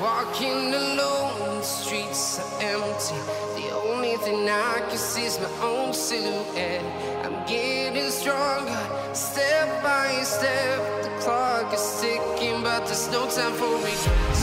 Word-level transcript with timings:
Walking 0.00 0.72
alone, 0.72 1.58
the 1.58 1.62
streets 1.62 2.38
are 2.38 2.62
empty. 2.62 3.20
The 3.60 3.68
only 3.84 4.16
thing 4.16 4.48
I 4.48 4.80
can 4.88 4.96
see 4.96 5.26
is 5.26 5.38
my 5.38 5.50
own 5.62 5.92
silhouette. 5.92 6.82
I'm 7.22 7.44
getting 7.46 8.10
stronger, 8.10 8.80
step 9.12 9.82
by 9.82 10.22
step. 10.22 11.02
The 11.02 11.10
clock 11.20 11.74
is 11.74 12.00
ticking, 12.00 12.62
but 12.62 12.86
there's 12.86 13.10
no 13.12 13.28
time 13.28 13.52
for 13.52 13.76
regrets. 13.76 14.40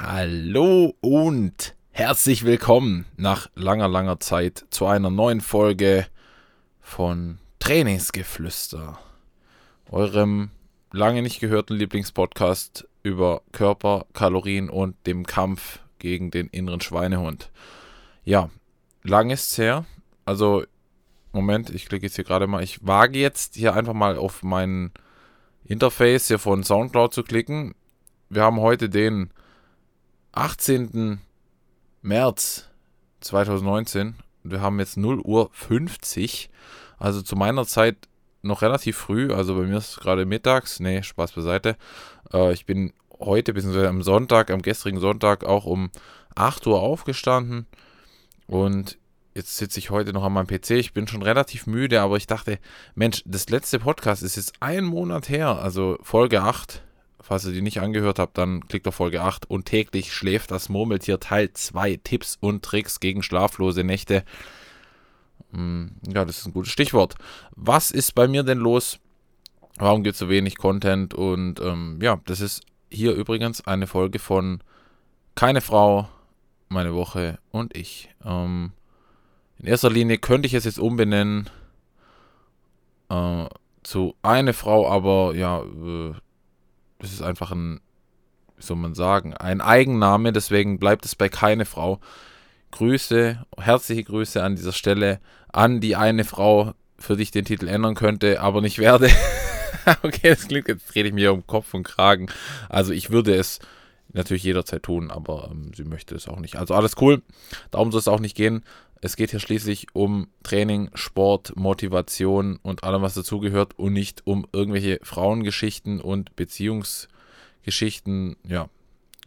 Hallo 0.00 0.96
und 1.00 1.76
herzlich 1.92 2.44
willkommen 2.44 3.04
nach 3.16 3.46
langer, 3.54 3.86
langer 3.86 4.18
Zeit 4.18 4.64
zu 4.70 4.86
einer 4.86 5.10
neuen 5.10 5.40
Folge 5.40 6.08
von 6.80 7.38
Trainingsgeflüster, 7.60 8.98
eurem 9.92 10.50
lange 10.92 11.22
nicht 11.22 11.40
gehörten 11.40 11.74
Lieblingspodcast 11.74 12.88
über 13.02 13.42
Körper, 13.52 14.06
Kalorien 14.12 14.70
und 14.70 14.94
dem 15.06 15.26
Kampf 15.26 15.80
gegen 15.98 16.30
den 16.30 16.48
inneren 16.48 16.80
Schweinehund. 16.80 17.50
Ja, 18.24 18.50
lang 19.02 19.30
ist's 19.30 19.58
her. 19.58 19.84
Also, 20.24 20.64
Moment, 21.32 21.70
ich 21.70 21.86
klicke 21.86 22.06
jetzt 22.06 22.16
hier 22.16 22.24
gerade 22.24 22.46
mal. 22.46 22.62
Ich 22.62 22.86
wage 22.86 23.18
jetzt 23.18 23.54
hier 23.54 23.74
einfach 23.74 23.94
mal 23.94 24.16
auf 24.16 24.42
mein 24.42 24.92
Interface 25.64 26.28
hier 26.28 26.38
von 26.38 26.64
Soundcloud 26.64 27.12
zu 27.12 27.22
klicken. 27.22 27.74
Wir 28.28 28.42
haben 28.42 28.60
heute 28.60 28.88
den 28.88 29.30
18. 30.32 31.20
März 32.02 32.68
2019. 33.20 34.16
Wir 34.44 34.60
haben 34.60 34.78
jetzt 34.78 34.96
0 34.96 35.20
Uhr 35.20 35.50
50. 35.52 36.50
Also 36.98 37.22
zu 37.22 37.36
meiner 37.36 37.66
Zeit 37.66 38.07
noch 38.42 38.62
relativ 38.62 38.96
früh. 38.96 39.32
Also 39.32 39.54
bei 39.56 39.62
mir 39.62 39.78
ist 39.78 40.00
gerade 40.00 40.26
mittags. 40.26 40.80
Nee, 40.80 41.02
Spaß 41.02 41.32
beiseite. 41.32 41.76
Äh, 42.32 42.52
ich 42.52 42.66
bin 42.66 42.92
heute, 43.18 43.52
beziehungsweise 43.52 43.88
am 43.88 44.02
Sonntag, 44.02 44.50
am 44.50 44.62
gestrigen 44.62 45.00
Sonntag 45.00 45.44
auch 45.44 45.64
um 45.64 45.90
8 46.34 46.66
Uhr 46.66 46.80
aufgestanden. 46.80 47.66
Und 48.46 48.98
jetzt 49.34 49.56
sitze 49.56 49.78
ich 49.78 49.90
heute 49.90 50.12
noch 50.12 50.24
an 50.24 50.32
meinem 50.32 50.46
PC. 50.46 50.70
Ich 50.72 50.92
bin 50.92 51.08
schon 51.08 51.22
relativ 51.22 51.66
müde, 51.66 52.00
aber 52.00 52.16
ich 52.16 52.26
dachte, 52.26 52.58
Mensch, 52.94 53.22
das 53.26 53.50
letzte 53.50 53.78
Podcast 53.80 54.22
ist 54.22 54.36
jetzt 54.36 54.54
ein 54.60 54.84
Monat 54.84 55.28
her. 55.28 55.58
Also 55.60 55.98
Folge 56.02 56.42
8 56.42 56.82
falls 57.28 57.44
ihr 57.44 57.52
die 57.52 57.62
nicht 57.62 57.80
angehört 57.80 58.18
habt, 58.18 58.38
dann 58.38 58.66
klickt 58.68 58.88
auf 58.88 58.94
Folge 58.94 59.20
8 59.20 59.50
und 59.50 59.66
täglich 59.66 60.14
schläft 60.14 60.50
das 60.50 60.70
Murmeltier 60.70 61.20
Teil 61.20 61.52
2 61.52 62.00
Tipps 62.02 62.38
und 62.40 62.64
Tricks 62.64 63.00
gegen 63.00 63.22
schlaflose 63.22 63.84
Nächte. 63.84 64.24
Hm, 65.52 65.92
ja, 66.12 66.24
das 66.24 66.38
ist 66.38 66.46
ein 66.46 66.52
gutes 66.52 66.72
Stichwort. 66.72 67.14
Was 67.56 67.90
ist 67.90 68.14
bei 68.14 68.28
mir 68.28 68.42
denn 68.42 68.58
los? 68.58 68.98
Warum 69.76 70.02
gibt 70.02 70.14
es 70.14 70.18
so 70.18 70.28
wenig 70.28 70.58
Content? 70.58 71.14
Und 71.14 71.60
ähm, 71.60 71.98
ja, 72.02 72.20
das 72.26 72.40
ist 72.40 72.62
hier 72.90 73.14
übrigens 73.14 73.66
eine 73.66 73.86
Folge 73.86 74.18
von 74.18 74.60
Keine 75.34 75.60
Frau, 75.60 76.08
meine 76.68 76.94
Woche 76.94 77.38
und 77.50 77.76
ich. 77.76 78.10
Ähm, 78.24 78.72
in 79.58 79.66
erster 79.66 79.90
Linie 79.90 80.18
könnte 80.18 80.46
ich 80.46 80.54
es 80.54 80.64
jetzt 80.64 80.78
umbenennen 80.78 81.48
äh, 83.08 83.46
zu 83.82 84.14
eine 84.22 84.52
Frau, 84.52 84.88
aber 84.88 85.34
ja, 85.34 85.62
äh, 85.62 86.14
das 86.98 87.12
ist 87.12 87.22
einfach 87.22 87.52
ein, 87.52 87.80
wie 88.56 88.62
soll 88.62 88.76
man 88.76 88.94
sagen, 88.94 89.34
ein 89.34 89.60
Eigenname, 89.60 90.32
deswegen 90.32 90.78
bleibt 90.78 91.04
es 91.04 91.14
bei 91.14 91.28
keine 91.28 91.64
Frau. 91.64 92.00
Grüße, 92.70 93.44
herzliche 93.58 94.04
Grüße 94.04 94.42
an 94.42 94.56
dieser 94.56 94.72
Stelle 94.72 95.20
an 95.52 95.80
die 95.80 95.96
eine 95.96 96.24
Frau, 96.24 96.74
für 96.98 97.16
die 97.16 97.24
ich 97.24 97.30
den 97.30 97.44
Titel 97.44 97.68
ändern 97.68 97.94
könnte, 97.94 98.40
aber 98.40 98.60
nicht 98.60 98.78
werde. 98.78 99.10
okay, 100.02 100.30
das 100.30 100.48
klingt, 100.48 100.68
jetzt 100.68 100.94
drehe 100.94 101.04
ich 101.04 101.12
mir 101.12 101.32
um 101.32 101.46
Kopf 101.46 101.74
und 101.74 101.84
Kragen. 101.84 102.28
Also 102.68 102.92
ich 102.92 103.10
würde 103.10 103.34
es 103.34 103.58
natürlich 104.12 104.44
jederzeit 104.44 104.82
tun, 104.82 105.10
aber 105.10 105.48
ähm, 105.50 105.72
sie 105.74 105.84
möchte 105.84 106.14
es 106.14 106.28
auch 106.28 106.40
nicht. 106.40 106.56
Also 106.56 106.74
alles 106.74 106.94
cool, 107.00 107.22
darum 107.70 107.92
soll 107.92 108.00
es 108.00 108.08
auch 108.08 108.20
nicht 108.20 108.36
gehen. 108.36 108.64
Es 109.00 109.16
geht 109.16 109.30
hier 109.30 109.40
schließlich 109.40 109.88
um 109.92 110.28
Training, 110.42 110.90
Sport, 110.94 111.52
Motivation 111.56 112.58
und 112.62 112.82
allem, 112.82 113.02
was 113.02 113.14
dazugehört 113.14 113.78
und 113.78 113.92
nicht 113.92 114.26
um 114.26 114.46
irgendwelche 114.52 114.98
Frauengeschichten 115.02 116.00
und 116.00 116.34
Beziehungsgeschichten. 116.34 118.36
Ja, 118.44 118.68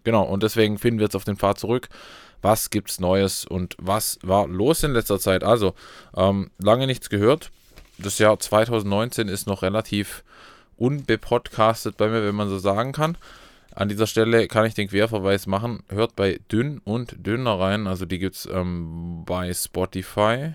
genau. 0.04 0.24
Und 0.24 0.44
deswegen 0.44 0.78
finden 0.78 1.00
wir 1.00 1.06
jetzt 1.06 1.16
auf 1.16 1.24
den 1.24 1.38
Pfad 1.38 1.60
zurück. 1.60 1.90
Was 2.42 2.70
gibt's 2.70 3.00
Neues 3.00 3.46
und 3.46 3.76
was 3.80 4.18
war 4.24 4.48
los 4.48 4.84
in 4.84 4.94
letzter 4.94 5.20
Zeit? 5.20 5.44
Also, 5.44 5.76
ähm, 6.16 6.50
lange 6.58 6.88
nichts 6.88 7.10
gehört. 7.10 7.52
Das 8.00 8.18
Jahr 8.18 8.40
2019 8.40 9.28
ist 9.28 9.46
noch 9.46 9.62
relativ 9.62 10.24
unbepodcastet 10.78 11.98
bei 11.98 12.08
mir, 12.08 12.24
wenn 12.24 12.36
man 12.36 12.50
so 12.50 12.58
sagen 12.58 12.92
kann. 12.94 13.16
An 13.74 13.88
dieser 13.88 14.08
Stelle 14.08 14.48
kann 14.48 14.66
ich 14.66 14.74
den 14.74 14.90
Querverweis 14.90 15.48
machen. 15.48 15.84
Hört 15.88 16.16
bei 16.16 16.40
Dünn 16.52 16.80
und 16.84 17.16
Dünner 17.26 17.60
rein. 17.60 17.88
Also 17.88 18.06
die 18.06 18.20
gibt 18.20 18.36
es 18.36 18.46
ähm, 18.48 19.24
bei 19.26 19.54
Spotify, 19.54 20.54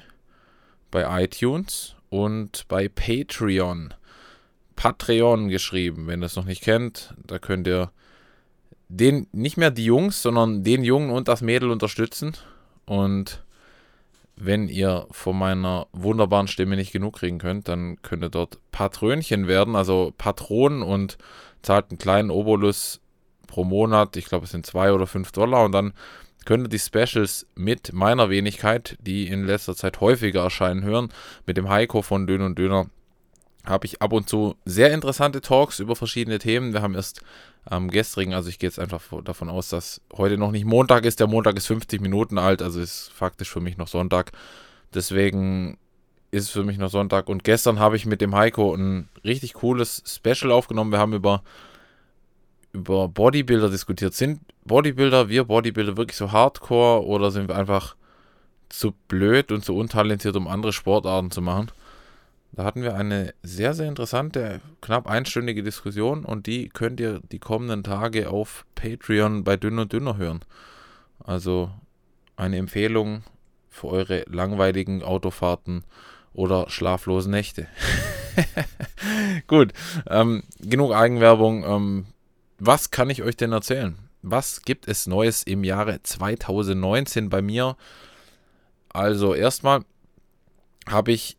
bei 0.90 1.24
iTunes 1.24 1.94
und 2.10 2.66
bei 2.68 2.88
Patreon. 2.88 3.94
Patreon 4.74 5.48
geschrieben, 5.48 6.06
wenn 6.06 6.22
ihr 6.22 6.26
es 6.26 6.36
noch 6.36 6.44
nicht 6.44 6.62
kennt. 6.62 7.14
Da 7.26 7.38
könnt 7.38 7.66
ihr 7.66 7.90
den, 8.88 9.26
nicht 9.32 9.56
mehr 9.56 9.70
die 9.70 9.84
Jungs, 9.84 10.22
sondern 10.22 10.62
den 10.64 10.84
Jungen 10.84 11.10
und 11.10 11.28
das 11.28 11.42
Mädel 11.42 11.70
unterstützen. 11.70 12.36
Und 12.84 13.42
wenn 14.36 14.68
ihr 14.68 15.06
von 15.10 15.36
meiner 15.38 15.86
wunderbaren 15.92 16.48
Stimme 16.48 16.76
nicht 16.76 16.92
genug 16.92 17.16
kriegen 17.16 17.38
könnt, 17.38 17.68
dann 17.68 18.00
könnt 18.02 18.22
ihr 18.22 18.28
dort 18.28 18.58
Patrönchen 18.70 19.48
werden, 19.48 19.74
also 19.74 20.12
Patronen 20.16 20.82
und 20.82 21.18
zahlt 21.62 21.90
einen 21.90 21.98
kleinen 21.98 22.30
Obolus 22.30 23.00
pro 23.46 23.64
Monat. 23.64 24.16
Ich 24.16 24.26
glaube, 24.26 24.44
es 24.44 24.50
sind 24.50 24.66
zwei 24.66 24.92
oder 24.92 25.06
fünf 25.06 25.32
Dollar. 25.32 25.64
Und 25.64 25.72
dann 25.72 25.94
könnt 26.44 26.66
ihr 26.66 26.68
die 26.68 26.78
Specials 26.78 27.46
mit 27.54 27.92
meiner 27.92 28.30
Wenigkeit, 28.30 28.96
die 29.00 29.26
in 29.28 29.44
letzter 29.44 29.74
Zeit 29.74 30.00
häufiger 30.00 30.42
erscheinen, 30.42 30.84
hören. 30.84 31.08
Mit 31.46 31.56
dem 31.56 31.68
Heiko 31.68 32.02
von 32.02 32.26
Dön 32.26 32.42
und 32.42 32.58
Döner 32.58 32.86
habe 33.64 33.86
ich 33.86 34.00
ab 34.00 34.12
und 34.12 34.28
zu 34.28 34.56
sehr 34.64 34.92
interessante 34.92 35.40
Talks 35.40 35.80
über 35.80 35.96
verschiedene 35.96 36.38
Themen. 36.38 36.72
Wir 36.72 36.82
haben 36.82 36.94
erst 36.94 37.22
am 37.66 37.90
gestrigen, 37.90 38.32
also 38.32 38.48
ich 38.48 38.58
gehe 38.58 38.68
jetzt 38.68 38.78
einfach 38.78 39.02
davon 39.24 39.48
aus, 39.48 39.68
dass 39.68 40.00
heute 40.16 40.38
noch 40.38 40.52
nicht 40.52 40.64
Montag 40.64 41.04
ist. 41.04 41.20
Der 41.20 41.26
Montag 41.26 41.56
ist 41.56 41.66
50 41.66 42.00
Minuten 42.00 42.38
alt, 42.38 42.62
also 42.62 42.80
ist 42.80 43.12
faktisch 43.12 43.50
für 43.50 43.60
mich 43.60 43.76
noch 43.76 43.88
Sonntag. 43.88 44.32
Deswegen 44.94 45.76
ist 46.30 46.44
es 46.44 46.50
für 46.50 46.64
mich 46.64 46.78
noch 46.78 46.90
Sonntag. 46.90 47.28
Und 47.28 47.44
gestern 47.44 47.78
habe 47.78 47.96
ich 47.96 48.06
mit 48.06 48.20
dem 48.20 48.34
Heiko 48.34 48.74
ein 48.74 49.08
richtig 49.24 49.54
cooles 49.54 50.02
Special 50.06 50.52
aufgenommen. 50.52 50.92
Wir 50.92 50.98
haben 50.98 51.12
über 51.12 51.42
über 52.72 53.08
Bodybuilder 53.08 53.70
diskutiert. 53.70 54.14
Sind 54.14 54.40
Bodybuilder, 54.64 55.28
wir 55.28 55.44
Bodybuilder 55.44 55.96
wirklich 55.96 56.16
so 56.16 56.30
hardcore 56.30 57.04
oder 57.04 57.30
sind 57.30 57.48
wir 57.48 57.56
einfach 57.56 57.96
zu 58.68 58.92
blöd 59.08 59.50
und 59.50 59.64
zu 59.64 59.74
untalentiert, 59.74 60.36
um 60.36 60.46
andere 60.46 60.72
Sportarten 60.72 61.30
zu 61.30 61.40
machen? 61.40 61.70
Da 62.52 62.64
hatten 62.64 62.82
wir 62.82 62.94
eine 62.94 63.34
sehr, 63.42 63.74
sehr 63.74 63.88
interessante, 63.88 64.60
knapp 64.80 65.06
einstündige 65.06 65.62
Diskussion 65.62 66.24
und 66.24 66.46
die 66.46 66.68
könnt 66.68 67.00
ihr 67.00 67.20
die 67.30 67.38
kommenden 67.38 67.84
Tage 67.84 68.30
auf 68.30 68.64
Patreon 68.74 69.44
bei 69.44 69.56
Dünner 69.56 69.86
Dünner 69.86 70.16
hören. 70.16 70.40
Also 71.22 71.70
eine 72.36 72.56
Empfehlung 72.56 73.24
für 73.68 73.88
eure 73.88 74.24
langweiligen 74.28 75.02
Autofahrten 75.02 75.84
oder 76.32 76.68
schlaflosen 76.70 77.30
Nächte. 77.30 77.66
Gut, 79.46 79.72
ähm, 80.08 80.42
genug 80.60 80.94
Eigenwerbung. 80.94 81.64
Ähm, 81.64 82.06
was 82.58 82.90
kann 82.90 83.10
ich 83.10 83.22
euch 83.22 83.36
denn 83.36 83.52
erzählen? 83.52 83.96
Was 84.22 84.62
gibt 84.62 84.88
es 84.88 85.06
Neues 85.06 85.42
im 85.42 85.62
Jahre 85.62 86.02
2019 86.02 87.28
bei 87.28 87.42
mir? 87.42 87.76
Also 88.88 89.34
erstmal 89.34 89.84
habe 90.88 91.12
ich 91.12 91.36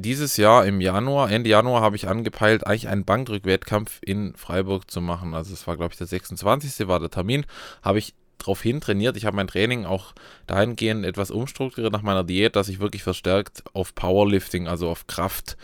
dieses 0.00 0.36
Jahr 0.36 0.64
im 0.64 0.80
Januar, 0.80 1.30
Ende 1.30 1.50
Januar 1.50 1.82
habe 1.82 1.96
ich 1.96 2.08
angepeilt, 2.08 2.66
eigentlich 2.66 2.88
einen 2.88 3.04
Bankdrückwettkampf 3.04 3.98
in 4.00 4.34
Freiburg 4.36 4.90
zu 4.90 5.00
machen. 5.00 5.34
Also 5.34 5.52
es 5.52 5.66
war, 5.66 5.76
glaube 5.76 5.92
ich, 5.92 5.98
der 5.98 6.06
26. 6.06 6.86
war 6.86 7.00
der 7.00 7.10
Termin. 7.10 7.44
Habe 7.82 7.98
ich 7.98 8.14
darauf 8.38 8.62
hin 8.62 8.80
trainiert. 8.80 9.16
Ich 9.16 9.26
habe 9.26 9.36
mein 9.36 9.48
Training 9.48 9.84
auch 9.84 10.14
dahingehend 10.46 11.04
etwas 11.04 11.30
umstrukturiert 11.30 11.92
nach 11.92 12.02
meiner 12.02 12.22
Diät, 12.22 12.54
dass 12.54 12.68
ich 12.68 12.78
wirklich 12.78 13.02
verstärkt 13.02 13.64
auf 13.72 13.94
Powerlifting, 13.94 14.68
also 14.68 14.88
auf 14.88 15.08
Kraft 15.08 15.56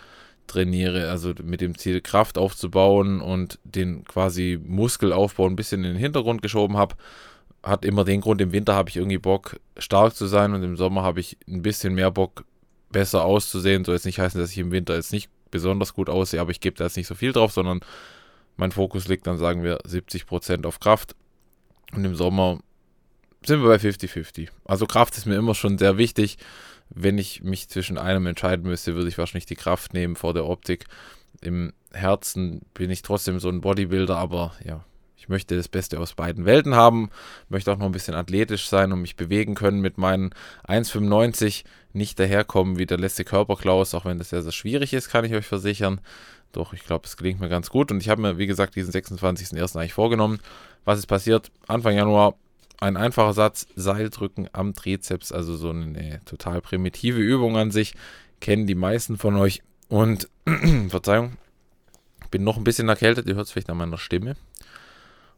trainiere, 0.46 1.08
also 1.10 1.32
mit 1.42 1.60
dem 1.60 1.78
Ziel 1.78 2.00
Kraft 2.00 2.36
aufzubauen 2.36 3.20
und 3.20 3.58
den 3.64 4.04
quasi 4.04 4.58
Muskelaufbau 4.62 5.46
ein 5.46 5.56
bisschen 5.56 5.84
in 5.84 5.92
den 5.94 6.00
Hintergrund 6.00 6.42
geschoben 6.42 6.76
habe, 6.76 6.96
hat 7.62 7.84
immer 7.84 8.04
den 8.04 8.20
Grund, 8.20 8.40
im 8.40 8.52
Winter 8.52 8.74
habe 8.74 8.90
ich 8.90 8.96
irgendwie 8.96 9.18
Bock, 9.18 9.58
stark 9.78 10.14
zu 10.14 10.26
sein 10.26 10.52
und 10.52 10.62
im 10.62 10.76
Sommer 10.76 11.02
habe 11.02 11.20
ich 11.20 11.38
ein 11.48 11.62
bisschen 11.62 11.94
mehr 11.94 12.10
Bock, 12.10 12.44
besser 12.94 13.24
auszusehen. 13.24 13.84
Soll 13.84 13.96
jetzt 13.96 14.06
nicht 14.06 14.18
heißen, 14.18 14.40
dass 14.40 14.50
ich 14.50 14.58
im 14.58 14.72
Winter 14.72 14.94
jetzt 14.94 15.12
nicht 15.12 15.28
besonders 15.50 15.92
gut 15.92 16.08
aussehe, 16.08 16.40
aber 16.40 16.50
ich 16.50 16.60
gebe 16.60 16.76
da 16.76 16.84
jetzt 16.84 16.96
nicht 16.96 17.06
so 17.06 17.14
viel 17.14 17.32
drauf, 17.32 17.52
sondern 17.52 17.80
mein 18.56 18.72
Fokus 18.72 19.08
liegt 19.08 19.26
dann, 19.26 19.36
sagen 19.36 19.62
wir, 19.62 19.78
70% 19.80 20.66
auf 20.66 20.80
Kraft 20.80 21.14
und 21.92 22.04
im 22.04 22.16
Sommer 22.16 22.60
sind 23.44 23.60
wir 23.60 23.68
bei 23.68 23.76
50-50. 23.76 24.48
Also 24.64 24.86
Kraft 24.86 25.18
ist 25.18 25.26
mir 25.26 25.36
immer 25.36 25.54
schon 25.54 25.76
sehr 25.76 25.98
wichtig 25.98 26.38
wenn 26.90 27.18
ich 27.18 27.42
mich 27.42 27.68
zwischen 27.68 27.98
einem 27.98 28.26
entscheiden 28.26 28.66
müsste, 28.66 28.94
würde 28.94 29.08
ich 29.08 29.18
wahrscheinlich 29.18 29.46
die 29.46 29.56
Kraft 29.56 29.94
nehmen 29.94 30.16
vor 30.16 30.34
der 30.34 30.46
Optik. 30.46 30.86
Im 31.40 31.72
Herzen 31.92 32.62
bin 32.74 32.90
ich 32.90 33.02
trotzdem 33.02 33.40
so 33.40 33.48
ein 33.48 33.60
Bodybuilder, 33.60 34.16
aber 34.16 34.52
ja, 34.64 34.84
ich 35.24 35.30
möchte 35.30 35.56
das 35.56 35.68
Beste 35.68 35.98
aus 35.98 36.12
beiden 36.12 36.44
Welten 36.44 36.74
haben, 36.74 37.08
möchte 37.48 37.72
auch 37.72 37.78
noch 37.78 37.86
ein 37.86 37.92
bisschen 37.92 38.14
athletisch 38.14 38.68
sein 38.68 38.92
und 38.92 39.00
mich 39.00 39.16
bewegen 39.16 39.54
können 39.54 39.80
mit 39.80 39.96
meinen 39.96 40.34
1,95 40.68 41.64
nicht 41.94 42.18
daherkommen 42.18 42.76
wie 42.76 42.84
der 42.84 42.98
letzte 42.98 43.24
Körperklaus, 43.24 43.94
auch 43.94 44.04
wenn 44.04 44.18
das 44.18 44.28
sehr, 44.28 44.42
sehr 44.42 44.52
schwierig 44.52 44.92
ist, 44.92 45.08
kann 45.08 45.24
ich 45.24 45.32
euch 45.32 45.46
versichern. 45.46 46.02
Doch, 46.52 46.74
ich 46.74 46.84
glaube, 46.84 47.06
es 47.06 47.16
gelingt 47.16 47.40
mir 47.40 47.48
ganz 47.48 47.70
gut 47.70 47.90
und 47.90 48.02
ich 48.02 48.10
habe 48.10 48.20
mir, 48.20 48.36
wie 48.36 48.46
gesagt, 48.46 48.76
diesen 48.76 48.92
26.01. 48.92 49.78
eigentlich 49.78 49.94
vorgenommen. 49.94 50.40
Was 50.84 50.98
ist 50.98 51.06
passiert? 51.06 51.50
Anfang 51.68 51.94
Januar 51.94 52.34
ein 52.80 52.98
einfacher 52.98 53.32
Satz, 53.32 53.66
Seildrücken 53.76 54.50
am 54.52 54.74
Trizeps, 54.74 55.32
also 55.32 55.56
so 55.56 55.70
eine 55.70 56.20
total 56.26 56.60
primitive 56.60 57.18
Übung 57.18 57.56
an 57.56 57.70
sich, 57.70 57.94
kennen 58.40 58.66
die 58.66 58.74
meisten 58.74 59.16
von 59.16 59.36
euch. 59.36 59.62
Und, 59.88 60.28
Verzeihung, 60.88 61.38
bin 62.30 62.42
noch 62.42 62.56
ein 62.56 62.64
bisschen 62.64 62.88
erkältet, 62.88 63.26
ihr 63.28 63.36
hört 63.36 63.46
es 63.46 63.52
vielleicht 63.52 63.70
an 63.70 63.76
meiner 63.76 63.96
Stimme. 63.96 64.34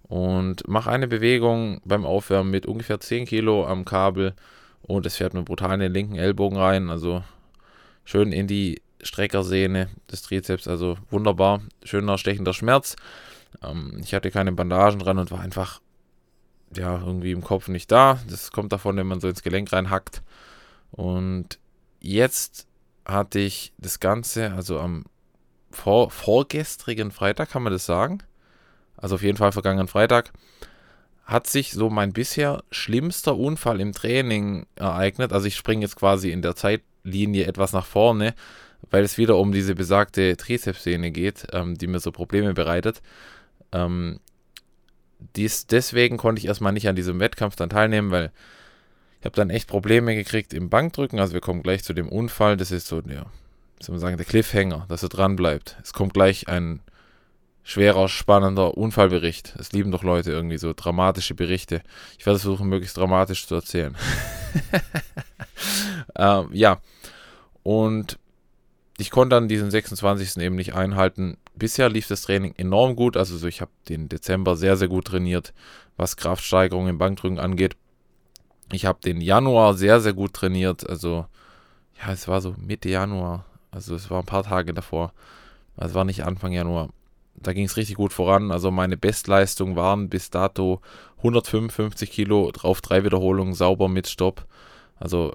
Und 0.08 0.68
mache 0.68 0.90
eine 0.90 1.08
Bewegung 1.08 1.80
beim 1.84 2.04
Aufwärmen 2.04 2.50
mit 2.50 2.66
ungefähr 2.66 3.00
10 3.00 3.26
Kilo 3.26 3.66
am 3.66 3.84
Kabel 3.84 4.34
und 4.82 5.04
es 5.04 5.16
fährt 5.16 5.34
mir 5.34 5.42
brutal 5.42 5.74
in 5.74 5.80
den 5.80 5.92
linken 5.92 6.14
Ellbogen 6.14 6.58
rein, 6.58 6.90
also 6.90 7.24
schön 8.04 8.30
in 8.30 8.46
die 8.46 8.80
Streckersehne 9.02 9.88
des 10.10 10.22
Trizeps, 10.22 10.68
also 10.68 10.96
wunderbar, 11.10 11.60
schöner 11.82 12.18
stechender 12.18 12.54
Schmerz. 12.54 12.94
Ähm, 13.62 13.98
ich 14.00 14.14
hatte 14.14 14.30
keine 14.30 14.52
Bandagen 14.52 15.00
dran 15.00 15.18
und 15.18 15.30
war 15.32 15.40
einfach 15.40 15.80
ja, 16.74 16.98
irgendwie 16.98 17.32
im 17.32 17.42
Kopf 17.42 17.68
nicht 17.68 17.90
da. 17.90 18.20
Das 18.28 18.50
kommt 18.50 18.72
davon, 18.72 18.96
wenn 18.96 19.06
man 19.06 19.20
so 19.20 19.28
ins 19.28 19.42
Gelenk 19.42 19.72
reinhackt. 19.72 20.22
Und 20.90 21.58
jetzt 22.00 22.66
hatte 23.04 23.38
ich 23.38 23.72
das 23.78 24.00
Ganze, 24.00 24.52
also 24.52 24.80
am 24.80 25.04
vor, 25.70 26.10
vorgestrigen 26.10 27.10
Freitag, 27.10 27.50
kann 27.50 27.62
man 27.62 27.72
das 27.72 27.86
sagen? 27.86 28.22
Also 28.96 29.16
auf 29.16 29.22
jeden 29.22 29.36
Fall 29.36 29.52
vergangenen 29.52 29.88
Freitag, 29.88 30.32
hat 31.24 31.48
sich 31.48 31.72
so 31.72 31.90
mein 31.90 32.12
bisher 32.12 32.62
schlimmster 32.70 33.36
Unfall 33.36 33.80
im 33.80 33.92
Training 33.92 34.66
ereignet. 34.76 35.32
Also 35.32 35.46
ich 35.46 35.56
springe 35.56 35.82
jetzt 35.82 35.96
quasi 35.96 36.30
in 36.30 36.40
der 36.40 36.54
Zeitlinie 36.54 37.46
etwas 37.46 37.72
nach 37.72 37.84
vorne, 37.84 38.34
weil 38.90 39.02
es 39.02 39.18
wieder 39.18 39.36
um 39.36 39.50
diese 39.50 39.74
besagte 39.74 40.36
Trizepssehne 40.36 41.10
geht, 41.10 41.48
ähm, 41.52 41.76
die 41.76 41.88
mir 41.88 41.98
so 41.98 42.12
Probleme 42.12 42.54
bereitet. 42.54 43.02
Ähm, 43.72 44.20
dies, 45.34 45.66
deswegen 45.66 46.16
konnte 46.16 46.38
ich 46.38 46.46
erstmal 46.46 46.72
nicht 46.72 46.88
an 46.88 46.96
diesem 46.96 47.18
Wettkampf 47.18 47.56
dann 47.56 47.70
teilnehmen, 47.70 48.12
weil 48.12 48.30
ich 49.20 49.24
habe 49.24 49.34
dann 49.34 49.50
echt 49.50 49.68
Probleme 49.68 50.14
gekriegt 50.14 50.54
im 50.54 50.70
Bankdrücken. 50.70 51.18
Also 51.18 51.32
wir 51.32 51.40
kommen 51.40 51.62
gleich 51.62 51.82
zu 51.82 51.92
dem 51.92 52.08
Unfall. 52.08 52.56
Das 52.56 52.70
ist 52.70 52.86
so, 52.86 53.00
ja, 53.00 53.26
soll 53.80 53.94
man 53.94 54.00
sagen, 54.00 54.16
der 54.16 54.26
Cliffhanger, 54.26 54.86
dass 54.88 55.02
er 55.02 55.08
dran 55.08 55.34
bleibt. 55.34 55.76
Es 55.82 55.92
kommt 55.92 56.14
gleich 56.14 56.48
ein 56.48 56.80
schwerer, 57.66 58.08
spannender 58.08 58.78
Unfallbericht. 58.78 59.54
Es 59.58 59.72
lieben 59.72 59.90
doch 59.90 60.04
Leute 60.04 60.30
irgendwie 60.30 60.56
so 60.56 60.72
dramatische 60.72 61.34
Berichte. 61.34 61.82
Ich 62.16 62.24
werde 62.24 62.38
versuchen, 62.38 62.68
möglichst 62.68 62.96
dramatisch 62.96 63.44
zu 63.48 63.56
erzählen. 63.56 63.96
ähm, 66.16 66.48
ja, 66.52 66.78
und 67.64 68.20
ich 68.98 69.10
konnte 69.10 69.34
dann 69.34 69.48
diesen 69.48 69.72
26. 69.72 70.36
eben 70.36 70.54
nicht 70.54 70.76
einhalten. 70.76 71.38
Bisher 71.56 71.88
lief 71.88 72.06
das 72.06 72.22
Training 72.22 72.54
enorm 72.56 72.94
gut. 72.94 73.16
Also 73.16 73.36
so, 73.36 73.48
ich 73.48 73.60
habe 73.60 73.72
den 73.88 74.08
Dezember 74.08 74.54
sehr, 74.54 74.76
sehr 74.76 74.88
gut 74.88 75.06
trainiert, 75.06 75.52
was 75.96 76.16
Kraftsteigerung 76.16 76.86
im 76.86 76.98
Bankdrücken 76.98 77.40
angeht. 77.40 77.76
Ich 78.70 78.86
habe 78.86 79.00
den 79.04 79.20
Januar 79.20 79.74
sehr, 79.74 80.00
sehr 80.00 80.12
gut 80.12 80.34
trainiert. 80.34 80.88
Also, 80.88 81.26
ja, 82.00 82.12
es 82.12 82.28
war 82.28 82.40
so 82.40 82.54
Mitte 82.58 82.88
Januar. 82.88 83.44
Also 83.72 83.96
es 83.96 84.08
war 84.08 84.20
ein 84.20 84.26
paar 84.26 84.44
Tage 84.44 84.72
davor. 84.72 85.12
Es 85.76 85.94
war 85.94 86.04
nicht 86.04 86.24
Anfang 86.24 86.52
Januar. 86.52 86.90
Da 87.38 87.52
ging 87.52 87.66
es 87.66 87.76
richtig 87.76 87.96
gut 87.96 88.12
voran. 88.12 88.50
Also 88.50 88.70
meine 88.70 88.96
Bestleistung 88.96 89.76
waren 89.76 90.08
bis 90.08 90.30
dato 90.30 90.80
155 91.18 92.10
Kilo 92.10 92.50
drauf, 92.52 92.80
drei 92.80 93.04
Wiederholungen 93.04 93.54
sauber 93.54 93.88
mit 93.88 94.08
Stopp. 94.08 94.46
Also 94.98 95.34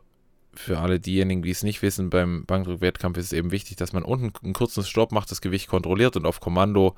für 0.54 0.80
alle 0.80 1.00
diejenigen, 1.00 1.42
die 1.42 1.52
es 1.52 1.64
nicht 1.64 1.82
wissen, 1.82 2.10
beim 2.10 2.46
Bankdrückwettkampf 2.46 3.18
ist 3.18 3.28
es 3.28 3.34
eben 3.34 3.52
wichtig, 3.52 3.78
dass 3.78 3.94
man 3.94 4.04
unten 4.04 4.34
einen 4.44 4.54
kurzen 4.54 4.84
Stopp 4.84 5.12
macht, 5.12 5.32
das 5.32 5.42
Gewicht 5.42 5.68
kontrolliert 5.68 6.18
und 6.18 6.26
auf 6.26 6.40
Kommando 6.40 6.96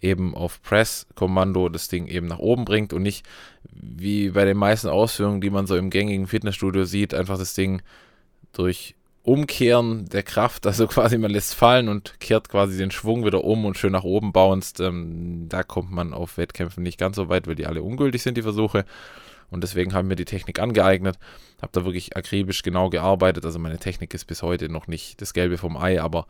eben 0.00 0.34
auf 0.34 0.60
Press-Kommando 0.62 1.68
das 1.68 1.88
Ding 1.88 2.06
eben 2.08 2.26
nach 2.26 2.40
oben 2.40 2.64
bringt 2.64 2.92
und 2.92 3.02
nicht 3.02 3.24
wie 3.72 4.30
bei 4.30 4.44
den 4.44 4.56
meisten 4.56 4.88
Ausführungen, 4.88 5.40
die 5.40 5.50
man 5.50 5.66
so 5.66 5.76
im 5.76 5.90
gängigen 5.90 6.26
Fitnessstudio 6.26 6.84
sieht, 6.84 7.14
einfach 7.14 7.38
das 7.38 7.54
Ding 7.54 7.82
durch 8.52 8.96
Umkehren 9.22 10.06
der 10.06 10.22
Kraft, 10.22 10.66
also 10.66 10.86
quasi 10.88 11.18
man 11.18 11.30
lässt 11.30 11.54
fallen 11.54 11.88
und 11.88 12.18
kehrt 12.20 12.48
quasi 12.48 12.76
den 12.76 12.90
Schwung 12.90 13.24
wieder 13.24 13.44
um 13.44 13.64
und 13.64 13.78
schön 13.78 13.92
nach 13.92 14.04
oben 14.04 14.32
bounced. 14.32 14.80
Ähm, 14.80 15.46
da 15.48 15.62
kommt 15.62 15.92
man 15.92 16.12
auf 16.12 16.38
Wettkämpfen 16.38 16.82
nicht 16.82 16.98
ganz 16.98 17.16
so 17.16 17.28
weit, 17.28 17.46
weil 17.46 17.54
die 17.54 17.66
alle 17.66 17.82
ungültig 17.82 18.22
sind, 18.22 18.36
die 18.36 18.42
Versuche. 18.42 18.84
Und 19.50 19.62
deswegen 19.62 19.92
haben 19.92 20.08
wir 20.08 20.16
die 20.16 20.24
Technik 20.24 20.58
angeeignet. 20.58 21.18
Habe 21.60 21.72
da 21.72 21.84
wirklich 21.84 22.16
akribisch 22.16 22.62
genau 22.62 22.88
gearbeitet. 22.88 23.44
Also 23.44 23.58
meine 23.58 23.78
Technik 23.78 24.14
ist 24.14 24.24
bis 24.24 24.42
heute 24.42 24.68
noch 24.68 24.86
nicht 24.86 25.20
das 25.20 25.34
Gelbe 25.34 25.58
vom 25.58 25.76
Ei, 25.76 26.00
aber 26.00 26.26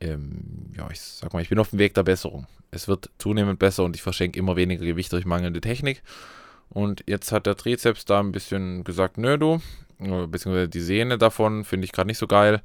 ähm, 0.00 0.72
ja, 0.76 0.88
ich 0.90 1.00
sag 1.00 1.32
mal, 1.32 1.40
ich 1.40 1.48
bin 1.48 1.58
auf 1.58 1.70
dem 1.70 1.78
Weg 1.78 1.94
der 1.94 2.02
Besserung. 2.02 2.46
Es 2.70 2.88
wird 2.88 3.10
zunehmend 3.18 3.58
besser 3.58 3.84
und 3.84 3.96
ich 3.96 4.02
verschenke 4.02 4.38
immer 4.38 4.56
weniger 4.56 4.84
Gewicht 4.84 5.12
durch 5.12 5.24
mangelnde 5.24 5.60
Technik. 5.60 6.02
Und 6.68 7.04
jetzt 7.06 7.32
hat 7.32 7.46
der 7.46 7.56
Trizeps 7.56 8.04
da 8.04 8.20
ein 8.20 8.32
bisschen 8.32 8.84
gesagt, 8.84 9.18
nö 9.18 9.38
du, 9.38 9.60
beziehungsweise 9.98 10.68
die 10.68 10.80
Sehne 10.80 11.18
davon 11.18 11.64
finde 11.64 11.84
ich 11.84 11.92
gerade 11.92 12.06
nicht 12.06 12.18
so 12.18 12.26
geil. 12.26 12.60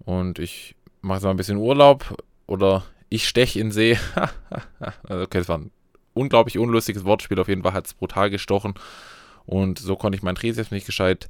Und 0.00 0.38
ich 0.38 0.76
mache 1.00 1.18
jetzt 1.18 1.24
mal 1.24 1.30
ein 1.30 1.36
bisschen 1.36 1.58
Urlaub 1.58 2.16
oder 2.46 2.84
ich 3.08 3.28
steche 3.28 3.60
in 3.60 3.70
See. 3.70 3.98
okay, 5.08 5.38
das 5.38 5.48
war 5.48 5.58
ein 5.58 5.70
unglaublich 6.14 6.58
unlustiges 6.58 7.04
Wortspiel. 7.04 7.38
Auf 7.38 7.48
jeden 7.48 7.62
Fall 7.62 7.72
hat 7.72 7.86
es 7.86 7.94
brutal 7.94 8.30
gestochen. 8.30 8.74
Und 9.44 9.78
so 9.78 9.96
konnte 9.96 10.16
ich 10.16 10.22
meinen 10.22 10.34
Trizeps 10.34 10.70
nicht 10.70 10.86
gescheit 10.86 11.28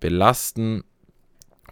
belasten 0.00 0.84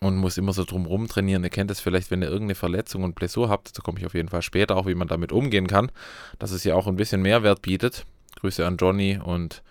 und 0.01 0.17
muss 0.17 0.37
immer 0.37 0.53
so 0.53 0.65
drumrum 0.65 1.07
trainieren. 1.07 1.45
Ihr 1.45 1.51
kennt 1.51 1.71
es 1.71 1.81
vielleicht, 1.81 2.11
wenn 2.11 2.23
ihr 2.23 2.29
irgendeine 2.29 2.55
Verletzung 2.55 3.05
und 3.05 3.15
Blessur 3.15 3.49
habt, 3.49 3.77
da 3.77 3.83
komme 3.83 3.99
ich 3.99 4.07
auf 4.07 4.15
jeden 4.15 4.29
Fall 4.29 4.43
später 4.43 4.77
auch, 4.77 4.87
wie 4.87 4.95
man 4.95 5.09
damit 5.09 5.33
umgehen 5.33 5.69
kann, 5.69 5.93
dass 6.39 6.51
es 6.51 6.65
ja 6.65 6.75
auch 6.75 6.87
ein 6.87 6.97
bisschen 6.97 7.23
Mehrwert 7.23 7.63
bietet. 7.63 8.05
Grüße 8.41 8.67
an 8.67 8.77
Johnny 8.77 9.19
und 9.23 9.63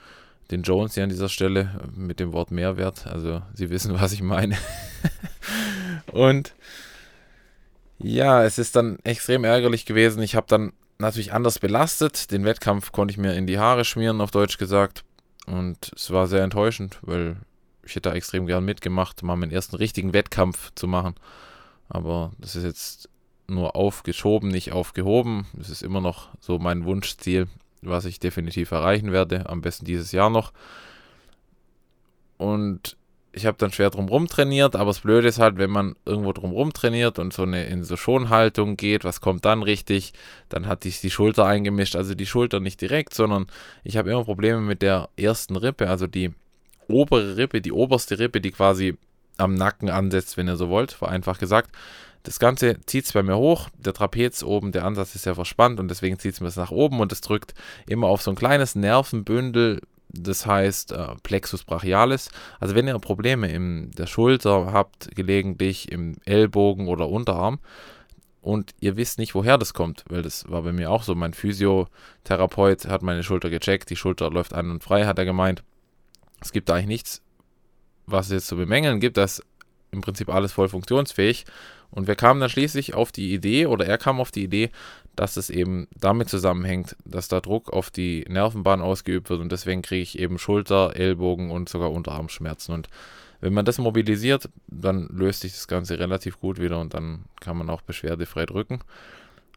den 0.51 0.63
Jones 0.63 0.94
hier 0.94 1.03
an 1.03 1.09
dieser 1.09 1.30
Stelle 1.30 1.80
mit 1.95 2.19
dem 2.19 2.33
Wort 2.33 2.51
Mehrwert. 2.51 3.07
Also 3.07 3.42
Sie 3.53 3.69
wissen, 3.69 4.00
was 4.00 4.12
ich 4.12 4.21
meine. 4.21 4.57
und 6.12 6.53
ja, 7.97 8.44
es 8.44 8.57
ist 8.57 8.75
dann 8.75 9.00
extrem 9.03 9.44
ärgerlich 9.44 9.86
gewesen. 9.86 10.21
Ich 10.21 10.36
habe 10.36 10.47
dann 10.47 10.74
natürlich 11.00 11.33
anders 11.33 11.59
belastet. 11.59 12.31
Den 12.31 12.45
Wettkampf 12.45 12.92
konnte 12.92 13.12
ich 13.12 13.18
mir 13.18 13.33
in 13.33 13.47
die 13.47 13.59
Haare 13.59 13.86
schmieren, 13.86 14.22
auf 14.22 14.31
Deutsch 14.31 14.58
gesagt. 14.58 15.03
Und 15.48 15.91
es 15.96 16.12
war 16.12 16.27
sehr 16.27 16.43
enttäuschend, 16.43 17.00
weil 17.01 17.38
ich 17.84 17.96
hätte 17.96 18.10
da 18.10 18.15
extrem 18.15 18.48
gern 18.48 18.65
mitgemacht, 18.65 19.22
mal 19.24 19.36
meinen 19.36 19.51
ersten 19.51 19.75
richtigen 19.75 20.13
Wettkampf 20.13 20.72
zu 20.75 20.88
machen. 20.88 21.15
Aber 21.88 22.31
das 22.39 22.55
ist 22.55 22.63
jetzt 22.63 23.10
nur 23.48 23.75
aufgeschoben, 23.75 24.50
nicht 24.50 24.72
aufgehoben. 24.72 25.46
Es 25.60 25.69
ist 25.69 25.84
immer 25.84 26.01
noch 26.01 26.29
so 26.39 26.58
mein 26.58 26.86
Wunschziel, 26.86 27.48
was 27.89 28.06
ich 28.06 28.20
definitiv 28.20 28.72
erreichen 28.72 29.12
werde. 29.12 29.50
Am 29.50 29.62
besten 29.62 29.86
dieses 29.86 30.12
Jahr 30.12 30.30
noch. 30.30 30.54
Und 32.38 32.98
ich 33.36 33.46
habe 33.46 33.58
dann 33.58 33.72
schwer 33.72 33.89
drumrum 33.89 34.27
trainiert, 34.27 34.75
aber 34.75 34.92
das 34.92 35.01
Blöde 35.01 35.27
ist 35.27 35.39
halt, 35.39 35.58
wenn 35.58 35.70
man 35.70 35.96
irgendwo 36.06 36.32
drumrum 36.32 36.72
trainiert 36.72 37.20
und 37.20 37.34
so 37.34 37.44
eine 37.44 37.65
in 37.65 37.84
so 37.84 37.98
Schonhaltung 37.98 38.77
geht, 38.77 39.04
was 39.04 39.20
kommt 39.20 39.44
dann 39.44 39.62
richtig? 39.62 40.13
Dann 40.48 40.68
hat 40.68 40.84
sich 40.84 41.01
die 41.01 41.10
Schulter 41.10 41.46
eingemischt, 41.46 41.98
also 41.98 42.15
die 42.15 42.25
Schulter 42.25 42.62
nicht 42.62 42.80
direkt, 42.80 43.13
sondern 43.13 43.48
ich 43.84 43.98
habe 43.98 44.10
immer 44.10 44.24
Probleme 44.24 44.62
mit 44.62 44.82
der 44.82 45.10
ersten 45.18 45.58
Rippe, 45.58 45.89
also 45.89 46.08
die 46.08 46.32
obere 46.88 47.36
Rippe, 47.36 47.60
die 47.60 47.74
oberste 47.74 48.20
Rippe, 48.20 48.39
die 48.39 48.51
quasi 48.51 48.98
am 49.38 49.54
Nacken 49.54 49.89
ansetzt, 49.89 50.38
wenn 50.38 50.48
ihr 50.48 50.56
so 50.56 50.70
wollt, 50.70 50.94
vereinfacht 50.94 51.42
gesagt. 51.42 51.72
Das 52.25 52.39
Ganze 52.39 52.82
zieht 52.88 53.05
es 53.05 53.13
bei 53.13 53.22
mir 53.22 53.38
hoch, 53.38 53.70
der 53.77 53.94
Trapez 53.94 54.44
oben, 54.44 54.72
der 54.72 54.84
Ansatz 54.84 55.13
ist 55.13 55.25
ja 55.25 55.36
verspannt 55.36 55.79
und 55.79 55.89
deswegen 55.89 56.17
zieht 56.17 56.34
es 56.34 56.41
mir 56.41 56.48
das 56.48 56.55
nach 56.55 56.72
oben 56.72 57.00
und 57.00 57.12
es 57.12 57.22
drückt 57.22 57.53
immer 57.88 58.08
auf 58.08 58.22
so 58.22 58.32
ein 58.32 58.36
kleines 58.36 58.75
Nervenbündel 58.75 59.79
das 60.10 60.46
heißt 60.46 60.91
äh, 60.91 61.15
Plexus 61.24 61.63
brachialis. 61.63 62.29
Also 62.60 62.75
wenn 62.75 62.88
ihr 62.88 62.98
Probleme 63.00 63.51
in 63.51 63.91
der 63.91 64.08
Schulter 64.08 64.72
habt, 64.72 65.13
gelegentlich 65.15 65.91
im 65.91 66.15
Ellbogen 66.25 66.88
oder 66.88 67.10
Unterarm 67.10 67.60
und 68.41 68.74
ihr 68.79 68.96
wisst 68.98 69.20
nicht, 69.20 69.36
woher 69.36 69.58
das 69.58 69.74
kommt, 69.74 70.05
weil 70.08 70.22
das 70.22 70.50
war 70.50 70.63
bei 70.63 70.72
mir 70.72 70.89
auch 70.89 71.03
so. 71.03 71.15
Mein 71.15 71.34
Physiotherapeut 71.34 72.88
hat 72.88 73.01
meine 73.01 73.24
Schulter 73.24 73.50
gecheckt, 73.50 73.89
die 73.89 73.96
Schulter 73.96 74.29
läuft 74.29 74.53
ein 74.53 74.70
und 74.70 74.84
frei, 74.84 75.05
hat 75.05 75.20
er 75.20 75.25
gemeint. 75.25 75.63
Es 76.41 76.51
gibt 76.51 76.70
eigentlich 76.70 76.88
nichts, 76.88 77.22
was 78.05 78.27
es 78.27 78.32
jetzt 78.32 78.48
zu 78.48 78.55
bemängeln 78.55 79.00
gibt. 79.00 79.17
Das 79.17 79.39
ist 79.39 79.46
im 79.91 80.01
Prinzip 80.01 80.29
alles 80.29 80.51
voll 80.51 80.70
funktionsfähig. 80.70 81.46
Und 81.92 82.08
wir 82.08 82.15
kamen 82.15 82.39
dann 82.39 82.50
schließlich 82.50 82.94
auf 82.94 83.12
die 83.12 83.34
Idee, 83.34 83.68
oder 83.68 83.86
er 83.86 83.98
kam 83.98 84.20
auf 84.20 84.32
die 84.32 84.44
Idee, 84.44 84.70
dass 85.15 85.38
es 85.38 85.50
eben 85.50 85.88
damit 85.98 86.30
zusammenhängt, 86.30 86.96
dass 87.06 87.27
da 87.27 87.39
Druck 87.39 87.72
auf 87.72 87.89
die 87.89 88.25
Nervenbahn 88.27 88.82
ausgeübt 88.82 89.30
wird 89.30 89.42
und 89.42 89.51
deswegen 89.51 89.82
kriege 89.82 90.01
ich 90.01 90.20
eben 90.20 90.38
Schulter, 90.38 90.96
Ellbogen 90.96 91.51
und 91.51 91.70
sogar 91.70 91.92
Unterarmschmerzen. 91.92 92.74
Und 92.74 92.89
wenn 93.42 93.54
man 93.54 93.65
das 93.65 93.77
mobilisiert, 93.77 94.50
dann 94.68 95.08
löst 95.08 95.42
sich 95.42 95.54
das 95.54 95.68
Ganze 95.68 96.00
relativ 96.00 96.39
gut 96.39 96.60
wieder 96.60 96.80
und 96.80 96.94
dann 96.94 97.25
kann 97.39 97.58
man 97.58 97.70
auch 97.70 97.82
beschwerdefrei 97.82 98.46
drücken. 98.46 98.80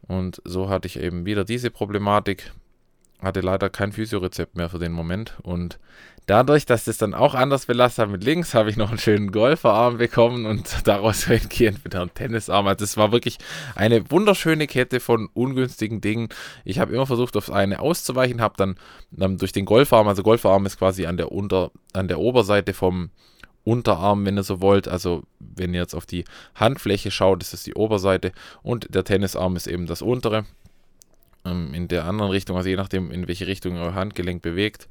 Und 0.07 0.41
so 0.45 0.69
hatte 0.69 0.87
ich 0.87 0.99
eben 0.99 1.25
wieder 1.25 1.43
diese 1.43 1.71
Problematik. 1.71 2.51
Hatte 3.21 3.41
leider 3.41 3.69
kein 3.69 3.91
Physiorezept 3.91 4.55
mehr 4.55 4.69
für 4.69 4.79
den 4.79 4.93
Moment. 4.93 5.37
Und 5.43 5.79
dadurch, 6.25 6.65
dass 6.65 6.85
das 6.85 6.97
dann 6.97 7.13
auch 7.13 7.33
anders 7.33 7.65
belastet 7.65 8.03
hat 8.03 8.11
mit 8.11 8.23
links, 8.23 8.53
habe 8.53 8.69
ich 8.69 8.77
noch 8.77 8.89
einen 8.89 8.99
schönen 8.99 9.31
Golferarm 9.31 9.97
bekommen 9.97 10.45
und 10.45 10.77
daraus 10.87 11.27
entgehend 11.27 11.83
wieder 11.83 12.01
einen 12.01 12.13
Tennisarm. 12.13 12.67
Also 12.67 12.85
das 12.85 12.97
war 12.97 13.11
wirklich 13.11 13.37
eine 13.75 14.09
wunderschöne 14.09 14.67
Kette 14.67 14.99
von 14.99 15.27
ungünstigen 15.33 16.01
Dingen. 16.01 16.29
Ich 16.65 16.79
habe 16.79 16.93
immer 16.93 17.07
versucht, 17.07 17.35
aufs 17.35 17.49
eine 17.49 17.79
auszuweichen, 17.79 18.41
habe 18.41 18.55
dann, 18.57 18.75
dann 19.11 19.37
durch 19.37 19.51
den 19.51 19.65
Golfarm, 19.65 20.07
also 20.07 20.23
Golfarm 20.23 20.65
ist 20.65 20.77
quasi 20.77 21.05
an 21.05 21.17
der, 21.17 21.31
Unter, 21.31 21.71
an 21.93 22.07
der 22.07 22.19
Oberseite 22.19 22.73
vom 22.73 23.09
Unterarm, 23.63 24.25
wenn 24.25 24.37
ihr 24.37 24.43
so 24.43 24.61
wollt. 24.61 24.87
Also 24.87 25.23
wenn 25.39 25.73
ihr 25.73 25.81
jetzt 25.81 25.95
auf 25.95 26.05
die 26.05 26.25
Handfläche 26.55 27.11
schaut, 27.11 27.41
ist 27.41 27.53
es 27.53 27.63
die 27.63 27.73
Oberseite 27.73 28.31
und 28.61 28.93
der 28.93 29.03
Tennisarm 29.03 29.55
ist 29.55 29.67
eben 29.67 29.87
das 29.87 30.01
untere. 30.01 30.45
Ähm, 31.45 31.73
in 31.73 31.87
der 31.87 32.05
anderen 32.05 32.31
Richtung, 32.31 32.57
also 32.57 32.69
je 32.69 32.75
nachdem, 32.75 33.11
in 33.11 33.27
welche 33.27 33.47
Richtung 33.47 33.77
euer 33.77 33.93
Handgelenk 33.93 34.41
bewegt 34.41 34.87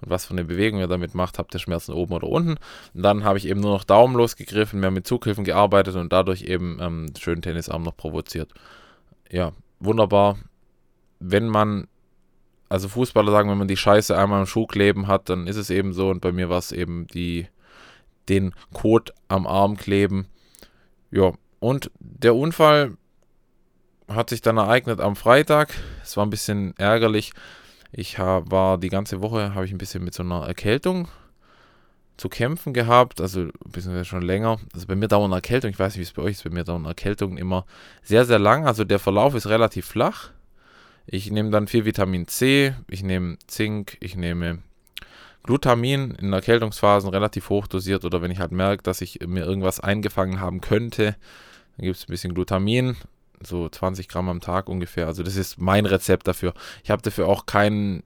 und 0.00 0.10
was 0.10 0.26
für 0.26 0.32
eine 0.32 0.44
Bewegung 0.44 0.80
ihr 0.80 0.88
damit 0.88 1.14
macht, 1.14 1.38
habt 1.38 1.54
ihr 1.54 1.60
Schmerzen 1.60 1.92
oben 1.92 2.14
oder 2.14 2.28
unten. 2.28 2.56
Und 2.94 3.02
dann 3.02 3.24
habe 3.24 3.38
ich 3.38 3.46
eben 3.46 3.60
nur 3.60 3.72
noch 3.72 3.84
daumenlos 3.84 4.36
gegriffen, 4.36 4.80
mehr 4.80 4.90
mit 4.90 5.06
Zughilfen 5.06 5.44
gearbeitet 5.44 5.94
und 5.94 6.12
dadurch 6.12 6.42
eben 6.42 6.78
ähm, 6.80 7.12
schönen 7.18 7.42
Tennisarm 7.42 7.82
noch 7.82 7.96
provoziert. 7.96 8.52
Ja, 9.30 9.52
wunderbar. 9.78 10.38
Wenn 11.20 11.46
man 11.48 11.86
also 12.68 12.88
Fußballer 12.88 13.30
sagen, 13.30 13.50
wenn 13.50 13.58
man 13.58 13.68
die 13.68 13.76
Scheiße 13.76 14.16
einmal 14.16 14.40
im 14.40 14.46
Schuh 14.46 14.66
kleben 14.66 15.06
hat, 15.06 15.28
dann 15.28 15.46
ist 15.46 15.56
es 15.56 15.68
eben 15.68 15.92
so. 15.92 16.08
Und 16.08 16.20
bei 16.20 16.32
mir 16.32 16.48
war 16.48 16.58
es 16.58 16.72
eben 16.72 17.06
die 17.06 17.46
den 18.28 18.54
Code 18.72 19.12
am 19.28 19.46
Arm 19.46 19.76
kleben. 19.76 20.26
Ja, 21.10 21.32
und 21.60 21.90
der 22.00 22.34
Unfall 22.34 22.96
hat 24.14 24.30
sich 24.30 24.40
dann 24.40 24.56
ereignet 24.56 25.00
am 25.00 25.16
Freitag. 25.16 25.74
Es 26.02 26.16
war 26.16 26.26
ein 26.26 26.30
bisschen 26.30 26.74
ärgerlich. 26.78 27.32
Ich 27.92 28.18
hab, 28.18 28.50
war 28.50 28.78
die 28.78 28.88
ganze 28.88 29.20
Woche, 29.20 29.54
habe 29.54 29.66
ich 29.66 29.72
ein 29.72 29.78
bisschen 29.78 30.04
mit 30.04 30.14
so 30.14 30.22
einer 30.22 30.46
Erkältung 30.46 31.08
zu 32.16 32.28
kämpfen 32.28 32.72
gehabt, 32.72 33.20
also 33.20 33.40
ein 33.40 33.52
bisschen 33.72 34.04
schon 34.04 34.22
länger. 34.22 34.58
Also 34.74 34.86
bei 34.86 34.94
mir 34.94 35.08
dauern 35.08 35.32
Erkältungen, 35.32 35.72
ich 35.72 35.78
weiß 35.78 35.94
nicht, 35.94 36.00
wie 36.00 36.08
es 36.08 36.12
bei 36.12 36.22
euch 36.22 36.32
ist, 36.32 36.44
bei 36.44 36.50
mir 36.50 36.64
dauern 36.64 36.84
Erkältungen 36.84 37.36
immer 37.36 37.66
sehr, 38.02 38.24
sehr 38.24 38.38
lang. 38.38 38.66
Also 38.66 38.84
der 38.84 38.98
Verlauf 38.98 39.34
ist 39.34 39.46
relativ 39.46 39.86
flach. 39.86 40.30
Ich 41.06 41.30
nehme 41.30 41.50
dann 41.50 41.66
viel 41.66 41.84
Vitamin 41.84 42.28
C, 42.28 42.74
ich 42.88 43.02
nehme 43.02 43.38
Zink, 43.46 43.96
ich 44.00 44.14
nehme 44.14 44.62
Glutamin 45.42 46.12
in 46.12 46.32
Erkältungsphasen 46.32 47.10
relativ 47.10 47.48
hoch 47.50 47.66
dosiert 47.66 48.04
oder 48.04 48.22
wenn 48.22 48.30
ich 48.30 48.38
halt 48.38 48.52
merke, 48.52 48.84
dass 48.84 49.00
ich 49.00 49.18
mir 49.26 49.44
irgendwas 49.44 49.80
eingefangen 49.80 50.40
haben 50.40 50.60
könnte, 50.60 51.16
dann 51.76 51.84
gibt 51.86 51.96
es 51.96 52.04
ein 52.04 52.12
bisschen 52.12 52.34
Glutamin, 52.34 52.96
so 53.46 53.68
20 53.68 54.08
Gramm 54.08 54.28
am 54.28 54.40
Tag 54.40 54.68
ungefähr. 54.68 55.06
Also 55.06 55.22
das 55.22 55.36
ist 55.36 55.58
mein 55.58 55.86
Rezept 55.86 56.26
dafür. 56.26 56.54
Ich 56.84 56.90
habe 56.90 57.02
dafür 57.02 57.28
auch 57.28 57.46
keinen 57.46 58.02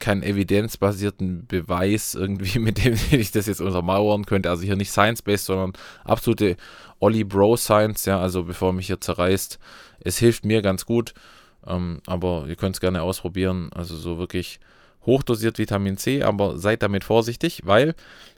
keinen 0.00 0.22
evidenzbasierten 0.22 1.46
Beweis 1.46 2.14
irgendwie, 2.14 2.58
mit 2.58 2.84
dem 2.84 2.96
ich 3.10 3.30
das 3.30 3.46
jetzt 3.46 3.60
untermauern 3.60 4.26
könnte. 4.26 4.50
Also 4.50 4.64
hier 4.64 4.76
nicht 4.76 4.90
Science-Based, 4.90 5.46
sondern 5.46 5.72
absolute 6.04 6.56
Olli 7.00 7.24
Bro 7.24 7.56
Science, 7.56 8.04
ja, 8.06 8.18
also 8.18 8.44
bevor 8.44 8.72
mich 8.72 8.86
hier 8.86 9.00
zerreißt. 9.00 9.58
Es 10.00 10.18
hilft 10.18 10.44
mir 10.44 10.62
ganz 10.62 10.86
gut, 10.86 11.14
ähm, 11.66 12.00
aber 12.06 12.46
ihr 12.48 12.56
könnt 12.56 12.76
es 12.76 12.80
gerne 12.80 13.02
ausprobieren. 13.02 13.70
Also 13.72 13.96
so 13.96 14.18
wirklich 14.18 14.60
hochdosiert 15.06 15.58
Vitamin 15.58 15.96
C, 15.96 16.22
aber 16.22 16.58
seid 16.58 16.82
damit 16.82 17.04
vorsichtig, 17.04 17.62
weil 17.64 17.94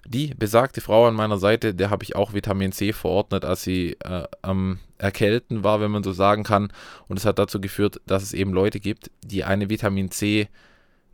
die 0.07 0.35
besagte 0.35 0.81
Frau 0.81 1.07
an 1.07 1.15
meiner 1.15 1.39
Seite, 1.39 1.75
der 1.75 1.91
habe 1.91 2.05
ich 2.05 2.17
auch 2.17 2.33
Vitamin 2.33 2.73
C 2.73 2.93
verordnet, 2.93 3.45
als 3.45 3.63
sie 3.63 3.97
äh, 4.05 4.25
am 4.43 4.79
Erkälten 4.99 5.65
war, 5.65 5.81
wenn 5.81 5.91
man 5.91 6.03
so 6.03 6.13
sagen 6.13 6.43
kann. 6.43 6.73
Und 7.09 7.19
es 7.19 7.25
hat 7.25 7.39
dazu 7.39 7.61
geführt, 7.61 8.01
dass 8.07 8.23
es 8.23 8.33
eben 8.33 8.53
Leute 8.53 8.81
gibt, 8.81 9.11
die 9.25 9.45
eine 9.45 9.69
Vitamin 9.69 10.11
C 10.11 10.49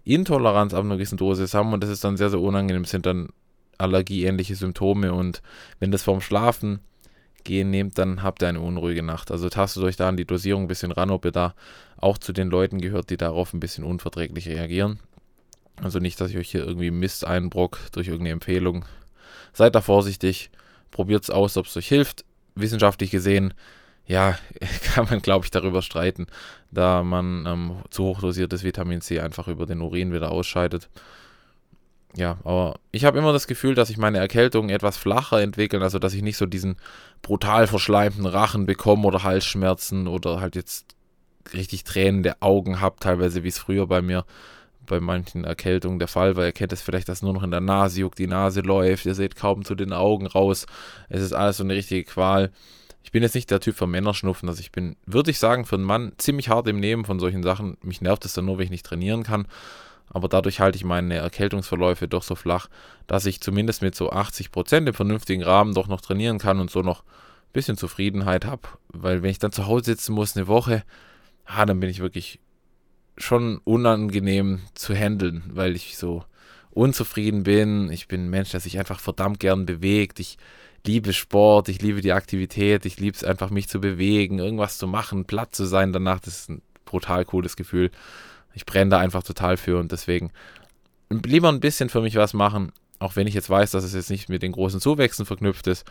Intoleranz 0.04 0.74
ab 0.74 0.84
einer 0.84 0.96
gewissen 0.96 1.18
Dosis 1.18 1.54
haben 1.54 1.72
und 1.72 1.82
das 1.82 1.90
ist 1.90 2.04
dann 2.04 2.16
sehr, 2.16 2.30
sehr 2.30 2.40
unangenehm, 2.40 2.82
das 2.82 2.90
sind 2.90 3.06
dann 3.06 3.28
allergieähnliche 3.78 4.56
Symptome 4.56 5.12
und 5.12 5.42
wenn 5.78 5.92
das 5.92 6.02
vorm 6.02 6.20
Schlafen 6.20 6.80
gehen 7.44 7.70
nehmt, 7.70 7.98
dann 7.98 8.22
habt 8.22 8.42
ihr 8.42 8.48
eine 8.48 8.60
unruhige 8.60 9.02
Nacht. 9.02 9.30
Also 9.30 9.48
tastet 9.48 9.82
euch 9.82 9.96
da 9.96 10.08
an 10.08 10.16
die 10.16 10.24
Dosierung 10.24 10.62
ein 10.62 10.68
bisschen 10.68 10.92
ran, 10.92 11.10
ob 11.10 11.24
ihr 11.24 11.32
da 11.32 11.54
auch 11.96 12.18
zu 12.18 12.32
den 12.32 12.50
Leuten 12.50 12.80
gehört, 12.80 13.10
die 13.10 13.16
darauf 13.16 13.52
ein 13.52 13.60
bisschen 13.60 13.84
unverträglich 13.84 14.48
reagieren. 14.48 15.00
Also 15.80 15.98
nicht, 15.98 16.20
dass 16.20 16.30
ich 16.30 16.36
euch 16.36 16.50
hier 16.50 16.64
irgendwie 16.64 16.90
Mist 16.90 17.26
einbrock 17.26 17.78
durch 17.92 18.08
irgendeine 18.08 18.32
Empfehlung. 18.32 18.84
Seid 19.52 19.74
da 19.74 19.80
vorsichtig, 19.80 20.50
probiert 20.90 21.24
es 21.24 21.30
aus, 21.30 21.56
ob 21.56 21.66
es 21.66 21.76
euch 21.76 21.88
hilft. 21.88 22.24
Wissenschaftlich 22.54 23.10
gesehen, 23.10 23.54
ja, 24.06 24.38
kann 24.94 25.06
man, 25.08 25.22
glaube 25.22 25.44
ich, 25.44 25.50
darüber 25.50 25.82
streiten, 25.82 26.26
da 26.70 27.02
man 27.02 27.46
ähm, 27.46 27.76
zu 27.90 28.04
hochdosiertes 28.04 28.62
Vitamin 28.64 29.00
C 29.00 29.20
einfach 29.20 29.48
über 29.48 29.66
den 29.66 29.80
Urin 29.80 30.12
wieder 30.12 30.30
ausscheidet. 30.30 30.88
Ja, 32.14 32.36
aber 32.44 32.78
ich 32.90 33.06
habe 33.06 33.18
immer 33.18 33.32
das 33.32 33.46
Gefühl, 33.46 33.74
dass 33.74 33.88
ich 33.88 33.96
meine 33.96 34.18
Erkältung 34.18 34.68
etwas 34.68 34.98
flacher 34.98 35.40
entwickeln, 35.40 35.82
also 35.82 35.98
dass 35.98 36.12
ich 36.12 36.22
nicht 36.22 36.36
so 36.36 36.44
diesen 36.44 36.76
brutal 37.22 37.66
verschleimten 37.66 38.26
Rachen 38.26 38.66
bekomme 38.66 39.06
oder 39.06 39.22
Halsschmerzen 39.22 40.06
oder 40.06 40.40
halt 40.40 40.54
jetzt 40.54 40.94
richtig 41.54 41.84
Tränen 41.84 42.22
der 42.22 42.36
Augen 42.40 42.80
habe, 42.80 42.96
teilweise 43.00 43.44
wie 43.44 43.48
es 43.48 43.58
früher 43.58 43.86
bei 43.86 44.02
mir 44.02 44.26
bei 44.86 45.00
manchen 45.00 45.44
Erkältungen 45.44 45.98
der 45.98 46.08
Fall, 46.08 46.36
weil 46.36 46.46
ihr 46.46 46.52
kennt 46.52 46.72
es 46.72 46.82
vielleicht, 46.82 47.08
dass 47.08 47.22
nur 47.22 47.32
noch 47.32 47.42
in 47.42 47.50
der 47.50 47.60
Nase 47.60 48.00
juckt, 48.00 48.18
die 48.18 48.26
Nase 48.26 48.60
läuft, 48.60 49.06
ihr 49.06 49.14
seht 49.14 49.36
kaum 49.36 49.64
zu 49.64 49.74
den 49.74 49.92
Augen 49.92 50.26
raus. 50.26 50.66
Es 51.08 51.22
ist 51.22 51.32
alles 51.32 51.58
so 51.58 51.64
eine 51.64 51.74
richtige 51.74 52.04
Qual. 52.04 52.50
Ich 53.04 53.12
bin 53.12 53.22
jetzt 53.22 53.34
nicht 53.34 53.50
der 53.50 53.60
Typ 53.60 53.76
für 53.76 53.86
Männerschnupfen, 53.86 54.48
also 54.48 54.60
ich 54.60 54.72
bin, 54.72 54.96
würde 55.06 55.30
ich 55.30 55.38
sagen, 55.38 55.64
für 55.64 55.76
einen 55.76 55.84
Mann 55.84 56.12
ziemlich 56.18 56.48
hart 56.48 56.68
im 56.68 56.80
Nehmen 56.80 57.04
von 57.04 57.18
solchen 57.18 57.42
Sachen. 57.42 57.76
Mich 57.82 58.00
nervt 58.00 58.24
es 58.24 58.32
dann 58.34 58.44
nur, 58.44 58.58
wenn 58.58 58.64
ich 58.64 58.70
nicht 58.70 58.86
trainieren 58.86 59.22
kann. 59.22 59.46
Aber 60.14 60.28
dadurch 60.28 60.60
halte 60.60 60.76
ich 60.76 60.84
meine 60.84 61.14
Erkältungsverläufe 61.14 62.06
doch 62.06 62.22
so 62.22 62.34
flach, 62.34 62.68
dass 63.06 63.24
ich 63.24 63.40
zumindest 63.40 63.80
mit 63.80 63.94
so 63.94 64.12
80% 64.12 64.86
im 64.86 64.94
vernünftigen 64.94 65.42
Rahmen 65.42 65.74
doch 65.74 65.88
noch 65.88 66.02
trainieren 66.02 66.38
kann 66.38 66.60
und 66.60 66.70
so 66.70 66.82
noch 66.82 67.00
ein 67.00 67.52
bisschen 67.54 67.78
Zufriedenheit 67.78 68.44
habe. 68.44 68.62
Weil 68.88 69.22
wenn 69.22 69.30
ich 69.30 69.38
dann 69.38 69.52
zu 69.52 69.66
Hause 69.66 69.86
sitzen 69.86 70.12
muss 70.12 70.36
eine 70.36 70.48
Woche, 70.48 70.84
ah, 71.46 71.64
dann 71.64 71.80
bin 71.80 71.88
ich 71.88 72.00
wirklich 72.00 72.40
schon 73.16 73.58
unangenehm 73.64 74.60
zu 74.74 74.94
handeln, 74.94 75.42
weil 75.52 75.76
ich 75.76 75.96
so 75.96 76.24
unzufrieden 76.70 77.42
bin. 77.42 77.90
Ich 77.90 78.08
bin 78.08 78.26
ein 78.26 78.30
Mensch, 78.30 78.50
der 78.50 78.60
sich 78.60 78.78
einfach 78.78 79.00
verdammt 79.00 79.40
gern 79.40 79.66
bewegt. 79.66 80.20
Ich 80.20 80.38
liebe 80.86 81.12
Sport, 81.12 81.68
ich 81.68 81.80
liebe 81.82 82.00
die 82.00 82.12
Aktivität, 82.12 82.86
ich 82.86 82.98
liebe 82.98 83.16
es 83.16 83.24
einfach, 83.24 83.50
mich 83.50 83.68
zu 83.68 83.80
bewegen, 83.80 84.38
irgendwas 84.38 84.78
zu 84.78 84.86
machen, 84.86 85.26
platt 85.26 85.54
zu 85.54 85.64
sein 85.64 85.92
danach. 85.92 86.20
Das 86.20 86.40
ist 86.40 86.50
ein 86.50 86.62
brutal 86.84 87.24
cooles 87.24 87.56
Gefühl. 87.56 87.90
Ich 88.54 88.66
brenne 88.66 88.90
da 88.90 88.98
einfach 88.98 89.22
total 89.22 89.56
für 89.56 89.78
und 89.78 89.92
deswegen 89.92 90.30
lieber 91.10 91.48
ein 91.50 91.60
bisschen 91.60 91.88
für 91.88 92.00
mich 92.00 92.16
was 92.16 92.34
machen, 92.34 92.72
auch 93.02 93.16
wenn 93.16 93.26
ich 93.26 93.34
jetzt 93.34 93.50
weiß, 93.50 93.72
dass 93.72 93.84
es 93.84 93.94
jetzt 93.94 94.10
nicht 94.10 94.28
mit 94.28 94.42
den 94.42 94.52
großen 94.52 94.80
Zuwächsen 94.80 95.26
verknüpft 95.26 95.66
ist, 95.66 95.84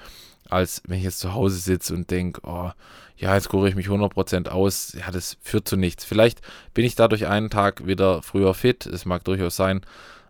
als 0.49 0.81
wenn 0.87 0.97
ich 0.97 1.03
jetzt 1.03 1.19
zu 1.19 1.33
Hause 1.33 1.57
sitze 1.57 1.93
und 1.93 2.09
denke, 2.09 2.41
oh, 2.43 2.71
ja, 3.17 3.35
jetzt 3.35 3.49
kuriere 3.49 3.69
ich 3.69 3.75
mich 3.75 3.87
100% 3.87 4.49
aus, 4.49 4.93
ja, 4.93 5.11
das 5.11 5.37
führt 5.41 5.67
zu 5.67 5.77
nichts. 5.77 6.03
Vielleicht 6.03 6.41
bin 6.73 6.85
ich 6.85 6.95
dadurch 6.95 7.27
einen 7.27 7.49
Tag 7.49 7.85
wieder 7.85 8.21
früher 8.23 8.53
fit, 8.53 8.85
es 8.85 9.05
mag 9.05 9.23
durchaus 9.23 9.55
sein, 9.55 9.81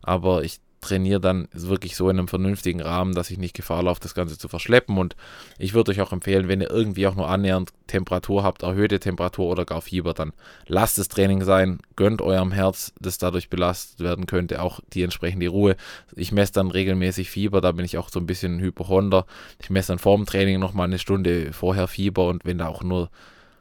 aber 0.01 0.43
ich 0.43 0.59
trainiere 0.81 1.21
dann 1.21 1.47
wirklich 1.53 1.95
so 1.95 2.09
in 2.09 2.17
einem 2.17 2.27
vernünftigen 2.27 2.81
Rahmen, 2.81 3.13
dass 3.13 3.29
ich 3.29 3.37
nicht 3.37 3.55
Gefahr 3.55 3.83
laufe, 3.83 4.01
das 4.01 4.15
Ganze 4.15 4.37
zu 4.37 4.47
verschleppen. 4.47 4.97
Und 4.97 5.15
ich 5.59 5.73
würde 5.73 5.91
euch 5.91 6.01
auch 6.01 6.11
empfehlen, 6.11 6.47
wenn 6.47 6.59
ihr 6.59 6.69
irgendwie 6.69 7.07
auch 7.07 7.15
nur 7.15 7.29
annähernd 7.29 7.71
Temperatur 7.87 8.43
habt, 8.43 8.63
erhöhte 8.63 8.99
Temperatur 8.99 9.47
oder 9.47 9.65
gar 9.65 9.81
Fieber, 9.81 10.13
dann 10.13 10.33
lasst 10.65 10.97
das 10.97 11.07
Training 11.07 11.43
sein, 11.43 11.79
gönnt 11.95 12.21
eurem 12.21 12.51
Herz, 12.51 12.93
das 12.99 13.17
dadurch 13.17 13.49
belastet 13.49 13.99
werden 13.99 14.25
könnte, 14.25 14.61
auch 14.61 14.79
die 14.93 15.03
entsprechende 15.03 15.47
Ruhe. 15.47 15.75
Ich 16.15 16.31
messe 16.31 16.53
dann 16.53 16.71
regelmäßig 16.71 17.29
Fieber, 17.29 17.61
da 17.61 17.71
bin 17.71 17.85
ich 17.85 17.97
auch 17.97 18.09
so 18.09 18.19
ein 18.19 18.25
bisschen 18.25 18.59
Hypochonder. 18.59 19.25
Ich 19.61 19.69
messe 19.69 19.89
dann 19.89 19.99
vorm 19.99 20.25
Training 20.25 20.59
nochmal 20.59 20.87
eine 20.87 20.99
Stunde 20.99 21.53
vorher 21.53 21.87
Fieber 21.87 22.27
und 22.27 22.43
wenn 22.43 22.57
da 22.57 22.67
auch 22.67 22.83
nur 22.83 23.09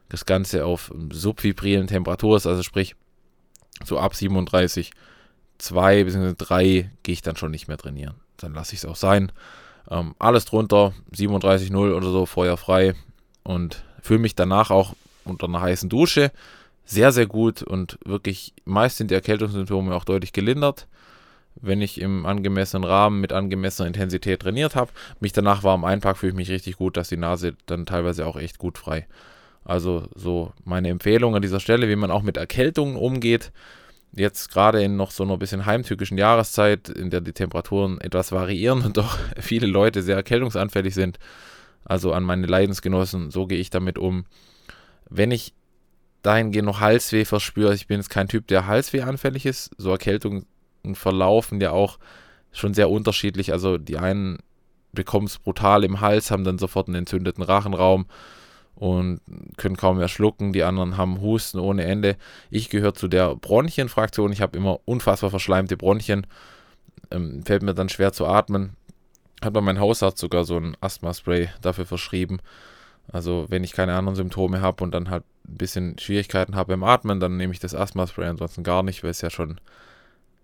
das 0.08 0.26
Ganze 0.26 0.64
auf 0.64 0.92
subvibrilen 1.10 1.86
Temperatur 1.86 2.36
ist, 2.36 2.46
also 2.46 2.62
sprich 2.62 2.96
so 3.84 3.98
ab 3.98 4.14
37 4.14 4.90
2 5.60 6.04
bzw. 6.04 6.34
3 6.36 6.90
gehe 7.02 7.12
ich 7.12 7.22
dann 7.22 7.36
schon 7.36 7.50
nicht 7.50 7.68
mehr 7.68 7.78
trainieren. 7.78 8.14
Dann 8.36 8.54
lasse 8.54 8.74
ich 8.74 8.80
es 8.80 8.84
auch 8.84 8.96
sein. 8.96 9.32
Ähm, 9.90 10.14
alles 10.18 10.44
drunter, 10.44 10.92
37,0 11.14 11.94
oder 11.94 12.10
so, 12.10 12.26
feuerfrei. 12.26 12.94
Und 13.42 13.84
fühle 14.02 14.20
mich 14.20 14.34
danach 14.34 14.70
auch 14.70 14.94
unter 15.24 15.46
einer 15.46 15.60
heißen 15.60 15.88
Dusche 15.88 16.32
sehr, 16.90 17.12
sehr 17.12 17.26
gut 17.26 17.62
und 17.62 17.98
wirklich 18.04 18.52
meist 18.64 18.96
sind 18.96 19.12
die 19.12 19.14
Erkältungssymptome 19.14 19.94
auch 19.94 20.04
deutlich 20.04 20.32
gelindert, 20.32 20.88
wenn 21.54 21.80
ich 21.82 22.00
im 22.00 22.26
angemessenen 22.26 22.82
Rahmen 22.82 23.20
mit 23.20 23.32
angemessener 23.32 23.86
Intensität 23.86 24.40
trainiert 24.40 24.74
habe. 24.74 24.90
Mich 25.20 25.32
danach 25.32 25.62
warm 25.62 25.84
einpack, 25.84 26.16
fühle 26.16 26.30
ich 26.30 26.36
mich 26.36 26.50
richtig 26.50 26.76
gut, 26.76 26.96
dass 26.96 27.08
die 27.08 27.16
Nase 27.16 27.54
dann 27.66 27.86
teilweise 27.86 28.26
auch 28.26 28.36
echt 28.36 28.58
gut 28.58 28.76
frei. 28.76 29.06
Also 29.64 30.08
so 30.16 30.52
meine 30.64 30.88
Empfehlung 30.88 31.36
an 31.36 31.42
dieser 31.42 31.60
Stelle, 31.60 31.88
wie 31.88 31.96
man 31.96 32.10
auch 32.10 32.22
mit 32.22 32.36
Erkältungen 32.36 32.96
umgeht 32.96 33.52
jetzt 34.12 34.50
gerade 34.50 34.82
in 34.82 34.96
noch 34.96 35.10
so 35.10 35.24
einer 35.24 35.36
bisschen 35.36 35.66
heimtückischen 35.66 36.18
Jahreszeit, 36.18 36.88
in 36.88 37.10
der 37.10 37.20
die 37.20 37.32
Temperaturen 37.32 38.00
etwas 38.00 38.32
variieren 38.32 38.82
und 38.82 38.96
doch 38.96 39.18
viele 39.38 39.66
Leute 39.66 40.02
sehr 40.02 40.16
erkältungsanfällig 40.16 40.94
sind, 40.94 41.18
also 41.84 42.12
an 42.12 42.24
meine 42.24 42.46
Leidensgenossen, 42.46 43.30
so 43.30 43.46
gehe 43.46 43.58
ich 43.58 43.70
damit 43.70 43.98
um. 43.98 44.26
Wenn 45.08 45.30
ich 45.30 45.54
dahingehend 46.22 46.66
noch 46.66 46.80
Halsweh 46.80 47.24
verspüre. 47.24 47.74
Ich 47.74 47.86
bin 47.86 47.98
jetzt 47.98 48.10
kein 48.10 48.28
Typ, 48.28 48.46
der 48.46 48.66
Halsweh 48.66 49.02
anfällig 49.02 49.46
ist. 49.46 49.70
So 49.78 49.90
Erkältungen 49.90 50.46
verlaufen 50.92 51.60
ja 51.60 51.72
auch 51.72 51.98
schon 52.52 52.74
sehr 52.74 52.90
unterschiedlich. 52.90 53.52
Also 53.52 53.78
die 53.78 53.98
einen 53.98 54.38
bekommen 54.92 55.26
es 55.26 55.38
brutal 55.38 55.84
im 55.84 56.00
Hals, 56.00 56.30
haben 56.30 56.44
dann 56.44 56.58
sofort 56.58 56.88
einen 56.88 56.96
entzündeten 56.96 57.44
Rachenraum 57.44 58.06
und 58.80 59.20
können 59.58 59.76
kaum 59.76 59.98
mehr 59.98 60.08
schlucken. 60.08 60.54
Die 60.54 60.62
anderen 60.62 60.96
haben 60.96 61.20
Husten 61.20 61.58
ohne 61.58 61.84
Ende. 61.84 62.16
Ich 62.48 62.70
gehöre 62.70 62.94
zu 62.94 63.08
der 63.08 63.36
Bronchienfraktion. 63.36 64.32
Ich 64.32 64.40
habe 64.40 64.56
immer 64.56 64.80
unfassbar 64.86 65.28
verschleimte 65.28 65.76
Bronchien. 65.76 66.26
Ähm, 67.10 67.42
fällt 67.44 67.62
mir 67.62 67.74
dann 67.74 67.90
schwer 67.90 68.14
zu 68.14 68.26
atmen. 68.26 68.70
Hat 69.42 69.52
mir 69.52 69.60
mein 69.60 69.80
Hausarzt 69.80 70.16
sogar 70.16 70.44
so 70.44 70.56
ein 70.56 70.78
Asthma-Spray 70.80 71.50
dafür 71.60 71.84
verschrieben. 71.84 72.38
Also 73.12 73.44
wenn 73.50 73.64
ich 73.64 73.72
keine 73.72 73.94
anderen 73.94 74.16
Symptome 74.16 74.62
habe 74.62 74.82
und 74.82 74.92
dann 74.92 75.10
halt 75.10 75.24
ein 75.46 75.58
bisschen 75.58 75.98
Schwierigkeiten 75.98 76.56
habe 76.56 76.72
beim 76.72 76.82
Atmen, 76.82 77.20
dann 77.20 77.36
nehme 77.36 77.52
ich 77.52 77.60
das 77.60 77.74
Asthma-Spray, 77.74 78.28
ansonsten 78.28 78.62
gar 78.62 78.82
nicht, 78.82 79.02
weil 79.02 79.10
es 79.10 79.20
ja 79.20 79.28
schon, 79.28 79.60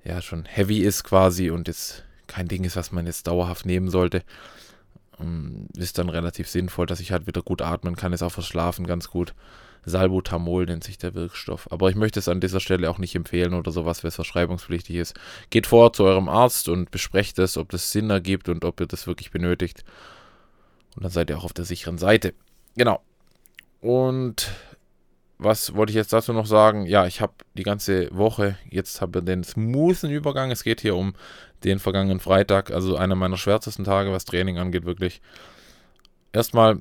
ja 0.05 0.21
schon 0.21 0.45
heavy 0.45 0.81
ist 0.81 1.05
quasi 1.05 1.49
und 1.49 1.69
jetzt 1.69 2.05
kein 2.27 2.49
Ding 2.49 2.65
ist, 2.65 2.77
was 2.77 2.93
man 2.93 3.07
jetzt 3.07 3.29
dauerhaft 3.29 3.65
nehmen 3.65 3.89
sollte. 3.89 4.23
Ähm, 5.21 5.69
ist 5.77 5.99
dann 5.99 6.09
relativ 6.09 6.49
sinnvoll, 6.49 6.87
dass 6.87 7.01
ich 7.01 7.13
halt 7.13 7.27
wieder 7.27 7.43
gut 7.43 7.63
atmen 7.63 7.97
kann, 7.97 8.13
ist 8.13 8.23
auch 8.23 8.33
fürs 8.33 8.47
Schlafen 8.47 8.87
ganz 8.87 9.09
gut. 9.09 9.35
Salbutamol 9.87 10.67
nennt 10.67 10.85
sich 10.85 10.99
der 10.99 11.15
Wirkstoff. 11.15 11.71
Aber 11.71 11.89
ich 11.89 11.97
möchte 11.97 12.19
es 12.19 12.29
an 12.29 12.41
dieser 12.41 12.61
Stelle 12.61 12.91
auch 12.91 12.99
nicht 12.99 13.15
empfehlen 13.15 13.55
oder 13.55 13.71
sowas, 13.71 14.03
wenn 14.03 14.09
es 14.09 14.17
verschreibungspflichtig 14.17 14.97
ist. 14.97 15.15
Geht 15.51 15.67
vor 15.67 15.93
zu 15.93 16.05
eurem 16.05 16.29
Arzt 16.29 16.69
und 16.69 16.91
besprecht 16.91 17.39
es, 17.39 17.57
ob 17.57 17.71
das 17.71 17.93
Sinn 17.93 18.11
ergibt 18.11 18.49
und 18.49 18.65
ob 18.65 18.81
ihr 18.81 18.87
das 18.87 19.07
wirklich 19.07 19.31
benötigt. 19.31 19.85
Und 20.97 21.05
dann 21.05 21.13
seid 21.13 21.31
ihr 21.31 21.39
auch 21.39 21.45
auf 21.45 21.53
der 21.53 21.65
sicheren 21.65 21.99
Seite. 21.99 22.35
Genau. 22.77 23.01
Und 23.81 24.51
was 25.39 25.75
wollte 25.75 25.91
ich 25.91 25.97
jetzt 25.97 26.13
dazu 26.13 26.33
noch 26.33 26.47
sagen? 26.47 26.87
Ja, 26.87 27.07
ich 27.07 27.21
habe 27.21 27.35
die 27.55 27.63
ganze 27.63 28.09
Woche, 28.17 28.57
jetzt 28.71 29.01
habe 29.01 29.19
ich 29.19 29.25
den 29.25 29.45
smoothen 29.45 30.11
Übergang. 30.11 30.51
Es 30.51 30.65
geht 30.65 30.81
hier 30.81 30.97
um 30.97 31.15
den 31.65 31.79
vergangenen 31.79 32.21
Freitag, 32.21 32.71
also 32.71 32.97
einer 32.97 33.15
meiner 33.15 33.37
schwärzesten 33.37 33.85
Tage, 33.85 34.13
was 34.13 34.25
Training 34.25 34.59
angeht, 34.59 34.85
wirklich. 34.85 35.21
Erstmal 36.33 36.81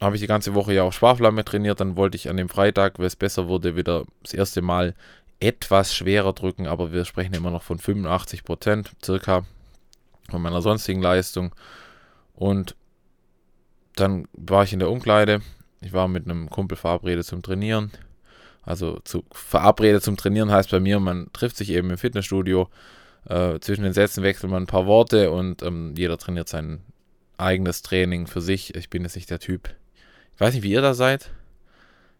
habe 0.00 0.16
ich 0.16 0.20
die 0.20 0.26
ganze 0.26 0.54
Woche 0.54 0.72
ja 0.72 0.82
auch 0.84 0.92
Sparflamme 0.92 1.44
trainiert, 1.44 1.80
dann 1.80 1.96
wollte 1.96 2.16
ich 2.16 2.28
an 2.28 2.36
dem 2.36 2.48
Freitag, 2.48 2.98
weil 2.98 3.06
es 3.06 3.16
besser 3.16 3.48
wurde, 3.48 3.76
wieder 3.76 4.04
das 4.22 4.34
erste 4.34 4.62
Mal 4.62 4.94
etwas 5.40 5.94
schwerer 5.94 6.32
drücken, 6.32 6.66
aber 6.66 6.92
wir 6.92 7.04
sprechen 7.04 7.34
immer 7.34 7.50
noch 7.50 7.62
von 7.62 7.78
85 7.78 8.44
Prozent 8.44 8.90
circa 9.04 9.44
von 10.30 10.42
meiner 10.42 10.62
sonstigen 10.62 11.02
Leistung. 11.02 11.54
Und 12.34 12.76
dann 13.96 14.28
war 14.32 14.64
ich 14.64 14.72
in 14.72 14.78
der 14.78 14.90
Umkleide. 14.90 15.40
Ich 15.80 15.92
war 15.92 16.08
mit 16.08 16.24
einem 16.24 16.50
Kumpel 16.50 16.76
verabredet 16.76 17.24
zum 17.24 17.42
Trainieren. 17.42 17.90
Also 18.62 18.98
zu, 19.00 19.24
verabredet 19.32 20.02
zum 20.02 20.16
Trainieren 20.16 20.50
heißt 20.50 20.70
bei 20.70 20.80
mir, 20.80 21.00
man 21.00 21.32
trifft 21.32 21.56
sich 21.56 21.70
eben 21.70 21.90
im 21.90 21.98
Fitnessstudio. 21.98 22.68
Äh, 23.26 23.58
zwischen 23.60 23.84
den 23.84 23.92
Sätzen 23.92 24.22
wechselt 24.22 24.50
man 24.50 24.64
ein 24.64 24.66
paar 24.66 24.86
Worte 24.86 25.30
und 25.30 25.62
ähm, 25.62 25.94
jeder 25.96 26.18
trainiert 26.18 26.48
sein 26.48 26.80
eigenes 27.38 27.82
Training 27.82 28.26
für 28.26 28.40
sich. 28.40 28.74
Ich 28.74 28.90
bin 28.90 29.02
jetzt 29.02 29.16
nicht 29.16 29.30
der 29.30 29.38
Typ. 29.38 29.74
Ich 30.34 30.40
weiß 30.40 30.54
nicht, 30.54 30.62
wie 30.62 30.72
ihr 30.72 30.82
da 30.82 30.94
seid. 30.94 31.30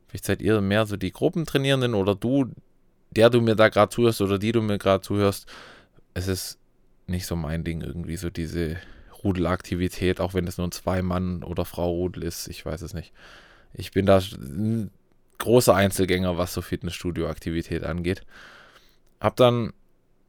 Vielleicht 0.08 0.24
seid 0.24 0.42
ihr 0.42 0.60
mehr 0.60 0.86
so 0.86 0.96
die 0.96 1.12
Gruppentrainierenden 1.12 1.94
oder 1.94 2.14
du, 2.14 2.46
der 3.10 3.30
du 3.30 3.40
mir 3.40 3.54
da 3.54 3.68
gerade 3.68 3.90
zuhörst 3.90 4.20
oder 4.20 4.38
die 4.38 4.52
du 4.52 4.62
mir 4.62 4.78
gerade 4.78 5.02
zuhörst. 5.02 5.46
Es 6.14 6.26
ist 6.26 6.58
nicht 7.06 7.26
so 7.26 7.36
mein 7.36 7.64
Ding 7.64 7.82
irgendwie, 7.82 8.16
so 8.16 8.30
diese 8.30 8.76
Rudelaktivität, 9.22 10.20
auch 10.20 10.34
wenn 10.34 10.46
es 10.46 10.58
nur 10.58 10.66
ein 10.66 10.72
Zwei-Mann- 10.72 11.44
oder 11.44 11.64
Frau-Rudel 11.64 12.24
ist. 12.24 12.48
Ich 12.48 12.64
weiß 12.64 12.82
es 12.82 12.94
nicht. 12.94 13.12
Ich 13.72 13.92
bin 13.92 14.06
da 14.06 14.18
ein 14.18 14.90
großer 15.38 15.74
Einzelgänger, 15.74 16.38
was 16.38 16.54
so 16.54 16.62
Fitnessstudio-Aktivität 16.62 17.84
angeht. 17.84 18.22
Hab 19.20 19.36
dann 19.36 19.72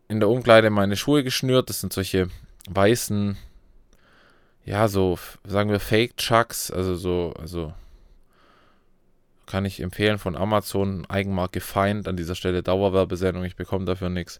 in 0.07 0.19
der 0.19 0.29
Umkleide 0.29 0.69
meine 0.69 0.97
Schuhe 0.97 1.23
geschnürt. 1.23 1.69
Das 1.69 1.79
sind 1.79 1.93
solche 1.93 2.29
weißen, 2.69 3.37
ja, 4.65 4.87
so, 4.87 5.17
sagen 5.45 5.69
wir 5.69 5.79
Fake 5.79 6.17
Chucks, 6.17 6.69
also 6.71 6.95
so, 6.95 7.33
also 7.39 7.73
kann 9.45 9.65
ich 9.65 9.81
empfehlen 9.81 10.17
von 10.17 10.35
Amazon, 10.35 11.05
Eigenmarke 11.09 11.59
Feind, 11.59 12.07
an 12.07 12.15
dieser 12.15 12.35
Stelle 12.35 12.63
Dauerwerbesendung, 12.63 13.43
ich 13.43 13.55
bekomme 13.55 13.85
dafür 13.85 14.09
nichts. 14.09 14.39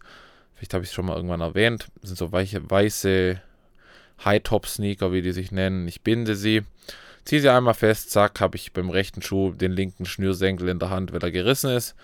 Vielleicht 0.54 0.74
habe 0.74 0.84
ich 0.84 0.90
es 0.90 0.94
schon 0.94 1.06
mal 1.06 1.16
irgendwann 1.16 1.40
erwähnt. 1.40 1.88
Das 2.00 2.08
sind 2.10 2.16
so 2.16 2.32
weiche, 2.32 2.70
weiße 2.70 3.40
High-Top-Sneaker, 4.24 5.12
wie 5.12 5.20
die 5.20 5.32
sich 5.32 5.50
nennen. 5.50 5.88
Ich 5.88 6.02
binde 6.02 6.36
sie, 6.36 6.62
ziehe 7.24 7.40
sie 7.40 7.48
einmal 7.48 7.74
fest, 7.74 8.10
zack, 8.10 8.40
habe 8.40 8.56
ich 8.56 8.72
beim 8.72 8.90
rechten 8.90 9.22
Schuh 9.22 9.52
den 9.52 9.72
linken 9.72 10.04
Schnürsenkel 10.04 10.68
in 10.68 10.78
der 10.78 10.90
Hand, 10.90 11.12
weil 11.12 11.22
er 11.22 11.30
gerissen 11.30 11.70
ist. 11.70 11.94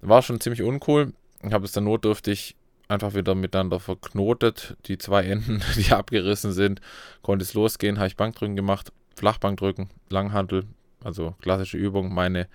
War 0.00 0.22
schon 0.22 0.40
ziemlich 0.40 0.62
uncool. 0.62 1.12
Ich 1.42 1.52
habe 1.52 1.64
es 1.64 1.72
dann 1.72 1.84
notdürftig 1.84 2.56
einfach 2.88 3.14
wieder 3.14 3.34
miteinander 3.34 3.80
verknotet. 3.80 4.76
Die 4.86 4.98
zwei 4.98 5.24
Enden, 5.24 5.62
die 5.76 5.92
abgerissen 5.92 6.52
sind, 6.52 6.80
konnte 7.22 7.42
es 7.42 7.54
losgehen. 7.54 7.98
Habe 7.98 8.08
ich 8.08 8.16
Bankdrücken 8.16 8.56
gemacht, 8.56 8.92
Flachbankdrücken, 9.16 9.90
Langhantel, 10.08 10.64
also 11.02 11.34
klassische 11.40 11.78
Übung. 11.78 12.12
Meine 12.14 12.48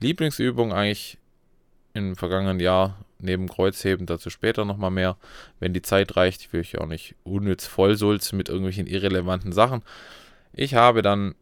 Lieblingsübung 0.00 0.72
eigentlich 0.72 1.18
im 1.94 2.16
vergangenen 2.16 2.60
Jahr 2.60 3.04
neben 3.18 3.48
Kreuzheben, 3.48 4.06
dazu 4.06 4.30
später 4.30 4.64
nochmal 4.64 4.92
mehr, 4.92 5.16
wenn 5.58 5.72
die 5.72 5.82
Zeit 5.82 6.16
reicht. 6.16 6.42
Ich 6.42 6.52
will 6.52 6.60
euch 6.60 6.78
auch 6.78 6.86
nicht 6.86 7.16
unnütz 7.24 7.66
vollsulzen 7.66 8.36
mit 8.36 8.48
irgendwelchen 8.48 8.86
irrelevanten 8.86 9.52
Sachen. 9.52 9.82
Ich 10.52 10.74
habe 10.74 11.02
dann 11.02 11.34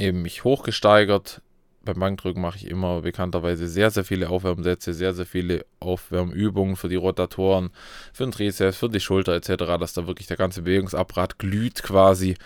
eben 0.00 0.22
mich 0.22 0.44
hochgesteigert. 0.44 1.42
Beim 1.82 1.98
Bankdrücken 1.98 2.42
mache 2.42 2.56
ich 2.56 2.66
immer 2.66 3.00
bekannterweise 3.00 3.66
sehr, 3.66 3.90
sehr 3.90 4.04
viele 4.04 4.28
Aufwärmsätze, 4.28 4.92
sehr, 4.92 5.14
sehr 5.14 5.24
viele 5.24 5.64
Aufwärmübungen 5.80 6.76
für 6.76 6.88
die 6.88 6.96
Rotatoren, 6.96 7.70
für 8.12 8.24
den 8.24 8.32
Trizeps, 8.32 8.76
für 8.76 8.90
die 8.90 9.00
Schulter 9.00 9.34
etc., 9.34 9.78
dass 9.78 9.94
da 9.94 10.06
wirklich 10.06 10.26
der 10.26 10.36
ganze 10.36 10.62
Bewegungsapparat 10.62 11.38
glüht 11.38 11.82
quasi 11.82 12.36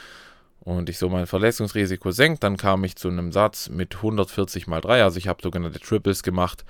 und 0.60 0.88
ich 0.88 0.98
so 0.98 1.08
mein 1.08 1.26
Verletzungsrisiko 1.26 2.12
senkt. 2.12 2.44
Dann 2.44 2.56
kam 2.56 2.84
ich 2.84 2.94
zu 2.94 3.08
einem 3.08 3.32
Satz 3.32 3.68
mit 3.68 3.96
140 3.96 4.68
mal 4.68 4.80
3, 4.80 5.02
also 5.02 5.18
ich 5.18 5.26
habe 5.26 5.42
sogenannte 5.42 5.80
Triples 5.80 6.22
gemacht 6.22 6.64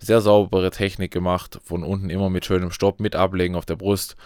sehr 0.00 0.20
saubere 0.20 0.70
Technik 0.70 1.12
gemacht, 1.12 1.60
von 1.62 1.84
unten 1.84 2.10
immer 2.10 2.30
mit 2.30 2.44
schönem 2.44 2.70
Stopp, 2.70 3.00
mit 3.00 3.14
Ablegen 3.14 3.54
auf 3.54 3.66
der 3.66 3.76
Brust. 3.76 4.16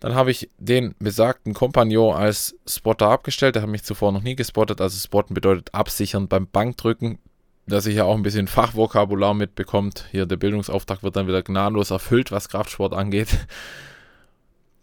Dann 0.00 0.14
habe 0.14 0.30
ich 0.30 0.48
den 0.58 0.94
besagten 0.98 1.54
Kompagnon 1.54 2.14
als 2.14 2.54
Spotter 2.68 3.08
abgestellt. 3.08 3.56
Der 3.56 3.62
hat 3.62 3.70
mich 3.70 3.82
zuvor 3.82 4.12
noch 4.12 4.22
nie 4.22 4.36
gespottet. 4.36 4.80
Also 4.80 4.98
Spotten 4.98 5.34
bedeutet 5.34 5.74
absichern 5.74 6.28
beim 6.28 6.46
Bankdrücken, 6.46 7.18
dass 7.66 7.86
ich 7.86 7.96
ja 7.96 8.04
auch 8.04 8.14
ein 8.14 8.22
bisschen 8.22 8.46
Fachvokabular 8.46 9.34
mitbekommt. 9.34 10.06
Hier 10.12 10.26
der 10.26 10.36
Bildungsauftrag 10.36 11.02
wird 11.02 11.16
dann 11.16 11.26
wieder 11.26 11.42
gnadenlos 11.42 11.90
erfüllt, 11.90 12.30
was 12.30 12.48
Kraftsport 12.48 12.94
angeht. 12.94 13.28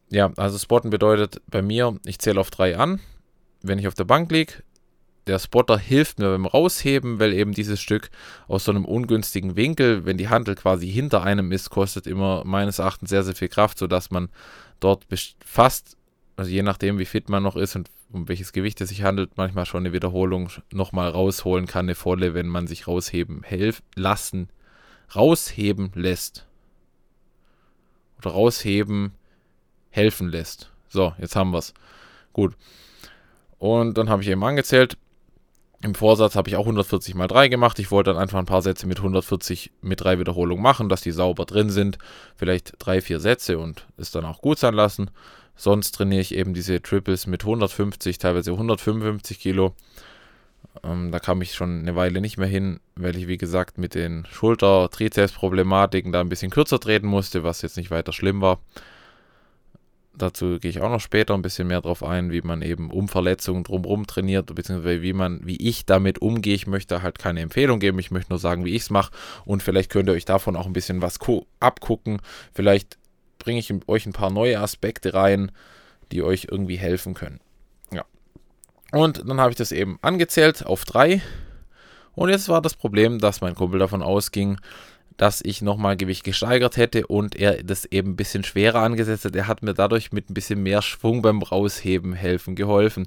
Ja, 0.10 0.32
also 0.38 0.58
Spotten 0.58 0.92
bedeutet 0.92 1.42
bei 1.48 1.62
mir, 1.62 1.98
ich 2.06 2.20
zähle 2.20 2.40
auf 2.40 2.52
drei 2.52 2.78
an. 2.78 3.00
Wenn 3.64 3.80
ich 3.80 3.88
auf 3.88 3.96
der 3.96 4.04
Bank 4.04 4.32
liege, 4.32 4.62
der 5.28 5.40
Spotter 5.40 5.78
hilft 5.78 6.20
mir 6.20 6.30
beim 6.30 6.46
Rausheben, 6.46 7.20
weil 7.20 7.34
eben 7.34 7.54
dieses 7.54 7.82
Stück 7.82 8.12
aus 8.48 8.66
so 8.66 8.72
einem 8.72 8.86
ungünstigen 8.86 9.56
Winkel, 9.56 10.06
wenn 10.06 10.18
die 10.18 10.30
Handel 10.30 10.56
quasi 10.56 10.88
hinter 10.88 11.24
einem 11.24 11.52
ist, 11.52 11.72
kostet 11.72 12.06
immer 12.06 12.44
meines 12.46 12.78
Erachtens 12.78 13.10
sehr, 13.10 13.24
sehr 13.24 13.36
viel 13.36 13.48
Kraft, 13.48 13.80
sodass 13.80 14.12
man 14.12 14.30
dort 14.80 15.06
fast, 15.44 15.98
also 16.36 16.52
je 16.52 16.64
nachdem 16.64 17.00
wie 17.00 17.06
fit 17.06 17.30
man 17.30 17.44
noch 17.44 17.56
ist 17.56 17.76
und 17.76 17.90
um 18.12 18.28
welches 18.28 18.54
Gewicht 18.54 18.80
es 18.82 18.90
sich 18.90 19.04
handelt, 19.04 19.38
manchmal 19.38 19.66
schon 19.66 19.84
eine 19.84 19.94
Wiederholung 19.94 20.50
nochmal 20.72 21.10
rausholen 21.10 21.66
kann, 21.66 21.86
eine 21.86 21.96
volle, 21.96 22.34
wenn 22.34 22.48
man 22.48 22.68
sich 22.68 22.88
rausheben 22.88 23.44
helf 23.44 23.82
lassen, 23.96 24.50
rausheben 25.16 25.92
lässt. 25.96 26.46
Oder 28.20 28.32
rausheben 28.32 29.12
helfen 29.90 30.30
lässt. 30.30 30.72
So, 30.88 31.14
jetzt 31.18 31.36
haben 31.36 31.52
wir 31.52 31.60
es. 31.60 31.74
Gut. 32.32 32.56
Und 33.58 33.98
dann 33.98 34.10
habe 34.10 34.22
ich 34.22 34.30
eben 34.30 34.44
angezählt, 34.44 34.98
im 35.82 35.96
Vorsatz 35.96 36.36
habe 36.36 36.50
ich 36.50 36.56
auch 36.56 36.66
140 36.66 37.16
mal 37.16 37.28
3 37.28 37.48
gemacht. 37.48 37.80
Ich 37.80 37.92
wollte 37.92 38.12
dann 38.12 38.22
einfach 38.22 38.40
ein 38.40 38.46
paar 38.46 38.62
Sätze 38.62 38.88
mit 38.88 38.98
140 38.98 39.72
mit 39.82 40.02
3 40.02 40.20
Wiederholungen 40.20 40.64
machen, 40.64 40.90
dass 40.90 41.02
die 41.02 41.12
sauber 41.12 41.46
drin 41.46 41.70
sind. 41.70 41.98
Vielleicht 42.36 42.74
3, 42.80 43.02
4 43.02 43.20
Sätze 43.20 43.58
und 43.58 43.86
es 43.98 44.12
dann 44.12 44.26
auch 44.26 44.42
gut 44.42 44.60
sein 44.60 44.74
lassen. 44.74 45.12
Sonst 45.56 45.94
trainiere 45.94 46.22
ich 46.22 46.36
eben 46.36 46.54
diese 46.54 46.82
Triples 46.82 47.28
mit 47.28 47.44
150, 47.44 48.18
teilweise 48.18 48.52
155 48.52 49.40
Kilo. 49.40 49.74
Ähm, 50.84 51.12
da 51.12 51.20
kam 51.20 51.42
ich 51.42 51.54
schon 51.54 51.80
eine 51.80 51.96
Weile 51.96 52.20
nicht 52.20 52.38
mehr 52.38 52.48
hin, 52.48 52.80
weil 52.96 53.16
ich, 53.16 53.28
wie 53.28 53.38
gesagt, 53.38 53.78
mit 53.78 53.96
den 53.96 54.26
Schulter-Trizeps-Problematiken 54.32 56.12
da 56.12 56.20
ein 56.20 56.30
bisschen 56.30 56.52
kürzer 56.52 56.80
treten 56.80 57.08
musste, 57.08 57.44
was 57.44 57.62
jetzt 57.62 57.78
nicht 57.78 57.92
weiter 57.92 58.12
schlimm 58.12 58.42
war. 58.42 58.60
Dazu 60.18 60.60
gehe 60.60 60.72
ich 60.72 60.82
auch 60.82 60.90
noch 60.90 61.02
später 61.02 61.34
ein 61.34 61.42
bisschen 61.42 61.68
mehr 61.68 61.82
drauf 61.82 62.04
ein, 62.04 62.32
wie 62.32 62.42
man 62.42 62.62
eben 62.62 62.90
um 62.92 63.08
Verletzungen 63.08 63.64
drumherum 63.64 64.08
trainiert, 64.08 64.54
beziehungsweise 64.54 65.02
wie 65.02 65.14
man, 65.14 65.42
wie 65.44 65.58
ich 65.58 65.86
damit 65.86 66.20
umgehe. 66.20 66.56
Ich 66.56 66.68
möchte 66.68 67.02
halt 67.02 67.20
keine 67.20 67.42
Empfehlung 67.42 67.80
geben, 67.80 68.00
ich 68.00 68.12
möchte 68.12 68.32
nur 68.32 68.40
sagen, 68.40 68.66
wie 68.66 68.76
ich 68.76 68.84
es 68.84 68.90
mache 68.90 69.12
und 69.46 69.64
vielleicht 69.64 69.92
könnt 69.92 70.10
ihr 70.10 70.14
euch 70.14 70.26
davon 70.26 70.56
auch 70.56 70.66
ein 70.66 70.74
bisschen 70.74 71.02
was 71.02 71.20
abgucken. 71.60 72.22
Vielleicht 72.54 72.98
bringe 73.40 73.60
ich 73.60 73.74
euch 73.88 74.06
ein 74.06 74.14
paar 74.14 74.32
neue 74.32 74.60
Aspekte 74.60 75.14
rein, 75.14 75.52
die 76.12 76.24
euch 76.24 76.48
irgendwie 76.50 76.78
helfen 76.78 77.14
können. 77.14 77.40
Ja. 77.92 78.06
Und 78.92 79.28
dann 79.28 79.40
habe 79.40 79.52
ich 79.52 79.58
das 79.58 79.72
eben 79.72 80.00
angezählt 80.02 80.66
auf 80.66 80.86
drei 80.86 81.22
Und 82.16 82.30
jetzt 82.30 82.48
war 82.50 82.62
das 82.62 82.76
Problem, 82.76 83.20
dass 83.20 83.42
mein 83.42 83.56
Kumpel 83.56 83.80
davon 83.80 84.02
ausging, 84.02 84.58
dass 85.18 85.42
ich 85.44 85.62
nochmal 85.62 85.98
Gewicht 85.98 86.24
gesteigert 86.24 86.78
hätte 86.78 87.08
und 87.08 87.36
er 87.36 87.64
das 87.64 87.86
eben 87.86 88.12
ein 88.12 88.16
bisschen 88.16 88.44
schwerer 88.44 88.82
angesetzt 88.82 89.26
hat. 89.26 89.36
Er 89.36 89.48
hat 89.48 89.64
mir 89.64 89.74
dadurch 89.74 90.12
mit 90.12 90.30
ein 90.30 90.34
bisschen 90.34 90.62
mehr 90.62 90.82
Schwung 90.82 91.22
beim 91.22 91.42
Rausheben 91.42 92.14
helfen 92.14 92.56
geholfen. 92.56 93.06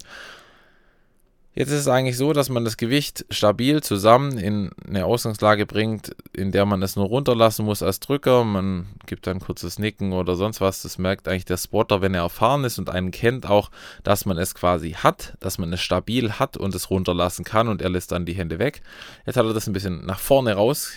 Jetzt 1.58 1.70
ist 1.70 1.80
es 1.80 1.88
eigentlich 1.88 2.16
so, 2.16 2.32
dass 2.32 2.50
man 2.50 2.64
das 2.64 2.76
Gewicht 2.76 3.26
stabil 3.30 3.82
zusammen 3.82 4.38
in 4.38 4.70
eine 4.86 5.06
Ausgangslage 5.06 5.66
bringt, 5.66 6.14
in 6.32 6.52
der 6.52 6.64
man 6.66 6.82
es 6.82 6.94
nur 6.94 7.06
runterlassen 7.06 7.64
muss 7.64 7.82
als 7.82 7.98
Drücker. 7.98 8.44
Man 8.44 8.86
gibt 9.06 9.26
dann 9.26 9.40
kurzes 9.40 9.76
Nicken 9.80 10.12
oder 10.12 10.36
sonst 10.36 10.60
was. 10.60 10.82
Das 10.82 10.98
merkt 10.98 11.26
eigentlich 11.26 11.46
der 11.46 11.56
Spotter, 11.56 12.00
wenn 12.00 12.14
er 12.14 12.22
erfahren 12.22 12.62
ist 12.62 12.78
und 12.78 12.90
einen 12.90 13.10
kennt 13.10 13.50
auch, 13.50 13.72
dass 14.04 14.24
man 14.24 14.38
es 14.38 14.54
quasi 14.54 14.92
hat, 14.92 15.36
dass 15.40 15.58
man 15.58 15.72
es 15.72 15.80
stabil 15.80 16.34
hat 16.34 16.56
und 16.56 16.76
es 16.76 16.90
runterlassen 16.90 17.44
kann 17.44 17.66
und 17.66 17.82
er 17.82 17.90
lässt 17.90 18.12
dann 18.12 18.24
die 18.24 18.34
Hände 18.34 18.60
weg. 18.60 18.82
Jetzt 19.26 19.36
hat 19.36 19.44
er 19.44 19.52
das 19.52 19.66
ein 19.66 19.72
bisschen 19.72 20.06
nach 20.06 20.20
vorne 20.20 20.54
raus 20.54 20.92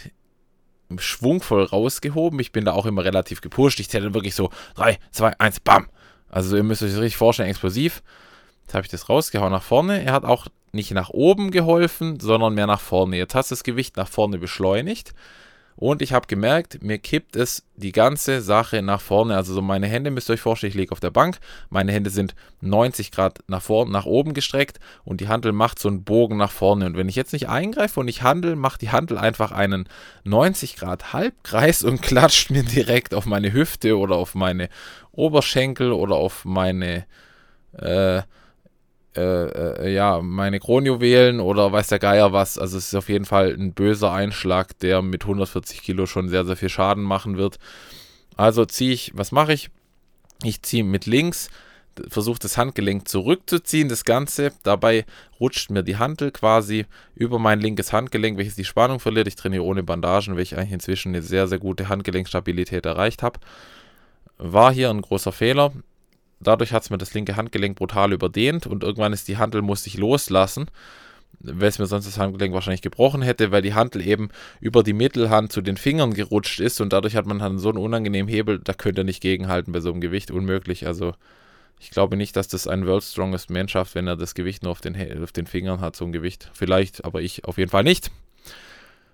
schwungvoll 0.99 1.63
rausgehoben. 1.63 2.39
Ich 2.39 2.51
bin 2.51 2.65
da 2.65 2.73
auch 2.73 2.85
immer 2.85 3.03
relativ 3.03 3.41
gepusht. 3.41 3.79
Ich 3.79 3.89
zähle 3.89 4.13
wirklich 4.13 4.35
so 4.35 4.49
3, 4.75 4.97
2, 5.11 5.39
1, 5.39 5.59
bam. 5.61 5.87
Also 6.29 6.55
ihr 6.55 6.63
müsst 6.63 6.81
euch 6.83 6.91
das 6.91 6.99
richtig 7.01 7.17
vorstellen, 7.17 7.49
explosiv. 7.49 8.03
Jetzt 8.63 8.73
habe 8.73 8.85
ich 8.85 8.91
das 8.91 9.09
rausgehauen 9.09 9.51
nach 9.51 9.63
vorne. 9.63 10.03
Er 10.03 10.13
hat 10.13 10.23
auch 10.23 10.47
nicht 10.71 10.91
nach 10.91 11.09
oben 11.09 11.51
geholfen, 11.51 12.19
sondern 12.19 12.53
mehr 12.53 12.67
nach 12.67 12.79
vorne. 12.79 13.17
Jetzt 13.17 13.35
hast 13.35 13.51
du 13.51 13.55
das 13.55 13.63
Gewicht 13.63 13.97
nach 13.97 14.07
vorne 14.07 14.37
beschleunigt. 14.37 15.13
Und 15.81 16.03
ich 16.03 16.13
habe 16.13 16.27
gemerkt, 16.27 16.83
mir 16.83 16.99
kippt 16.99 17.35
es 17.35 17.65
die 17.75 17.91
ganze 17.91 18.41
Sache 18.41 18.83
nach 18.83 19.01
vorne. 19.01 19.35
Also 19.35 19.55
so 19.55 19.63
meine 19.63 19.87
Hände, 19.87 20.11
müsst 20.11 20.29
ihr 20.29 20.33
euch 20.33 20.39
vorstellen, 20.39 20.69
ich 20.69 20.75
liege 20.77 20.91
auf 20.91 20.99
der 20.99 21.09
Bank. 21.09 21.39
Meine 21.71 21.91
Hände 21.91 22.11
sind 22.11 22.35
90 22.61 23.09
Grad 23.09 23.39
nach 23.47 23.63
vorne, 23.63 23.91
nach 23.91 24.05
oben 24.05 24.35
gestreckt 24.35 24.79
und 25.05 25.21
die 25.21 25.27
Handel 25.27 25.53
macht 25.53 25.79
so 25.79 25.87
einen 25.87 26.03
Bogen 26.03 26.37
nach 26.37 26.51
vorne. 26.51 26.85
Und 26.85 26.97
wenn 26.97 27.09
ich 27.09 27.15
jetzt 27.15 27.33
nicht 27.33 27.49
eingreife 27.49 27.99
und 27.99 28.07
ich 28.09 28.21
handel, 28.21 28.55
macht 28.55 28.83
die 28.83 28.91
Handel 28.91 29.17
einfach 29.17 29.51
einen 29.51 29.89
90 30.23 30.75
Grad 30.75 31.13
Halbkreis 31.13 31.81
und 31.81 31.99
klatscht 32.03 32.51
mir 32.51 32.61
direkt 32.61 33.15
auf 33.15 33.25
meine 33.25 33.51
Hüfte 33.51 33.97
oder 33.97 34.17
auf 34.17 34.35
meine 34.35 34.69
Oberschenkel 35.11 35.93
oder 35.93 36.15
auf 36.15 36.45
meine 36.45 37.07
äh, 37.75 38.21
äh, 39.15 39.85
äh, 39.85 39.93
ja, 39.93 40.21
meine 40.21 40.59
Kronjuwelen 40.59 41.39
oder 41.41 41.71
weiß 41.71 41.87
der 41.87 41.99
Geier 41.99 42.31
was. 42.31 42.57
Also 42.57 42.77
es 42.77 42.87
ist 42.87 42.95
auf 42.95 43.09
jeden 43.09 43.25
Fall 43.25 43.53
ein 43.53 43.73
böser 43.73 44.13
Einschlag, 44.13 44.77
der 44.79 45.01
mit 45.01 45.23
140 45.23 45.81
Kilo 45.81 46.05
schon 46.05 46.29
sehr, 46.29 46.45
sehr 46.45 46.55
viel 46.55 46.69
Schaden 46.69 47.03
machen 47.03 47.37
wird. 47.37 47.59
Also 48.37 48.65
ziehe 48.65 48.93
ich, 48.93 49.11
was 49.13 49.31
mache 49.31 49.53
ich? 49.53 49.69
Ich 50.43 50.61
ziehe 50.61 50.83
mit 50.83 51.05
links, 51.05 51.49
versuche 52.07 52.39
das 52.39 52.57
Handgelenk 52.57 53.07
zurückzuziehen, 53.07 53.89
das 53.89 54.05
Ganze. 54.05 54.53
Dabei 54.63 55.05
rutscht 55.39 55.69
mir 55.71 55.83
die 55.83 55.97
Handel 55.97 56.31
quasi 56.31 56.85
über 57.13 57.37
mein 57.37 57.59
linkes 57.59 57.91
Handgelenk, 57.91 58.37
welches 58.37 58.55
die 58.55 58.65
Spannung 58.65 58.99
verliert. 58.99 59.27
Ich 59.27 59.35
trainiere 59.35 59.63
ohne 59.63 59.83
Bandagen, 59.83 60.35
weil 60.35 60.43
ich 60.43 60.57
eigentlich 60.57 60.71
inzwischen 60.71 61.09
eine 61.09 61.21
sehr, 61.21 61.47
sehr 61.47 61.59
gute 61.59 61.89
Handgelenkstabilität 61.89 62.85
erreicht 62.85 63.23
habe. 63.23 63.39
War 64.37 64.73
hier 64.73 64.89
ein 64.89 65.01
großer 65.01 65.31
Fehler 65.33 65.73
dadurch 66.41 66.73
hat 66.73 66.83
es 66.83 66.89
mir 66.89 66.97
das 66.97 67.13
linke 67.13 67.35
Handgelenk 67.35 67.77
brutal 67.77 68.13
überdehnt 68.13 68.67
und 68.67 68.83
irgendwann 68.83 69.13
ist 69.13 69.27
die 69.27 69.37
Handel, 69.37 69.61
musste 69.61 69.87
ich 69.87 69.97
loslassen, 69.97 70.67
weil 71.39 71.69
es 71.69 71.79
mir 71.79 71.85
sonst 71.85 72.07
das 72.07 72.17
Handgelenk 72.17 72.53
wahrscheinlich 72.53 72.81
gebrochen 72.81 73.21
hätte, 73.21 73.51
weil 73.51 73.61
die 73.61 73.73
Handel 73.73 74.05
eben 74.05 74.29
über 74.59 74.83
die 74.83 74.93
Mittelhand 74.93 75.51
zu 75.51 75.61
den 75.61 75.77
Fingern 75.77 76.13
gerutscht 76.13 76.59
ist 76.59 76.81
und 76.81 76.93
dadurch 76.93 77.15
hat 77.15 77.25
man 77.25 77.39
dann 77.39 77.59
so 77.59 77.69
einen 77.69 77.77
unangenehmen 77.77 78.29
Hebel, 78.29 78.59
da 78.59 78.73
könnt 78.73 78.97
ihr 78.97 79.03
nicht 79.03 79.21
gegenhalten 79.21 79.71
bei 79.71 79.79
so 79.79 79.91
einem 79.91 80.01
Gewicht, 80.01 80.31
unmöglich. 80.31 80.87
Also 80.87 81.13
ich 81.79 81.89
glaube 81.89 82.15
nicht, 82.15 82.35
dass 82.35 82.47
das 82.47 82.67
ein 82.67 82.85
World 82.85 83.03
Strongest 83.03 83.49
Man 83.49 83.67
schafft, 83.67 83.95
wenn 83.95 84.07
er 84.07 84.15
das 84.15 84.35
Gewicht 84.35 84.63
nur 84.63 84.71
auf 84.71 84.81
den, 84.81 85.23
auf 85.23 85.31
den 85.31 85.47
Fingern 85.47 85.81
hat, 85.81 85.95
so 85.95 86.05
ein 86.05 86.11
Gewicht. 86.11 86.51
Vielleicht, 86.53 87.05
aber 87.05 87.21
ich 87.21 87.45
auf 87.45 87.57
jeden 87.57 87.71
Fall 87.71 87.83
nicht. 87.83 88.11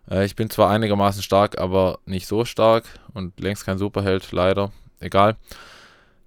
Äh, 0.09 0.25
ich 0.25 0.35
bin 0.35 0.49
zwar 0.49 0.69
einigermaßen 0.69 1.23
stark, 1.23 1.59
aber 1.59 1.99
nicht 2.05 2.27
so 2.27 2.45
stark 2.45 2.85
und 3.13 3.39
längst 3.39 3.65
kein 3.65 3.77
Superheld, 3.77 4.31
leider. 4.31 4.71
Egal. 4.99 5.37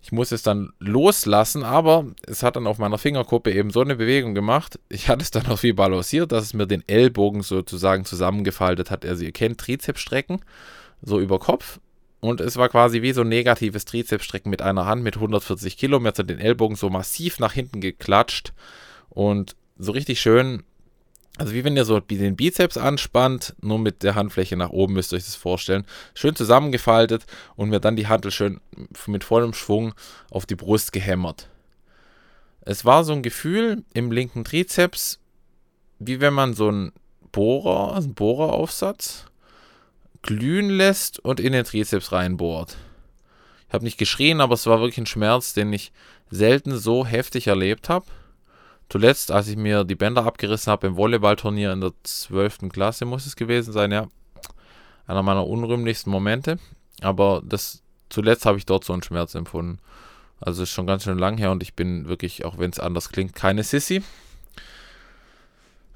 Ich 0.03 0.13
muss 0.13 0.33
es 0.33 0.43
dann 0.43 0.73
loslassen, 0.79 1.63
aber 1.63 2.07
es 2.27 2.43
hat 2.43 2.57
dann 2.57 2.67
auf 2.67 2.79
meiner 2.79 2.97
Fingerkuppe 2.97 3.53
eben 3.53 3.71
so 3.71 3.83
eine 3.83 3.97
Bewegung 3.97 4.35
gemacht. 4.35 4.79
Ich 4.89 5.09
hatte 5.09 5.23
es 5.23 5.31
dann 5.31 5.47
auch 5.47 5.63
wie 5.63 5.75
balanciert, 5.75 6.33
dass 6.33 6.45
es 6.45 6.55
mir 6.55 6.67
den 6.67 6.83
Ellbogen 6.89 7.43
sozusagen 7.43 8.05
zusammengefaltet 8.05 8.91
hat. 8.91 9.05
Also 9.05 9.25
ihr 9.25 9.33
kennt 9.33 9.59
Trizepsstrecken, 9.59 10.41
so 11.03 11.21
über 11.21 11.39
Kopf. 11.39 11.81
Und 12.21 12.41
es 12.41 12.57
war 12.57 12.69
quasi 12.69 13.03
wie 13.03 13.13
so 13.13 13.23
ein 13.23 13.29
negatives 13.29 13.85
Trizepsstrecken 13.85 14.51
mit 14.51 14.63
einer 14.63 14.87
Hand 14.87 15.03
mit 15.03 15.17
140 15.17 15.77
Kilo. 15.77 16.01
Mir 16.01 16.09
hat 16.09 16.19
den 16.19 16.39
Ellbogen 16.39 16.77
so 16.77 16.91
massiv 16.91 17.39
nach 17.39 17.53
hinten 17.53 17.81
geklatscht 17.81 18.53
und 19.09 19.57
so 19.79 19.93
richtig 19.93 20.21
schön 20.21 20.63
also 21.41 21.55
wie 21.55 21.65
wenn 21.65 21.75
ihr 21.75 21.87
so 21.87 22.01
den 22.01 22.37
Bizeps 22.37 22.77
anspannt, 22.77 23.55
nur 23.63 23.79
mit 23.79 24.03
der 24.03 24.15
Handfläche 24.15 24.59
nach 24.59 24.69
oben 24.69 24.93
müsst 24.93 25.15
ihr 25.15 25.17
euch 25.17 25.25
das 25.25 25.37
vorstellen. 25.37 25.87
Schön 26.13 26.37
zusammengefaltet 26.37 27.25
und 27.57 27.71
mir 27.71 27.81
dann 27.81 27.97
die 27.97 28.09
Handel 28.09 28.31
schön 28.31 28.61
mit 29.07 29.25
vollem 29.25 29.55
Schwung 29.55 29.95
auf 30.31 30.45
die 30.45 30.55
Brust 30.55 30.93
gehämmert. 30.93 31.49
Es 32.61 32.85
war 32.85 33.05
so 33.05 33.15
ein 33.15 33.23
Gefühl 33.23 33.85
im 33.95 34.13
linken 34.13 34.45
Trizeps, 34.45 35.19
wie 35.99 36.21
wenn 36.21 36.35
man 36.35 36.53
so 36.53 36.69
einen 36.69 36.93
Bohrer, 37.33 37.97
einen 37.97 38.13
Bohreraufsatz, 38.13 39.25
glühen 40.21 40.69
lässt 40.69 41.21
und 41.21 41.41
in 41.41 41.55
den 41.55 41.65
Trizeps 41.65 42.13
reinbohrt. 42.13 42.77
Ich 43.67 43.73
habe 43.73 43.85
nicht 43.85 43.97
geschrien, 43.97 44.43
aber 44.43 44.53
es 44.53 44.67
war 44.67 44.81
wirklich 44.81 44.99
ein 44.99 45.07
Schmerz, 45.07 45.55
den 45.55 45.73
ich 45.73 45.91
selten 46.29 46.77
so 46.77 47.07
heftig 47.07 47.47
erlebt 47.47 47.89
habe. 47.89 48.05
Zuletzt, 48.91 49.31
als 49.31 49.47
ich 49.47 49.57
mir 49.57 49.85
die 49.85 49.95
Bänder 49.95 50.27
abgerissen 50.27 50.71
habe 50.71 50.89
im 50.89 50.97
Volleyballturnier 50.97 51.73
in 51.73 51.81
der 51.81 51.93
12. 52.03 52.69
Klasse, 52.71 53.05
muss 53.05 53.25
es 53.25 53.37
gewesen 53.37 53.73
sein, 53.73 53.93
ja. 53.93 54.09
Einer 55.07 55.23
meiner 55.23 55.47
unrühmlichsten 55.47 56.11
Momente. 56.11 56.59
Aber 57.01 57.41
das 57.45 57.83
zuletzt 58.09 58.45
habe 58.47 58.59
ich 58.59 58.67
dort 58.67 58.85
so 58.85 58.93
einen 58.93 59.05
Schmerz 59.05 59.37
empfunden. 59.37 59.79
Also 60.41 60.65
ist 60.65 60.71
schon 60.71 60.89
ganz 60.89 61.05
schön 61.05 61.19
lang 61.19 61.39
her 61.39 61.53
und 61.53 61.63
ich 61.63 61.75
bin 61.75 62.09
wirklich, 62.09 62.45
auch 62.45 62.59
wenn 62.59 62.71
es 62.71 62.81
anders 62.81 63.11
klingt, 63.11 63.35
keine 63.35 63.63
Sissy. 63.63 64.03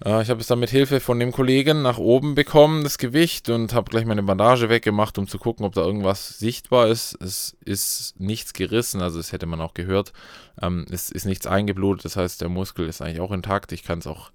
Ich 0.00 0.28
habe 0.28 0.40
es 0.40 0.48
dann 0.48 0.58
mit 0.58 0.70
Hilfe 0.70 0.98
von 0.98 1.20
dem 1.20 1.30
Kollegen 1.30 1.80
nach 1.80 1.98
oben 1.98 2.34
bekommen, 2.34 2.82
das 2.82 2.98
Gewicht, 2.98 3.48
und 3.48 3.72
habe 3.72 3.88
gleich 3.90 4.04
meine 4.04 4.24
Bandage 4.24 4.68
weggemacht, 4.68 5.16
um 5.18 5.28
zu 5.28 5.38
gucken, 5.38 5.64
ob 5.64 5.72
da 5.72 5.82
irgendwas 5.82 6.38
sichtbar 6.38 6.88
ist. 6.88 7.14
Es 7.22 7.56
ist 7.64 8.18
nichts 8.18 8.52
gerissen, 8.52 9.00
also 9.00 9.18
das 9.18 9.32
hätte 9.32 9.46
man 9.46 9.60
auch 9.60 9.72
gehört. 9.72 10.12
Ähm, 10.60 10.84
es 10.90 11.10
ist 11.10 11.24
nichts 11.26 11.46
eingeblutet, 11.46 12.04
das 12.04 12.16
heißt, 12.16 12.40
der 12.40 12.48
Muskel 12.48 12.88
ist 12.88 13.00
eigentlich 13.00 13.20
auch 13.20 13.30
intakt. 13.30 13.70
Ich 13.70 13.84
kann 13.84 14.00
es 14.00 14.06
auch 14.06 14.30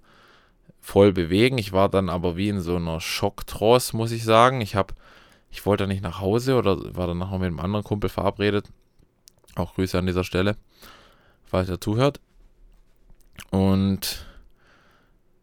voll 0.80 1.12
bewegen. 1.12 1.58
Ich 1.58 1.72
war 1.72 1.88
dann 1.90 2.08
aber 2.08 2.36
wie 2.36 2.48
in 2.48 2.62
so 2.62 2.76
einer 2.76 3.00
Schocktrance, 3.00 3.94
muss 3.94 4.12
ich 4.12 4.24
sagen. 4.24 4.62
Ich 4.62 4.74
habe, 4.74 4.94
ich 5.50 5.66
wollte 5.66 5.86
nicht 5.86 6.02
nach 6.02 6.20
Hause 6.20 6.56
oder 6.56 6.96
war 6.96 7.06
dann 7.06 7.18
nachher 7.18 7.38
mit 7.38 7.48
einem 7.48 7.60
anderen 7.60 7.84
Kumpel 7.84 8.08
verabredet. 8.08 8.66
Auch 9.56 9.74
Grüße 9.74 9.98
an 9.98 10.06
dieser 10.06 10.24
Stelle, 10.24 10.56
falls 11.44 11.68
er 11.68 11.80
zuhört. 11.80 12.18
Und 13.50 14.26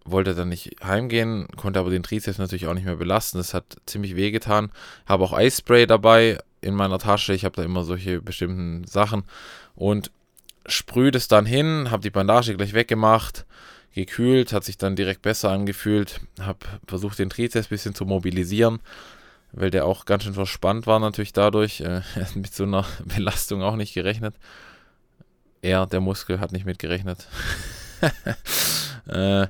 wollte 0.10 0.36
dann 0.36 0.50
nicht 0.50 0.76
heimgehen, 0.84 1.48
konnte 1.56 1.80
aber 1.80 1.90
den 1.90 2.04
Trizeps 2.04 2.38
natürlich 2.38 2.68
auch 2.68 2.74
nicht 2.74 2.86
mehr 2.86 2.96
belasten. 2.96 3.38
Das 3.38 3.54
hat 3.54 3.78
ziemlich 3.86 4.16
weh 4.16 4.32
getan. 4.32 4.72
Habe 5.06 5.24
auch 5.24 5.34
Eispray 5.34 5.86
dabei 5.86 6.40
in 6.62 6.74
meiner 6.74 7.00
Tasche. 7.00 7.34
Ich 7.34 7.46
habe 7.46 7.56
da 7.56 7.64
immer 7.64 7.84
solche 7.84 8.22
bestimmten 8.22 8.86
Sachen 8.86 9.24
und 9.76 10.12
sprühe 10.66 11.12
das 11.12 11.28
dann 11.28 11.46
hin, 11.46 11.90
habe 11.92 12.04
die 12.04 12.10
Bandage 12.10 12.56
gleich 12.56 12.74
weggemacht, 12.74 13.46
gekühlt, 13.94 14.54
hat 14.54 14.64
sich 14.64 14.78
dann 14.78 14.96
direkt 14.96 15.22
besser 15.22 15.52
angefühlt. 15.52 16.20
Habe 16.40 16.60
versucht, 16.88 17.20
den 17.20 17.30
Trizeps 17.30 17.68
ein 17.68 17.70
bisschen 17.70 17.96
zu 17.96 18.06
mobilisieren, 18.06 18.80
weil 19.54 19.72
der 19.72 19.86
auch 19.86 20.06
ganz 20.06 20.24
schön 20.24 20.34
verspannt 20.34 20.88
war 20.88 21.00
natürlich 21.00 21.34
dadurch. 21.34 21.82
Äh, 21.82 22.02
mit 22.36 22.54
so 22.54 22.64
einer 22.64 22.86
Belastung 23.06 23.64
auch 23.64 23.76
nicht 23.76 23.94
gerechnet. 23.94 24.36
Er, 25.62 25.86
der 25.88 26.02
Muskel, 26.02 26.40
hat 26.40 26.52
nicht 26.52 26.66
mitgerechnet. 26.66 27.28
äh, 29.08 29.48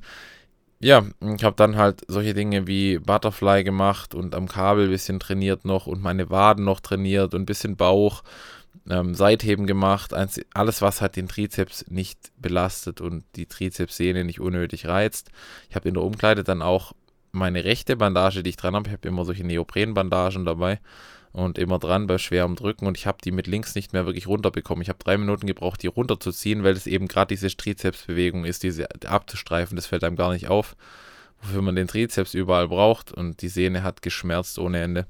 ja, 0.79 1.03
ich 1.35 1.43
habe 1.43 1.55
dann 1.55 1.75
halt 1.75 2.03
solche 2.07 2.33
Dinge 2.33 2.67
wie 2.67 2.99
Butterfly 2.99 3.63
gemacht 3.63 4.13
und 4.13 4.35
am 4.35 4.47
Kabel 4.47 4.85
ein 4.85 4.91
bisschen 4.91 5.19
trainiert 5.19 5.65
noch 5.65 5.87
und 5.87 6.01
meine 6.01 6.29
Waden 6.29 6.65
noch 6.65 6.79
trainiert 6.79 7.33
und 7.33 7.41
ein 7.41 7.45
bisschen 7.45 7.75
Bauch, 7.75 8.23
ähm, 8.89 9.15
Seitheben 9.15 9.65
gemacht. 9.65 10.13
Alles, 10.13 10.81
was 10.81 11.01
halt 11.01 11.15
den 11.15 11.27
Trizeps 11.27 11.85
nicht 11.89 12.31
belastet 12.37 13.01
und 13.01 13.23
die 13.35 13.47
Trizepssehne 13.47 14.23
nicht 14.23 14.39
unnötig 14.39 14.87
reizt. 14.87 15.31
Ich 15.69 15.75
habe 15.75 15.87
in 15.87 15.95
der 15.95 16.03
Umkleide 16.03 16.43
dann 16.43 16.61
auch 16.61 16.93
meine 17.31 17.63
rechte 17.63 17.95
Bandage, 17.95 18.43
die 18.43 18.51
ich 18.51 18.57
dran 18.57 18.75
habe. 18.75 18.87
Ich 18.87 18.93
habe 18.93 19.07
immer 19.07 19.25
solche 19.25 19.43
Neoprenbandagen 19.43 20.45
dabei 20.45 20.79
und 21.31 21.57
immer 21.57 21.79
dran 21.79 22.07
bei 22.07 22.17
schwerem 22.17 22.55
Drücken 22.55 22.87
und 22.87 22.97
ich 22.97 23.05
habe 23.05 23.19
die 23.23 23.31
mit 23.31 23.47
links 23.47 23.75
nicht 23.75 23.93
mehr 23.93 24.05
wirklich 24.05 24.27
runterbekommen. 24.27 24.81
Ich 24.81 24.89
habe 24.89 24.99
drei 25.03 25.17
Minuten 25.17 25.47
gebraucht, 25.47 25.83
die 25.83 25.87
runterzuziehen, 25.87 26.63
weil 26.63 26.73
es 26.73 26.87
eben 26.87 27.07
gerade 27.07 27.35
diese 27.35 27.55
Trizepsbewegung 27.55 28.45
ist, 28.45 28.63
diese 28.63 28.87
abzustreifen, 29.05 29.75
das 29.75 29.87
fällt 29.87 30.03
einem 30.03 30.15
gar 30.15 30.33
nicht 30.33 30.47
auf, 30.47 30.75
wofür 31.41 31.61
man 31.61 31.75
den 31.75 31.87
Trizeps 31.87 32.33
überall 32.33 32.67
braucht 32.67 33.11
und 33.11 33.41
die 33.41 33.49
Sehne 33.49 33.83
hat 33.83 34.01
geschmerzt 34.01 34.59
ohne 34.59 34.81
Ende. 34.81 35.07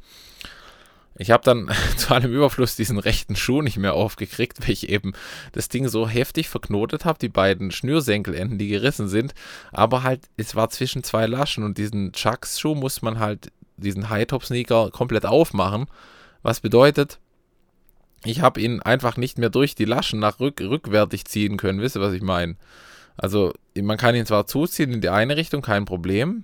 Ich 1.17 1.31
habe 1.31 1.43
dann 1.43 1.69
zu 1.97 2.13
allem 2.13 2.31
Überfluss 2.31 2.75
diesen 2.75 2.99
rechten 2.99 3.35
Schuh 3.35 3.61
nicht 3.61 3.77
mehr 3.77 3.93
aufgekriegt, 3.93 4.61
weil 4.61 4.71
ich 4.71 4.89
eben 4.89 5.13
das 5.51 5.69
Ding 5.69 5.87
so 5.87 6.07
heftig 6.07 6.49
verknotet 6.49 7.05
habe, 7.05 7.19
die 7.19 7.29
beiden 7.29 7.71
Schnürsenkelenden, 7.71 8.57
die 8.57 8.67
gerissen 8.67 9.07
sind. 9.07 9.33
Aber 9.71 10.03
halt, 10.03 10.29
es 10.37 10.55
war 10.55 10.69
zwischen 10.69 11.03
zwei 11.03 11.25
Laschen 11.25 11.63
und 11.63 11.77
diesen 11.77 12.13
Chucks-Schuh 12.13 12.75
muss 12.75 13.01
man 13.01 13.19
halt, 13.19 13.51
diesen 13.77 14.09
High-Top-Sneaker 14.09 14.91
komplett 14.91 15.25
aufmachen. 15.25 15.85
Was 16.43 16.59
bedeutet, 16.59 17.19
ich 18.23 18.41
habe 18.41 18.61
ihn 18.61 18.81
einfach 18.81 19.17
nicht 19.17 19.37
mehr 19.37 19.49
durch 19.49 19.75
die 19.75 19.85
Laschen 19.85 20.19
nach 20.19 20.39
rück, 20.39 20.59
rückwärtig 20.61 21.25
ziehen 21.25 21.57
können. 21.57 21.81
Wisst 21.81 21.95
ihr, 21.95 22.01
was 22.01 22.13
ich 22.13 22.21
meine? 22.21 22.55
Also, 23.15 23.53
man 23.75 23.97
kann 23.97 24.15
ihn 24.15 24.25
zwar 24.25 24.47
zuziehen 24.47 24.91
in 24.91 25.01
die 25.01 25.09
eine 25.09 25.37
Richtung, 25.37 25.61
kein 25.61 25.85
Problem 25.85 26.43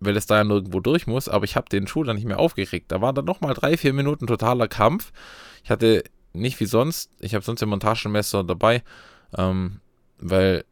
weil 0.00 0.16
es 0.16 0.26
da 0.26 0.36
ja 0.36 0.44
nirgendwo 0.44 0.80
durch 0.80 1.06
muss, 1.06 1.28
aber 1.28 1.44
ich 1.44 1.56
habe 1.56 1.68
den 1.68 1.86
Schuh 1.86 2.04
dann 2.04 2.16
nicht 2.16 2.26
mehr 2.26 2.38
aufgekriegt. 2.38 2.92
Da 2.92 3.00
war 3.00 3.12
dann 3.12 3.24
nochmal 3.24 3.54
drei, 3.54 3.76
vier 3.76 3.92
Minuten 3.92 4.26
totaler 4.26 4.68
Kampf. 4.68 5.12
Ich 5.64 5.70
hatte 5.70 6.04
nicht 6.32 6.60
wie 6.60 6.66
sonst, 6.66 7.10
ich 7.18 7.34
habe 7.34 7.44
sonst 7.44 7.62
immer 7.62 7.76
ein 7.76 7.80
Taschenmesser 7.80 8.44
dabei, 8.44 8.82
ähm, 9.36 9.80
weil 10.18 10.64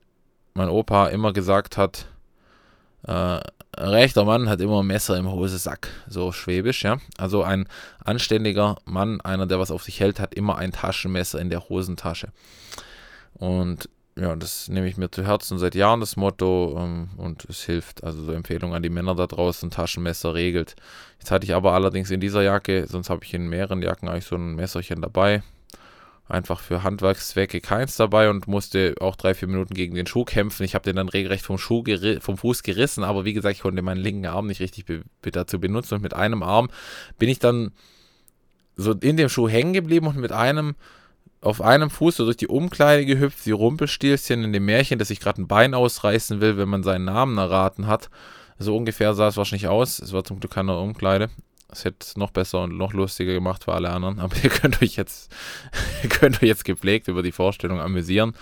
mein 0.53 0.69
Opa 0.69 1.09
immer 1.09 1.33
gesagt 1.33 1.77
hat, 1.77 2.07
äh, 3.07 3.41
rechter 3.77 4.25
Mann 4.25 4.49
hat 4.49 4.61
immer 4.61 4.83
ein 4.83 4.87
Messer 4.87 5.17
im 5.17 5.31
Hosesack, 5.31 5.89
so 6.09 6.33
schwäbisch, 6.33 6.85
ja. 6.85 6.99
Also 7.19 7.43
ein 7.43 7.69
anständiger 8.05 8.77
Mann, 8.85 9.21
einer, 9.21 9.47
der 9.47 9.59
was 9.59 9.71
auf 9.71 9.83
sich 9.83 10.01
hält, 10.01 10.21
hat 10.21 10.35
immer 10.35 10.57
ein 10.59 10.73
Taschenmesser 10.73 11.41
in 11.41 11.51
der 11.51 11.69
Hosentasche. 11.69 12.29
Und 13.35 13.89
ja, 14.17 14.37
das 14.37 14.69
nehme 14.69 14.87
ich 14.87 14.97
mir 14.97 15.11
zu 15.11 15.25
Herzen 15.25 15.59
seit 15.59 15.75
Jahren, 15.75 15.99
das 16.01 16.17
Motto, 16.17 16.77
ähm, 16.79 17.09
und 17.17 17.45
es 17.47 17.65
hilft. 17.65 18.05
Also 18.05 18.23
so 18.23 18.33
Empfehlung 18.33 18.75
an 18.75 18.83
die 18.83 18.91
Männer 18.91 19.15
da 19.15 19.27
draußen, 19.27 19.71
Taschenmesser 19.71 20.35
regelt. 20.35 20.77
Jetzt 21.19 21.31
hatte 21.31 21.45
ich 21.45 21.55
aber 21.55 21.73
allerdings 21.73 22.11
in 22.11 22.21
dieser 22.21 22.43
Jacke, 22.43 22.87
sonst 22.87 23.11
habe 23.11 23.25
ich 23.25 23.35
in 23.35 23.49
mehreren 23.49 23.83
Jacken 23.83 24.09
eigentlich 24.09 24.27
so 24.27 24.37
ein 24.37 24.55
Messerchen 24.55 25.03
dabei. 25.03 25.43
Einfach 26.27 26.61
für 26.61 26.83
Handwerkszwecke 26.83 27.61
keins 27.61 27.97
dabei 27.97 28.31
und 28.31 28.49
musste 28.49 28.95
auch 29.01 29.15
drei, 29.15 29.35
vier 29.35 29.49
Minuten 29.49 29.75
gegen 29.75 29.95
den 29.95 30.07
Schuh 30.07 30.25
kämpfen. 30.25 30.65
Ich 30.65 30.75
habe 30.75 30.85
den 30.85 30.97
dann 30.97 31.11
regelrecht 31.11 31.45
vom, 31.45 31.59
Schuh 31.59 31.85
vom 32.21 32.39
Fuß 32.39 32.63
gerissen, 32.63 33.05
aber 33.05 33.27
wie 33.27 33.35
gesagt, 33.35 33.57
ich 33.57 33.63
konnte 33.63 33.83
meinen 33.83 34.01
linken 34.01 34.27
Arm 34.27 34.47
nicht 34.47 34.61
richtig 34.61 34.87
be 34.87 35.03
dazu 35.31 35.61
benutzen 35.61 35.97
und 35.97 36.03
mit 36.03 36.15
einem 36.15 36.43
Arm 36.43 36.71
bin 37.19 37.29
ich 37.29 37.41
dann 37.41 37.73
so 38.77 38.93
in 38.93 39.19
dem 39.19 39.29
Schuh 39.29 39.49
hängen 39.49 39.75
geblieben 39.75 40.07
und 40.07 40.17
mit 40.17 40.33
einem 40.33 40.77
auf 41.45 41.61
einem 41.61 41.91
Fuß 41.91 42.17
so 42.17 42.25
durch 42.25 42.39
die 42.39 42.49
Umkleide 42.49 43.05
gehüpft, 43.05 43.45
wie 43.45 43.51
Rumpelstilzchen 43.51 44.45
in 44.45 44.53
dem 44.53 44.65
Märchen, 44.65 44.99
dass 44.99 45.09
sich 45.09 45.21
gerade 45.21 45.43
ein 45.43 45.47
Bein 45.47 45.75
ausreißen 45.75 46.41
will, 46.41 46.57
wenn 46.57 46.71
man 46.71 46.83
seinen 46.83 47.05
Namen 47.05 47.37
erraten 47.37 47.87
hat. 47.87 48.09
So 48.59 48.75
ungefähr 48.75 49.13
sah 49.15 49.29
es 49.29 49.37
wahrscheinlich 49.37 49.69
aus. 49.69 49.99
Es 49.99 50.13
war 50.13 50.25
zum 50.25 50.41
Glück 50.41 50.53
keine 50.53 50.79
Umkleide. 50.79 51.29
Es 51.69 51.85
hätte 51.85 52.19
noch 52.19 52.31
besser 52.31 52.63
und 52.63 52.77
noch 52.77 52.93
lustiger 52.93 53.33
gemacht 53.33 53.65
für 53.65 53.73
alle 53.73 53.91
anderen. 53.91 54.19
Aber 54.21 54.37
ihr 54.43 54.51
könnt 54.51 54.81
euch 54.83 54.97
jetzt, 54.97 55.35
ihr 56.03 56.09
könnt 56.09 56.37
euch 56.37 56.49
jetzt 56.49 56.65
gepflegt 56.65 57.09
über 57.09 57.23
die 57.23 57.33
Vorstellung 57.33 57.81
amüsieren. 57.81 58.35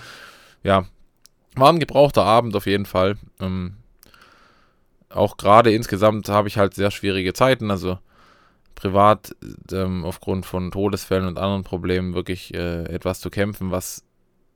Ja, 0.62 0.86
war 1.54 1.70
ein 1.70 1.80
gebrauchter 1.80 2.24
Abend 2.24 2.56
auf 2.56 2.66
jeden 2.66 2.86
Fall. 2.86 3.16
Ähm, 3.40 3.76
auch 5.08 5.36
gerade 5.36 5.72
insgesamt 5.72 6.28
habe 6.28 6.48
ich 6.48 6.56
halt 6.56 6.74
sehr 6.74 6.90
schwierige 6.90 7.34
Zeiten. 7.34 7.70
Also 7.70 7.98
privat 8.74 9.34
ähm, 9.70 10.04
aufgrund 10.04 10.46
von 10.46 10.70
Todesfällen 10.70 11.26
und 11.26 11.38
anderen 11.38 11.62
Problemen 11.62 12.14
wirklich 12.14 12.54
äh, 12.54 12.84
etwas 12.84 13.20
zu 13.20 13.30
kämpfen, 13.30 13.70
was 13.70 14.04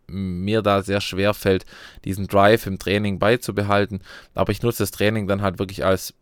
mir 0.08 0.62
da 0.62 0.82
sehr 0.82 1.00
schwer 1.00 1.34
fällt, 1.34 1.66
diesen 2.04 2.26
Drive 2.26 2.66
im 2.66 2.78
Training 2.78 3.18
beizubehalten. 3.18 4.00
Aber 4.34 4.52
ich 4.52 4.62
nutze 4.62 4.82
das 4.82 4.90
Training 4.90 5.26
dann 5.26 5.42
halt 5.42 5.58
wirklich 5.58 5.84
als 5.84 6.14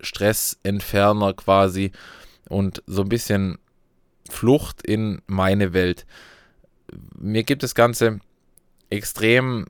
Stressentferner 0.00 1.34
quasi 1.34 1.92
und 2.48 2.82
so 2.86 3.02
ein 3.02 3.08
bisschen 3.08 3.58
Flucht 4.30 4.82
in 4.82 5.22
meine 5.26 5.72
Welt. 5.72 6.06
Mir 7.18 7.44
gibt 7.44 7.62
das 7.62 7.74
Ganze 7.74 8.20
extrem, 8.90 9.66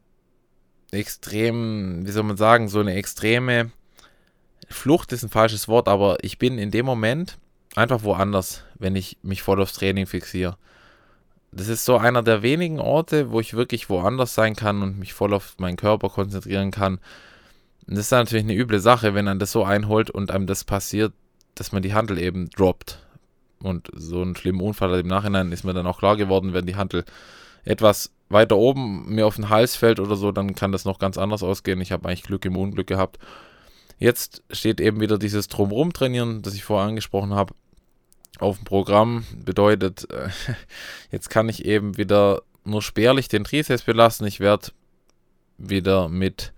extrem, 0.91 2.07
wie 2.07 2.11
soll 2.11 2.25
man 2.25 2.37
sagen, 2.37 2.69
so 2.69 2.81
eine 2.81 2.95
extreme 2.95 3.71
Flucht 4.69 5.13
ist 5.13 5.23
ein 5.23 5.31
falsches 5.31 5.69
Wort, 5.69 5.89
aber 5.89 6.19
ich 6.23 6.39
bin 6.39 6.59
in 6.59 6.71
dem 6.71 6.87
Moment 6.87 7.39
einfach 7.75 8.03
woanders, 8.03 8.65
wenn 8.75 8.97
ich 8.97 9.19
mich 9.23 9.43
voll 9.43 9.61
aufs 9.61 9.75
Training 9.75 10.07
fixiere. 10.07 10.57
Das 11.51 11.69
ist 11.69 11.85
so 11.85 11.97
einer 11.97 12.23
der 12.23 12.43
wenigen 12.43 12.79
Orte, 12.79 13.31
wo 13.31 13.41
ich 13.41 13.55
wirklich 13.55 13.89
woanders 13.89 14.35
sein 14.35 14.55
kann 14.55 14.83
und 14.83 14.99
mich 14.99 15.15
voll 15.15 15.33
auf 15.33 15.55
meinen 15.59 15.77
Körper 15.77 16.11
konzentrieren 16.11 16.71
kann. 16.71 17.01
Und 17.89 17.97
das 17.97 18.07
ist 18.07 18.11
natürlich 18.11 18.45
eine 18.45 18.55
üble 18.55 18.81
Sache, 18.81 19.15
wenn 19.15 19.25
man 19.25 19.39
das 19.39 19.51
so 19.51 19.65
einholt 19.65 20.11
und 20.11 20.31
einem 20.31 20.47
das 20.47 20.65
passiert, 20.65 21.15
dass 21.55 21.73
man 21.73 21.83
die 21.83 21.95
Handel 21.95 22.19
eben 22.19 22.51
droppt. 22.51 22.99
Und 23.61 23.89
so 23.95 24.21
einen 24.21 24.37
schlimmen 24.37 24.61
Unfall 24.61 25.01
im 25.01 25.07
Nachhinein 25.07 25.53
ist 25.53 25.65
mir 25.65 25.73
dann 25.73 25.87
auch 25.87 25.99
klar 25.99 26.17
geworden, 26.17 26.53
wenn 26.53 26.67
die 26.67 26.77
Handel 26.77 27.05
etwas 27.65 28.13
weiter 28.29 28.59
oben 28.59 29.07
mir 29.15 29.27
auf 29.27 29.37
den 29.37 29.49
Hals 29.49 29.75
fällt 29.75 30.01
oder 30.01 30.17
so, 30.17 30.33
dann 30.33 30.55
kann 30.55 30.71
das 30.71 30.85
noch 30.85 30.99
ganz 30.99 31.17
anders 31.17 31.43
ausgehen. 31.43 31.81
Ich 31.81 31.91
habe 31.91 32.07
eigentlich 32.07 32.25
Glück 32.25 32.45
im 32.45 32.59
Unglück 32.59 32.87
gehabt. 32.87 33.19
Jetzt 33.99 34.43
steht 34.51 34.81
eben 34.81 35.01
wieder 35.01 35.19
dieses 35.19 35.49
Drumrum 35.49 35.95
trainieren, 35.95 36.43
das 36.43 36.55
ich 36.55 36.65
vorher 36.65 36.89
angesprochen 36.89 37.35
habe, 37.35 37.55
auf 38.39 38.59
dem 38.59 38.65
Programm. 38.65 39.25
Bedeutet, 39.35 40.09
äh, 40.13 40.29
jetzt 41.11 41.31
kann 41.31 41.49
ich 41.49 41.65
eben 41.65 41.97
wieder 41.97 42.43
nur 42.65 42.83
spärlich 42.83 43.29
den 43.29 43.45
Trizeps 43.45 43.85
belasten. 43.85 44.27
Ich 44.27 44.41
werde 44.41 44.73
wieder 45.57 46.11
mit 46.11 46.53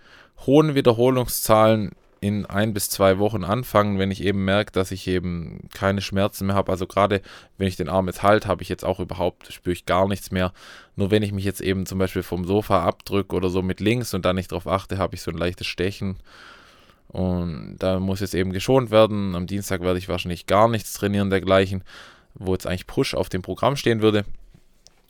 hohen 0.47 0.75
Wiederholungszahlen 0.75 1.93
in 2.23 2.45
ein 2.45 2.75
bis 2.75 2.91
zwei 2.91 3.19
Wochen 3.19 3.45
anfangen, 3.45 3.99
wenn 3.99 4.11
ich 4.11 4.23
eben 4.23 4.45
merke, 4.45 4.73
dass 4.73 4.91
ich 4.91 5.07
eben 5.07 5.69
keine 5.73 6.03
Schmerzen 6.03 6.47
mehr 6.47 6.55
habe. 6.55 6.71
Also 6.71 6.87
gerade 6.87 7.23
wenn 7.57 7.67
ich 7.67 7.77
den 7.77 7.89
Arm 7.89 8.07
jetzt 8.09 8.23
halte, 8.23 8.47
habe 8.47 8.63
ich 8.63 8.69
jetzt 8.69 8.85
auch 8.85 9.01
überhaupt, 9.01 9.51
spüre 9.51 9.73
ich 9.73 9.87
gar 9.87 10.07
nichts 10.07 10.31
mehr. 10.31 10.53
Nur 10.97 11.11
wenn 11.11 11.23
ich 11.23 11.33
mich 11.33 11.45
jetzt 11.45 11.63
eben 11.63 11.87
zum 11.87 11.99
Beispiel 11.99 12.23
vom 12.23 12.45
Sofa 12.45 12.85
abdrücke 12.85 13.35
oder 13.35 13.49
so 13.49 13.63
mit 13.63 13.81
links 13.81 14.13
und 14.13 14.27
dann 14.27 14.37
nicht 14.37 14.53
darauf 14.53 14.67
achte, 14.67 14.99
habe 14.99 15.15
ich 15.15 15.23
so 15.23 15.31
ein 15.31 15.39
leichtes 15.39 15.67
Stechen 15.67 16.19
und 17.09 17.77
da 17.79 17.99
muss 17.99 18.21
jetzt 18.21 18.35
eben 18.35 18.53
geschont 18.53 18.91
werden. 18.91 19.35
Am 19.35 19.47
Dienstag 19.47 19.81
werde 19.81 19.99
ich 19.99 20.09
wahrscheinlich 20.09 20.47
gar 20.47 20.69
nichts 20.69 20.93
trainieren 20.93 21.31
dergleichen, 21.31 21.83
wo 22.35 22.53
jetzt 22.53 22.67
eigentlich 22.67 22.87
Push 22.87 23.15
auf 23.15 23.29
dem 23.29 23.43
Programm 23.43 23.77
stehen 23.77 24.01
würde. 24.03 24.25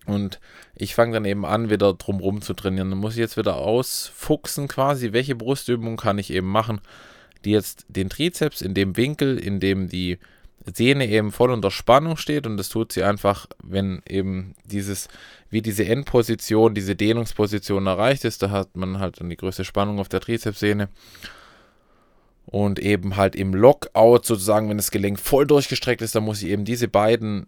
Und 0.06 0.40
ich 0.74 0.94
fange 0.94 1.12
dann 1.12 1.24
eben 1.24 1.44
an, 1.44 1.70
wieder 1.70 1.92
drumrum 1.92 2.42
zu 2.42 2.54
trainieren. 2.54 2.90
Dann 2.90 2.98
muss 2.98 3.14
ich 3.14 3.18
jetzt 3.18 3.36
wieder 3.36 3.56
ausfuchsen 3.56 4.66
quasi, 4.66 5.12
welche 5.12 5.34
Brustübung 5.34 5.96
kann 5.96 6.18
ich 6.18 6.32
eben 6.32 6.48
machen, 6.48 6.80
die 7.44 7.50
jetzt 7.50 7.84
den 7.88 8.08
Trizeps 8.08 8.60
in 8.60 8.74
dem 8.74 8.96
Winkel, 8.96 9.38
in 9.38 9.60
dem 9.60 9.88
die 9.88 10.18
Sehne 10.74 11.08
eben 11.08 11.32
voll 11.32 11.50
unter 11.50 11.70
Spannung 11.70 12.16
steht. 12.16 12.46
Und 12.46 12.56
das 12.56 12.68
tut 12.68 12.92
sie 12.92 13.02
einfach, 13.02 13.46
wenn 13.62 14.02
eben 14.08 14.54
dieses, 14.64 15.08
wie 15.48 15.62
diese 15.62 15.84
Endposition, 15.84 16.74
diese 16.74 16.96
Dehnungsposition 16.96 17.86
erreicht 17.86 18.24
ist, 18.24 18.42
da 18.42 18.50
hat 18.50 18.76
man 18.76 18.98
halt 18.98 19.20
dann 19.20 19.30
die 19.30 19.36
größte 19.36 19.64
Spannung 19.64 19.98
auf 19.98 20.08
der 20.08 20.20
Trizepssehne. 20.20 20.88
Und 22.46 22.80
eben 22.80 23.16
halt 23.16 23.36
im 23.36 23.54
Lockout 23.54 24.22
sozusagen, 24.24 24.68
wenn 24.68 24.76
das 24.76 24.90
Gelenk 24.90 25.20
voll 25.20 25.46
durchgestreckt 25.46 26.02
ist, 26.02 26.14
dann 26.14 26.24
muss 26.24 26.42
ich 26.42 26.48
eben 26.48 26.64
diese 26.64 26.88
beiden 26.88 27.46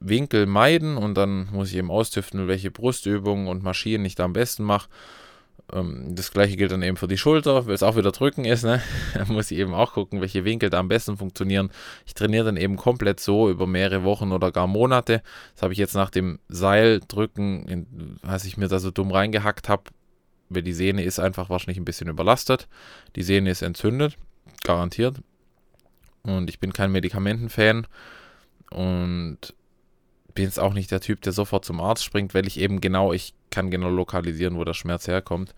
Belastungswinkel 0.00 0.46
meiden 0.46 0.96
und 0.96 1.14
dann 1.14 1.48
muss 1.52 1.70
ich 1.70 1.76
eben 1.76 1.90
austüften, 1.90 2.48
welche 2.48 2.70
Brustübungen 2.70 3.48
und 3.48 3.62
Maschinen 3.62 4.04
ich 4.04 4.14
da 4.14 4.24
am 4.24 4.32
besten 4.32 4.64
mache. 4.64 4.88
Ähm, 5.72 6.14
das 6.14 6.30
gleiche 6.32 6.56
gilt 6.56 6.72
dann 6.72 6.82
eben 6.82 6.96
für 6.96 7.08
die 7.08 7.18
Schulter, 7.18 7.66
weil 7.66 7.74
es 7.74 7.82
auch 7.82 7.96
wieder 7.96 8.12
drücken 8.12 8.44
ist, 8.44 8.64
ne? 8.64 8.80
Da 9.14 9.24
muss 9.28 9.50
ich 9.50 9.58
eben 9.58 9.74
auch 9.74 9.92
gucken, 9.92 10.20
welche 10.20 10.44
Winkel 10.44 10.70
da 10.70 10.78
am 10.78 10.88
besten 10.88 11.16
funktionieren. 11.16 11.70
Ich 12.06 12.14
trainiere 12.14 12.44
dann 12.44 12.56
eben 12.56 12.76
komplett 12.76 13.20
so 13.20 13.50
über 13.50 13.66
mehrere 13.66 14.04
Wochen 14.04 14.32
oder 14.32 14.52
gar 14.52 14.66
Monate. 14.66 15.22
Das 15.54 15.62
habe 15.62 15.72
ich 15.72 15.78
jetzt 15.78 15.94
nach 15.94 16.10
dem 16.10 16.38
Seildrücken, 16.48 18.18
als 18.22 18.44
ich 18.44 18.56
mir 18.56 18.68
da 18.68 18.78
so 18.78 18.90
dumm 18.90 19.10
reingehackt 19.10 19.68
habe, 19.68 19.84
weil 20.48 20.62
die 20.62 20.72
Sehne 20.72 21.02
ist 21.04 21.18
einfach 21.18 21.50
wahrscheinlich 21.50 21.78
ein 21.78 21.84
bisschen 21.84 22.08
überlastet. 22.08 22.68
Die 23.16 23.22
Sehne 23.22 23.50
ist 23.50 23.62
entzündet, 23.62 24.16
garantiert. 24.64 25.16
Und 26.22 26.50
ich 26.50 26.60
bin 26.60 26.72
kein 26.72 26.92
Medikamentenfan 26.92 27.86
und 28.70 29.54
bin 30.38 30.44
jetzt 30.44 30.60
auch 30.60 30.72
nicht 30.72 30.92
der 30.92 31.00
Typ, 31.00 31.20
der 31.22 31.32
sofort 31.32 31.64
zum 31.64 31.80
Arzt 31.80 32.04
springt, 32.04 32.32
weil 32.32 32.46
ich 32.46 32.60
eben 32.60 32.80
genau, 32.80 33.12
ich 33.12 33.34
kann 33.50 33.72
genau 33.72 33.88
lokalisieren, 33.88 34.56
wo 34.56 34.62
der 34.62 34.72
Schmerz 34.72 35.08
herkommt. 35.08 35.52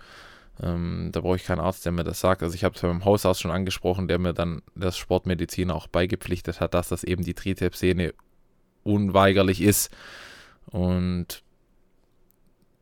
Ähm, 0.63 1.11
da 1.13 1.21
brauche 1.21 1.37
ich 1.37 1.45
keinen 1.45 1.61
Arzt, 1.61 1.85
der 1.85 1.93
mir 1.93 2.03
das 2.03 2.21
sagt. 2.21 2.43
Also 2.43 2.55
ich 2.55 2.65
habe 2.65 2.75
es 2.75 2.81
beim 2.81 3.05
Hausarzt 3.05 3.43
schon 3.43 3.51
angesprochen, 3.51 4.09
der 4.09 4.19
mir 4.19 4.33
dann 4.33 4.63
das 4.75 4.97
Sportmediziner 4.97 5.75
auch 5.75 5.87
beigepflichtet 5.87 6.61
hat, 6.61 6.73
dass 6.73 6.89
das 6.89 7.05
eben 7.05 7.23
die 7.23 7.35
Trizepssehne 7.35 8.15
unweigerlich 8.83 9.61
ist. 9.61 9.91
Und 10.71 11.43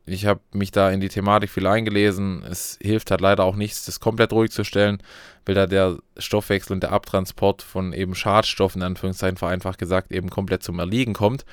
ich 0.06 0.24
habe 0.24 0.40
mich 0.52 0.70
da 0.70 0.88
in 0.92 1.00
die 1.00 1.08
Thematik 1.08 1.50
viel 1.50 1.66
eingelesen. 1.66 2.44
Es 2.44 2.78
hilft 2.80 3.10
halt 3.10 3.22
leider 3.22 3.42
auch 3.42 3.56
nichts, 3.56 3.86
das 3.86 3.98
komplett 3.98 4.32
ruhig 4.32 4.52
zu 4.52 4.62
stellen, 4.62 5.02
weil 5.46 5.56
da 5.56 5.66
der 5.66 5.98
Stoffwechsel 6.16 6.74
und 6.74 6.84
der 6.84 6.92
Abtransport 6.92 7.62
von 7.62 7.92
eben 7.92 8.14
Schadstoffen, 8.14 8.82
in 8.82 8.86
Anführungszeichen 8.86 9.36
vereinfacht 9.36 9.80
gesagt, 9.80 10.12
eben 10.12 10.30
komplett 10.30 10.62
zum 10.62 10.78
Erliegen 10.78 11.12
kommt, 11.12 11.44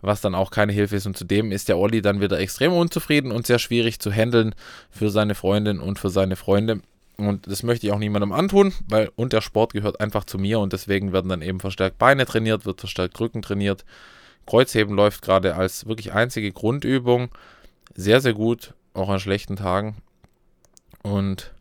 was 0.00 0.20
dann 0.20 0.34
auch 0.34 0.50
keine 0.50 0.72
Hilfe 0.72 0.96
ist. 0.96 1.06
Und 1.06 1.16
zudem 1.16 1.52
ist 1.52 1.68
der 1.68 1.78
Olli 1.78 2.02
dann 2.02 2.20
wieder 2.20 2.38
extrem 2.38 2.72
unzufrieden 2.72 3.32
und 3.32 3.46
sehr 3.46 3.58
schwierig 3.58 4.00
zu 4.00 4.10
handeln 4.10 4.54
für 4.90 5.10
seine 5.10 5.34
Freundin 5.34 5.80
und 5.80 5.98
für 5.98 6.10
seine 6.10 6.36
Freunde. 6.36 6.80
Und 7.16 7.48
das 7.48 7.64
möchte 7.64 7.86
ich 7.86 7.92
auch 7.92 7.98
niemandem 7.98 8.32
antun, 8.32 8.72
weil 8.88 9.10
und 9.16 9.32
der 9.32 9.40
Sport 9.40 9.72
gehört 9.72 10.00
einfach 10.00 10.24
zu 10.24 10.38
mir 10.38 10.60
und 10.60 10.72
deswegen 10.72 11.12
werden 11.12 11.28
dann 11.28 11.42
eben 11.42 11.58
verstärkt 11.58 11.98
Beine 11.98 12.26
trainiert, 12.26 12.64
wird 12.64 12.78
verstärkt 12.78 13.18
Rücken 13.18 13.42
trainiert. 13.42 13.84
Kreuzheben 14.46 14.94
läuft 14.94 15.22
gerade 15.22 15.56
als 15.56 15.86
wirklich 15.86 16.12
einzige 16.12 16.52
Grundübung 16.52 17.30
sehr, 17.94 18.20
sehr 18.20 18.34
gut, 18.34 18.74
auch 18.94 19.08
an 19.08 19.18
schlechten 19.18 19.56
Tagen. 19.56 19.96
Und 21.02 21.52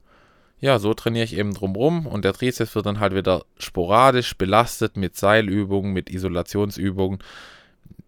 ja, 0.60 0.80
so 0.80 0.94
trainiere 0.94 1.26
ich 1.26 1.36
eben 1.36 1.54
drumrum 1.54 2.06
und 2.06 2.24
der 2.24 2.34
Trizeps 2.34 2.76
wird 2.76 2.86
dann 2.86 3.00
halt 3.00 3.16
wieder 3.16 3.46
sporadisch 3.58 4.38
belastet 4.38 4.96
mit 4.96 5.16
Seilübungen, 5.16 5.94
mit 5.94 6.10
Isolationsübungen. 6.10 7.20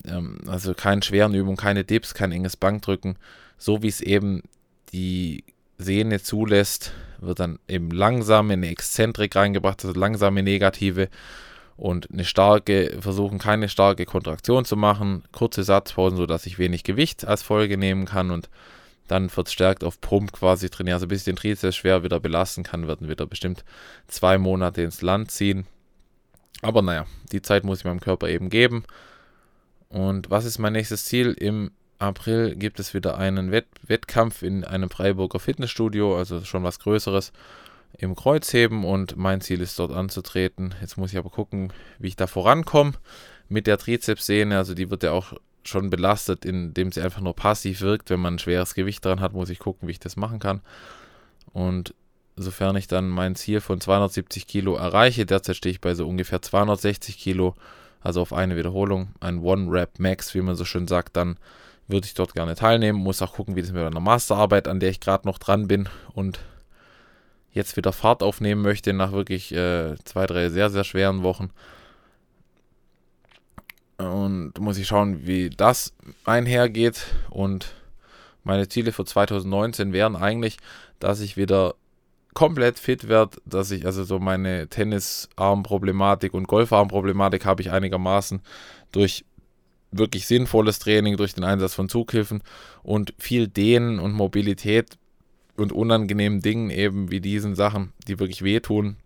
Ähm, 0.06 0.40
also 0.48 0.74
keine 0.74 1.02
schweren 1.04 1.34
Übungen, 1.34 1.58
keine 1.58 1.84
Dips, 1.84 2.14
kein 2.14 2.32
enges 2.32 2.58
Bankdrücken. 2.58 3.18
So 3.58 3.82
wie 3.84 3.88
es 3.88 4.02
eben 4.02 4.44
die 4.94 5.44
Sehne 5.78 6.22
zulässt, 6.22 6.94
wird 7.20 7.40
dann 7.40 7.60
eben 7.68 7.92
langsam 7.92 8.52
in 8.52 8.60
eine 8.60 8.70
Exzentrik 8.70 9.36
reingebracht, 9.36 9.84
also 9.84 10.00
langsame 10.00 10.44
Negative 10.44 11.10
und 11.78 12.12
eine 12.12 12.26
starke, 12.26 12.98
versuchen 13.00 13.40
keine 13.40 13.70
starke 13.70 14.06
Kontraktion 14.06 14.66
zu 14.66 14.76
machen, 14.76 15.24
kurze 15.32 15.64
Satzpausen, 15.64 16.18
sodass 16.18 16.46
ich 16.46 16.60
wenig 16.60 16.84
Gewicht 16.84 17.26
als 17.26 17.42
Folge 17.42 17.78
nehmen 17.78 18.06
kann 18.06 18.32
und 18.32 18.50
dann 19.08 19.30
verstärkt 19.30 19.84
auf 19.84 20.02
Pump 20.02 20.34
quasi 20.34 20.70
trainieren. 20.70 20.96
Also 20.96 21.08
bis 21.08 21.20
ich 21.20 21.26
den 21.26 21.36
Trizeps 21.38 21.78
schwer 21.78 22.04
wieder 22.04 22.20
belasten 22.20 22.64
kann, 22.64 22.88
werden 22.88 23.10
wieder 23.10 23.26
bestimmt 23.26 23.64
zwei 24.08 24.38
Monate 24.38 24.82
ins 24.82 25.02
Land 25.02 25.32
ziehen. 25.32 25.66
Aber 26.62 26.82
naja, 26.82 27.06
die 27.32 27.42
Zeit 27.42 27.64
muss 27.64 27.80
ich 27.80 27.86
meinem 27.86 28.02
Körper 28.02 28.28
eben 28.28 28.50
geben. 28.50 28.84
Und 29.89 30.30
was 30.30 30.45
ist 30.45 30.60
mein 30.60 30.73
nächstes 30.73 31.06
Ziel? 31.06 31.34
Im 31.34 31.71
April 31.97 32.56
gibt 32.56 32.80
es 32.80 32.93
wieder 32.93 33.17
einen 33.17 33.52
Wett 33.52 33.67
Wettkampf 33.86 34.43
in 34.43 34.63
einem 34.63 34.89
Freiburger 34.89 35.39
Fitnessstudio, 35.39 36.17
also 36.17 36.41
schon 36.45 36.63
was 36.63 36.80
Größeres 36.80 37.34
im 37.97 38.15
Kreuzheben 38.15 38.86
und 38.86 39.17
mein 39.17 39.41
Ziel 39.41 39.62
ist 39.62 39.80
dort 39.80 39.91
anzutreten. 39.91 40.75
Jetzt 40.80 40.97
muss 40.97 41.12
ich 41.12 41.17
aber 41.17 41.30
gucken, 41.30 41.73
wie 41.97 42.08
ich 42.08 42.15
da 42.15 42.28
vorankomme 42.28 42.93
mit 43.49 43.67
der 43.67 43.78
Trizepssehne. 43.78 44.58
Also 44.58 44.75
die 44.75 44.89
wird 44.89 45.04
ja 45.04 45.12
auch 45.12 45.34
schon 45.63 45.89
belastet, 45.89 46.45
indem 46.45 46.91
sie 46.91 47.02
einfach 47.02 47.21
nur 47.21 47.36
passiv 47.36 47.82
wirkt. 47.82 48.10
Wenn 48.10 48.19
man 48.19 48.36
ein 48.36 48.39
schweres 48.39 48.75
Gewicht 48.75 49.04
dran 49.04 49.19
hat, 49.19 49.34
muss 49.34 49.49
ich 49.49 49.60
gucken, 49.60 49.88
wie 49.88 49.93
ich 49.93 49.99
das 49.99 50.15
machen 50.15 50.39
kann. 50.39 50.62
Und 51.52 51.93
sofern 52.36 52.75
ich 52.75 52.88
dann 52.88 53.10
mein 53.10 53.36
Ziel 53.36 53.60
von 53.60 53.82
270 53.82 54.47
Kilo 54.47 54.75
erreiche, 54.75 55.25
derzeit 55.25 55.58
stehe 55.58 55.71
ich 55.71 55.82
bei 55.82 55.95
so 55.95 56.08
ungefähr 56.08 56.41
260 56.41 57.17
Kilo, 57.17 57.56
also 58.02 58.22
auf 58.22 58.34
eine 58.34 58.56
Wiederholung, 58.56 59.10
ein 59.20 59.40
One-Rap-Max, 59.40 60.34
wie 60.34 60.42
man 60.42 60.56
so 60.56 60.66
schön 60.66 60.88
sagt, 60.88 61.18
dann 61.18 61.38
würde 61.88 62.06
ich 62.06 62.14
dort 62.14 62.34
gerne 62.34 62.56
teilnehmen. 62.56 63.00
Muss 63.00 63.22
auch 63.22 63.34
gucken, 63.34 63.56
wie 63.56 63.62
das 63.62 63.72
mit 63.72 63.84
meiner 63.84 64.00
Masterarbeit, 64.00 64.68
an 64.68 64.80
der 64.80 64.90
ich 64.90 65.00
gerade 65.00 65.28
noch 65.28 65.38
dran 65.38 65.68
bin 65.68 65.90
und 66.14 66.40
jetzt 67.52 67.78
wieder 67.78 67.92
Fahrt 67.92 68.24
aufnehmen 68.24 68.62
möchte 68.62 68.94
nach 68.94 69.12
wirklich 69.12 69.54
äh, 69.54 69.96
zwei, 70.06 70.28
drei 70.28 70.50
sehr, 70.50 70.70
sehr 70.70 70.84
schweren 70.84 71.24
Wochen. 71.24 71.50
Und 73.98 74.58
muss 74.60 74.78
ich 74.78 74.88
schauen, 74.88 75.26
wie 75.28 75.50
das 75.50 75.94
einhergeht. 76.24 77.08
Und 77.30 77.74
meine 78.44 78.70
Ziele 78.70 78.94
für 78.94 79.04
2019 79.04 79.92
wären 79.92 80.16
eigentlich, 80.16 80.58
dass 81.00 81.20
ich 81.20 81.36
wieder 81.36 81.76
komplett 82.34 82.80
fit 82.80 83.08
werde, 83.08 83.38
dass 83.46 83.72
ich 83.72 83.86
also 83.86 84.04
so 84.04 84.20
meine 84.20 84.68
Tennisarmproblematik 84.68 86.34
und 86.34 86.48
Golfarmproblematik 86.48 87.46
habe 87.46 87.62
ich 87.62 87.72
einigermaßen 87.72 88.42
durch 88.92 89.26
wirklich 89.92 90.28
sinnvolles 90.28 90.80
Training, 90.80 91.18
durch 91.18 91.34
den 91.34 91.44
Einsatz 91.44 91.74
von 91.74 91.89
Zughilfen 91.89 92.44
und 92.84 93.13
viel 93.18 93.48
Dehnen 93.48 94.00
und 94.00 94.13
Mobilität 94.13 94.98
und 95.58 95.74
unangenehmen 95.74 96.42
Dingen 96.42 96.70
eben 96.70 97.12
wie 97.12 97.20
diesen 97.20 97.56
Sachen, 97.56 97.94
die 98.08 98.20
wirklich 98.20 98.44
wehtun, 98.44 98.98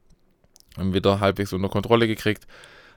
wieder 0.78 1.20
halbwegs 1.20 1.54
unter 1.54 1.70
Kontrolle 1.70 2.08
gekriegt. 2.08 2.46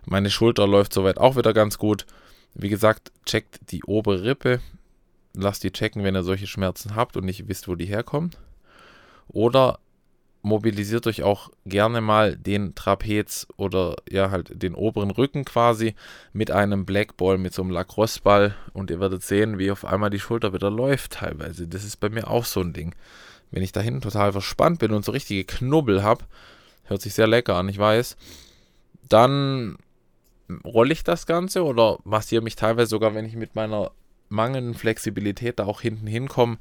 Meine 0.04 0.30
Schulter 0.30 0.66
läuft 0.66 0.92
soweit 0.92 1.18
auch 1.18 1.36
wieder 1.36 1.52
ganz 1.52 1.78
gut. 1.78 2.06
Wie 2.54 2.68
gesagt, 2.68 3.12
checkt 3.24 3.70
die 3.70 3.84
obere 3.84 4.24
Rippe. 4.24 4.60
Lasst 5.34 5.64
die 5.64 5.70
checken, 5.70 6.02
wenn 6.02 6.16
ihr 6.16 6.22
solche 6.22 6.46
Schmerzen 6.46 6.94
habt 6.96 7.16
und 7.16 7.24
nicht 7.24 7.48
wisst, 7.48 7.68
wo 7.68 7.74
die 7.74 7.86
herkommen. 7.86 8.30
Oder 9.28 9.78
mobilisiert 10.46 11.08
euch 11.08 11.24
auch 11.24 11.50
gerne 11.64 12.00
mal 12.00 12.36
den 12.36 12.76
Trapez 12.76 13.48
oder 13.56 13.96
ja 14.08 14.30
halt 14.30 14.62
den 14.62 14.76
oberen 14.76 15.10
Rücken 15.10 15.44
quasi 15.44 15.96
mit 16.32 16.52
einem 16.52 16.86
Blackball, 16.86 17.36
mit 17.36 17.52
so 17.52 17.62
einem 17.62 17.72
Lacrosse-Ball 17.72 18.54
und 18.72 18.92
ihr 18.92 19.00
werdet 19.00 19.24
sehen, 19.24 19.58
wie 19.58 19.72
auf 19.72 19.84
einmal 19.84 20.08
die 20.08 20.20
Schulter 20.20 20.52
wieder 20.52 20.70
läuft 20.70 21.14
teilweise. 21.14 21.66
Das 21.66 21.82
ist 21.82 21.96
bei 21.96 22.10
mir 22.10 22.30
auch 22.30 22.44
so 22.44 22.60
ein 22.60 22.72
Ding. 22.72 22.94
Wenn 23.50 23.64
ich 23.64 23.72
da 23.72 23.80
hinten 23.80 24.02
total 24.02 24.30
verspannt 24.30 24.78
bin 24.78 24.92
und 24.92 25.04
so 25.04 25.10
richtige 25.10 25.44
Knubbel 25.44 26.04
habe, 26.04 26.24
hört 26.84 27.02
sich 27.02 27.14
sehr 27.14 27.26
lecker 27.26 27.56
an, 27.56 27.68
ich 27.68 27.78
weiß, 27.78 28.16
dann 29.08 29.76
rolle 30.64 30.92
ich 30.92 31.02
das 31.02 31.26
Ganze 31.26 31.64
oder 31.64 31.98
massiere 32.04 32.44
mich 32.44 32.54
teilweise 32.54 32.90
sogar, 32.90 33.16
wenn 33.16 33.24
ich 33.24 33.34
mit 33.34 33.56
meiner 33.56 33.90
mangelnden 34.28 34.74
Flexibilität 34.74 35.58
da 35.58 35.64
auch 35.64 35.80
hinten 35.80 36.06
hinkomme, 36.06 36.58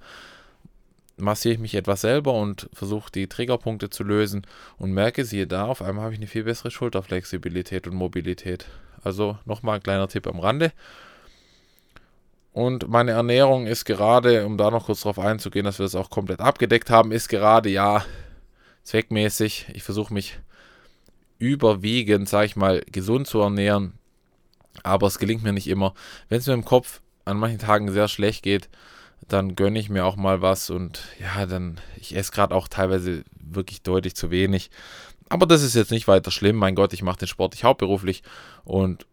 massiere 1.17 1.53
ich 1.53 1.59
mich 1.59 1.75
etwas 1.75 2.01
selber 2.01 2.33
und 2.33 2.69
versuche 2.73 3.11
die 3.11 3.27
Triggerpunkte 3.27 3.89
zu 3.89 4.03
lösen 4.03 4.45
und 4.77 4.91
merke, 4.91 5.25
siehe 5.25 5.47
da, 5.47 5.65
auf 5.65 5.81
einmal 5.81 6.05
habe 6.05 6.13
ich 6.13 6.19
eine 6.19 6.27
viel 6.27 6.43
bessere 6.43 6.71
Schulterflexibilität 6.71 7.87
und 7.87 7.95
Mobilität. 7.95 8.65
Also 9.03 9.37
nochmal 9.45 9.75
ein 9.75 9.83
kleiner 9.83 10.07
Tipp 10.07 10.27
am 10.27 10.39
Rande. 10.39 10.71
Und 12.51 12.87
meine 12.87 13.11
Ernährung 13.11 13.67
ist 13.67 13.85
gerade, 13.85 14.45
um 14.45 14.57
da 14.57 14.71
noch 14.71 14.85
kurz 14.85 15.01
drauf 15.01 15.19
einzugehen, 15.19 15.65
dass 15.65 15.79
wir 15.79 15.83
das 15.83 15.95
auch 15.95 16.09
komplett 16.09 16.39
abgedeckt 16.39 16.89
haben, 16.89 17.11
ist 17.11 17.27
gerade 17.27 17.69
ja 17.69 18.05
zweckmäßig. 18.83 19.67
Ich 19.73 19.83
versuche 19.83 20.13
mich 20.13 20.39
überwiegend, 21.37 22.29
sage 22.29 22.45
ich 22.45 22.55
mal, 22.55 22.81
gesund 22.91 23.27
zu 23.27 23.41
ernähren. 23.41 23.93
Aber 24.83 25.07
es 25.07 25.19
gelingt 25.19 25.43
mir 25.43 25.53
nicht 25.53 25.67
immer. 25.67 25.93
Wenn 26.29 26.39
es 26.39 26.47
mir 26.47 26.53
im 26.53 26.65
Kopf 26.65 27.01
an 27.25 27.37
manchen 27.37 27.59
Tagen 27.59 27.91
sehr 27.91 28.07
schlecht 28.07 28.43
geht, 28.43 28.69
dann 29.27 29.55
gönne 29.55 29.79
ich 29.79 29.89
mir 29.89 30.05
auch 30.05 30.15
mal 30.15 30.41
was 30.41 30.69
und 30.69 31.03
ja, 31.19 31.45
dann, 31.45 31.79
ich 31.97 32.15
esse 32.15 32.31
gerade 32.31 32.53
auch 32.53 32.67
teilweise 32.67 33.23
wirklich 33.39 33.81
deutlich 33.81 34.15
zu 34.15 34.31
wenig. 34.31 34.69
Aber 35.29 35.45
das 35.47 35.63
ist 35.63 35.75
jetzt 35.75 35.91
nicht 35.91 36.07
weiter 36.07 36.29
schlimm. 36.29 36.55
Mein 36.55 36.75
Gott, 36.75 36.93
ich 36.93 37.01
mache 37.01 37.19
den 37.19 37.27
Sport 37.27 37.53
nicht 37.53 37.63
hauptberuflich 37.63 38.21
und 38.63 39.07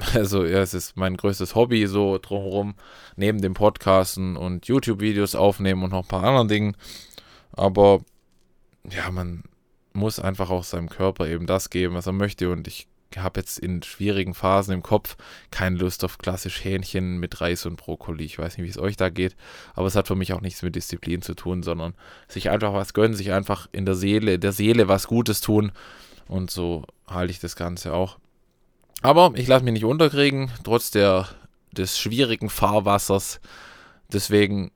also 0.14 0.44
ja, 0.44 0.60
es 0.60 0.74
ist 0.74 0.96
mein 0.96 1.16
größtes 1.16 1.54
Hobby 1.54 1.86
so 1.86 2.18
drumherum, 2.18 2.74
neben 3.16 3.40
dem 3.42 3.54
Podcasten 3.54 4.36
und 4.36 4.66
YouTube-Videos 4.66 5.34
aufnehmen 5.34 5.82
und 5.82 5.90
noch 5.90 6.04
ein 6.04 6.08
paar 6.08 6.24
anderen 6.24 6.48
Dingen. 6.48 6.76
Aber 7.52 8.00
ja, 8.88 9.10
man 9.10 9.42
muss 9.92 10.20
einfach 10.20 10.50
auch 10.50 10.64
seinem 10.64 10.88
Körper 10.88 11.26
eben 11.28 11.46
das 11.46 11.70
geben, 11.70 11.94
was 11.94 12.06
er 12.06 12.12
möchte 12.12 12.50
und 12.50 12.68
ich 12.68 12.86
habe 13.16 13.40
jetzt 13.40 13.58
in 13.58 13.82
schwierigen 13.82 14.34
Phasen 14.34 14.74
im 14.74 14.82
Kopf 14.82 15.16
keine 15.50 15.76
Lust 15.76 16.04
auf 16.04 16.18
klassisch 16.18 16.64
Hähnchen 16.64 17.18
mit 17.18 17.40
Reis 17.40 17.66
und 17.66 17.76
Brokkoli. 17.76 18.24
Ich 18.24 18.38
weiß 18.38 18.56
nicht, 18.56 18.66
wie 18.66 18.70
es 18.70 18.78
euch 18.78 18.96
da 18.96 19.08
geht, 19.08 19.36
aber 19.74 19.86
es 19.86 19.96
hat 19.96 20.06
für 20.06 20.14
mich 20.14 20.32
auch 20.32 20.40
nichts 20.40 20.62
mit 20.62 20.76
Disziplin 20.76 21.22
zu 21.22 21.34
tun, 21.34 21.62
sondern 21.62 21.94
sich 22.28 22.50
einfach 22.50 22.72
was 22.72 22.94
gönnen, 22.94 23.14
sich 23.14 23.32
einfach 23.32 23.68
in 23.72 23.86
der 23.86 23.94
Seele, 23.94 24.38
der 24.38 24.52
Seele 24.52 24.88
was 24.88 25.06
Gutes 25.06 25.40
tun. 25.40 25.72
Und 26.28 26.50
so 26.50 26.84
halte 27.08 27.32
ich 27.32 27.40
das 27.40 27.56
Ganze 27.56 27.92
auch. 27.92 28.18
Aber 29.02 29.32
ich 29.34 29.48
lasse 29.48 29.64
mich 29.64 29.72
nicht 29.72 29.84
unterkriegen, 29.84 30.50
trotz 30.62 30.90
der, 30.90 31.26
des 31.72 31.98
schwierigen 31.98 32.50
Fahrwassers. 32.50 33.40
Deswegen 34.12 34.70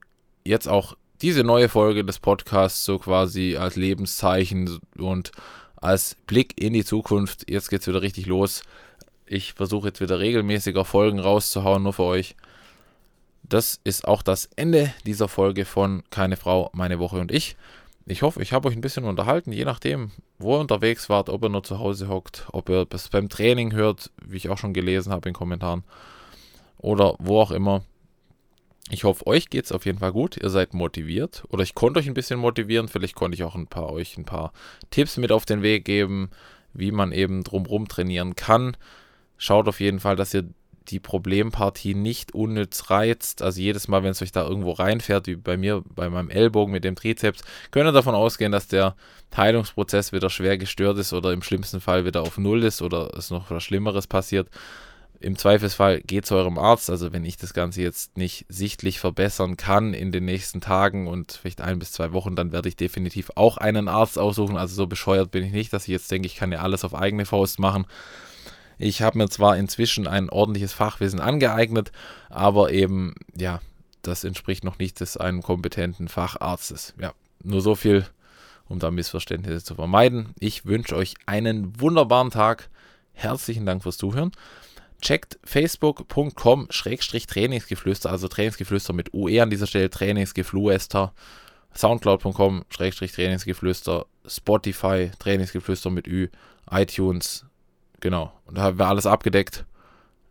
jetzt 0.45 0.69
auch 0.69 0.97
diese 1.23 1.45
neue 1.45 1.69
Folge 1.69 2.05
des 2.05 2.19
Podcasts 2.19 2.85
so 2.85 2.99
quasi 2.99 3.57
als 3.57 3.77
Lebenszeichen 3.77 4.81
und 4.99 5.33
als 5.85 6.17
Blick 6.27 6.61
in 6.61 6.73
die 6.73 6.85
Zukunft. 6.85 7.51
Jetzt 7.51 7.69
geht 7.69 7.83
es 7.83 7.87
wieder 7.87 8.03
richtig 8.03 8.27
los. 8.27 8.63
Ich 9.27 9.53
versuche 9.53 9.89
jetzt 9.89 10.01
wieder 10.01 10.19
regelmäßiger 10.19 10.85
Folgen 10.85 11.19
rauszuhauen, 11.19 11.83
nur 11.83 11.93
für 11.93 12.05
euch. 12.05 12.37
Das 13.43 13.81
ist 13.85 14.09
auch 14.09 14.23
das 14.23 14.49
Ende 14.57 14.93
dieser 15.05 15.29
Folge 15.29 15.65
von 15.65 16.03
Keine 16.11 16.37
Frau, 16.37 16.71
meine 16.73 16.99
Woche 16.99 17.19
und 17.19 17.31
ich. 17.31 17.57
Ich 18.07 18.23
hoffe, 18.23 18.43
ich 18.43 18.53
habe 18.53 18.69
euch 18.69 18.75
ein 18.75 18.81
bisschen 18.81 19.05
unterhalten, 19.05 19.53
je 19.53 19.65
nachdem, 19.65 20.11
wo 20.39 20.57
ihr 20.57 20.61
unterwegs 20.61 21.09
wart, 21.09 21.29
ob 21.31 21.43
ihr 21.43 21.49
nur 21.49 21.63
zu 21.63 21.79
Hause 21.79 22.09
hockt, 22.09 22.47
ob 22.53 22.69
ihr 22.69 22.87
es 22.91 23.09
beim 23.09 23.29
Training 23.29 23.73
hört, 23.73 24.11
wie 24.27 24.37
ich 24.37 24.49
auch 24.49 24.59
schon 24.59 24.75
gelesen 24.75 25.13
habe 25.13 25.29
in 25.29 25.35
Kommentaren, 25.35 25.85
oder 26.79 27.15
wo 27.19 27.41
auch 27.41 27.51
immer. 27.51 27.83
Ich 28.91 29.05
hoffe, 29.05 29.27
euch 29.27 29.49
geht 29.49 29.65
es 29.65 29.73
auf 29.73 29.87
jeden 29.87 29.99
Fall 29.99 30.13
gut. 30.13 30.37
Ihr 30.37 30.51
seid 30.51 30.75
motiviert. 30.75 31.45
Oder 31.49 31.63
ich 31.63 31.75
konnte 31.75 32.01
euch 32.01 32.07
ein 32.07 32.15
bisschen 32.15 32.39
motivieren. 32.39 32.89
Vielleicht 32.89 33.15
konnte 33.15 33.35
ich 33.35 33.43
auch 33.43 33.55
ein 33.55 33.67
paar 33.67 33.91
euch 33.91 34.19
ein 34.19 34.25
paar 34.25 34.53
Tipps 34.91 35.17
mit 35.17 35.33
auf 35.33 35.47
den 35.47 35.63
Weg 35.63 35.85
geben, 35.85 36.31
wie 36.75 36.93
man 36.93 37.13
eben 37.13 37.45
drumrum 37.45 37.89
trainieren 37.89 38.37
kann. 38.37 38.77
Schaut 39.39 39.69
auf 39.69 39.81
jeden 39.81 40.01
Fall, 40.01 40.17
dass 40.17 40.35
ihr 40.35 40.45
die 40.89 41.01
Problempartie 41.01 41.95
nicht 41.95 42.35
unnütz 42.35 42.91
reizt. 42.91 43.41
Also 43.41 43.59
jedes 43.59 43.89
Mal, 43.89 44.03
wenn 44.03 44.11
es 44.11 44.21
euch 44.21 44.33
da 44.33 44.47
irgendwo 44.47 44.73
reinfährt, 44.73 45.27
wie 45.27 45.37
bei 45.37 45.57
mir, 45.57 45.83
bei 45.95 46.11
meinem 46.11 46.29
Ellbogen 46.29 46.73
mit 46.73 46.85
dem 46.85 46.95
Trizeps, 46.95 47.43
könnt 47.71 47.89
ihr 47.89 47.93
davon 47.93 48.15
ausgehen, 48.15 48.53
dass 48.53 48.69
der 48.69 48.97
Heilungsprozess 49.35 50.13
wieder 50.13 50.29
schwer 50.29 50.59
gestört 50.59 50.99
ist 50.99 51.15
oder 51.15 51.33
im 51.33 51.43
schlimmsten 51.43 51.81
Fall 51.81 52.05
wieder 52.05 52.21
auf 52.21 52.37
Null 52.37 52.63
ist 52.63 52.83
oder 52.83 53.11
es 53.17 53.31
noch 53.31 53.51
was 53.51 53.65
Schlimmeres 53.65 54.07
passiert 54.07 54.51
Im 55.25 55.39
Zweifelsfall 55.39 56.03
geht 56.03 56.27
zu 56.27 56.35
eurem 56.35 56.59
Arzt. 56.59 56.91
Also 56.91 57.15
wenn 57.15 57.25
ich 57.25 57.39
das 57.39 57.55
Ganze 57.55 57.81
jetzt 57.81 58.19
nicht 58.19 58.45
sichtlich 58.51 59.01
verbessern 59.01 59.57
kann 59.57 59.95
in 59.95 60.13
den 60.13 60.27
nächsten 60.27 60.61
Tagen 60.61 61.09
und 61.09 61.33
vielleicht 61.33 61.63
ein 61.63 61.79
bis 61.79 61.93
zwei 61.93 62.13
Wochen, 62.13 62.37
dann 62.37 62.53
werde 62.53 62.69
ich 62.69 62.77
definitiv 62.77 63.31
auch 63.35 63.57
einen 63.57 63.89
Arzt 63.89 64.19
aussuchen. 64.19 64.59
Also 64.59 64.75
so 64.75 64.87
bescheuert 64.87 65.31
bin 65.31 65.43
ich 65.43 65.53
nicht, 65.53 65.73
dass 65.73 65.85
ich 65.85 65.89
jetzt 65.89 66.11
denke, 66.11 66.27
ich 66.27 66.37
kann 66.37 66.53
ja 66.53 66.59
alles 66.59 66.85
auf 66.85 66.95
eigene 66.95 67.25
Faust 67.25 67.59
machen. 67.59 67.87
Ich 68.77 69.01
habe 69.01 69.17
mir 69.17 69.31
zwar 69.31 69.57
inzwischen 69.57 70.07
ein 70.07 70.29
ordentliches 70.29 70.75
Fachwissen 70.75 71.21
angeeignet, 71.21 71.91
aber 72.29 72.71
eben, 72.71 73.15
ja, 73.35 73.63
das 74.03 74.25
entspricht 74.25 74.63
noch 74.63 74.79
nicht 74.79 75.01
des 75.01 75.17
einem 75.17 75.41
kompetenten 75.41 76.09
Facharztes. 76.09 76.93
Ja, 77.01 77.15
nur 77.43 77.63
so 77.63 77.75
viel, 77.75 78.05
um 78.69 78.79
da 78.79 78.91
Missverständnisse 78.91 79.65
zu 79.65 79.75
vermeiden. 79.77 80.35
Ich 80.39 80.67
wünsche 80.67 80.95
euch 80.95 81.15
einen 81.25 81.81
wunderbaren 81.81 82.31
Tag. 82.31 82.69
Herzlichen 83.15 83.65
Dank 83.65 83.85
fürs 83.85 83.97
Zuhören. 83.97 84.31
Checkt 85.05 85.39
facebook.com 85.45 86.69
Trainingsgeflüster, 86.71 88.11
also 88.11 88.27
Trainingsgeflüster 88.27 88.95
mit 88.95 89.13
UE 89.13 89.43
an 89.43 89.51
dieser 89.51 89.67
Stelle, 89.67 89.91
Trainingsgeflüster, 89.91 91.13
Spotify, 94.27 95.11
Trainingsgeflüster 95.19 95.91
mit 95.91 96.07
Ü, 96.09 96.29
iTunes, 96.71 97.45
genau. 98.01 98.33
Und 98.47 98.57
da 98.57 98.63
haben 98.63 98.79
wir 98.79 98.87
alles 98.87 99.05
abgedeckt. 99.05 99.67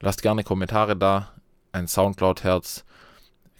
Lasst 0.02 0.24
gerne 0.24 0.44
Kommentare 0.44 0.98
da, 0.98 1.32
ein 1.72 1.88
Soundcloud-Herz, 1.88 2.84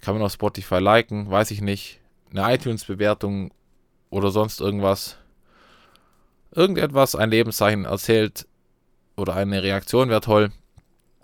kann 0.00 0.16
man 0.16 0.24
auf 0.24 0.32
Spotify 0.32 0.80
liken, 0.80 1.30
weiß 1.30 1.52
ich 1.52 1.60
nicht, 1.60 2.00
eine 2.32 2.52
iTunes-Bewertung 2.52 3.52
oder 4.10 4.32
sonst 4.32 4.60
irgendwas. 4.60 5.16
Irgendetwas, 6.50 7.14
ein 7.14 7.30
Lebenszeichen 7.30 7.84
erzählt 7.84 8.48
oder 9.16 9.36
eine 9.36 9.62
Reaktion 9.62 10.08
wäre 10.08 10.20
toll. 10.20 10.50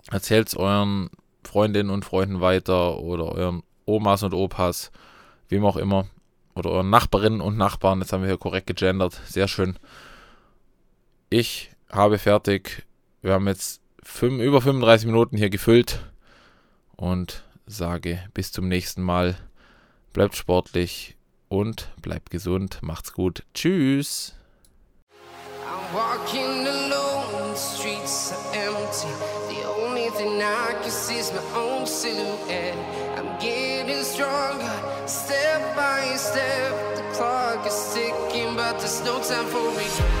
Erzählt 0.09 0.47
es 0.47 0.55
euren 0.55 1.09
Freundinnen 1.43 1.89
und 1.89 2.05
Freunden 2.05 2.41
weiter 2.41 2.99
oder 2.99 3.25
euren 3.25 3.63
Omas 3.85 4.23
und 4.23 4.33
Opas, 4.33 4.91
wem 5.49 5.65
auch 5.65 5.77
immer. 5.77 6.07
Oder 6.55 6.71
euren 6.71 6.89
Nachbarinnen 6.89 7.41
und 7.41 7.57
Nachbarn. 7.57 7.99
Jetzt 7.99 8.11
haben 8.11 8.21
wir 8.21 8.29
hier 8.29 8.37
korrekt 8.37 8.67
gegendert. 8.67 9.19
Sehr 9.25 9.47
schön. 9.47 9.77
Ich 11.29 11.71
habe 11.89 12.17
fertig. 12.17 12.85
Wir 13.21 13.33
haben 13.33 13.47
jetzt 13.47 13.81
fünf, 14.03 14.41
über 14.41 14.61
35 14.61 15.07
Minuten 15.07 15.37
hier 15.37 15.49
gefüllt. 15.49 15.99
Und 16.97 17.43
sage 17.65 18.19
bis 18.33 18.51
zum 18.51 18.67
nächsten 18.67 19.01
Mal. 19.01 19.35
Bleibt 20.13 20.35
sportlich 20.35 21.15
und 21.47 21.89
bleibt 22.01 22.29
gesund. 22.31 22.79
Macht's 22.81 23.13
gut. 23.13 23.43
Tschüss. 23.53 24.35
Is 31.11 31.31
my 31.33 31.43
own 31.55 31.85
silhouette. 31.85 32.77
I'm 33.17 33.39
getting 33.39 34.03
stronger, 34.03 34.75
step 35.05 35.75
by 35.75 36.15
step. 36.15 36.95
The 36.95 37.03
clock 37.13 37.65
is 37.65 37.93
ticking, 37.93 38.55
but 38.55 38.79
there's 38.79 39.03
no 39.03 39.21
time 39.21 39.45
for 39.47 39.67
regrets. 39.69 40.20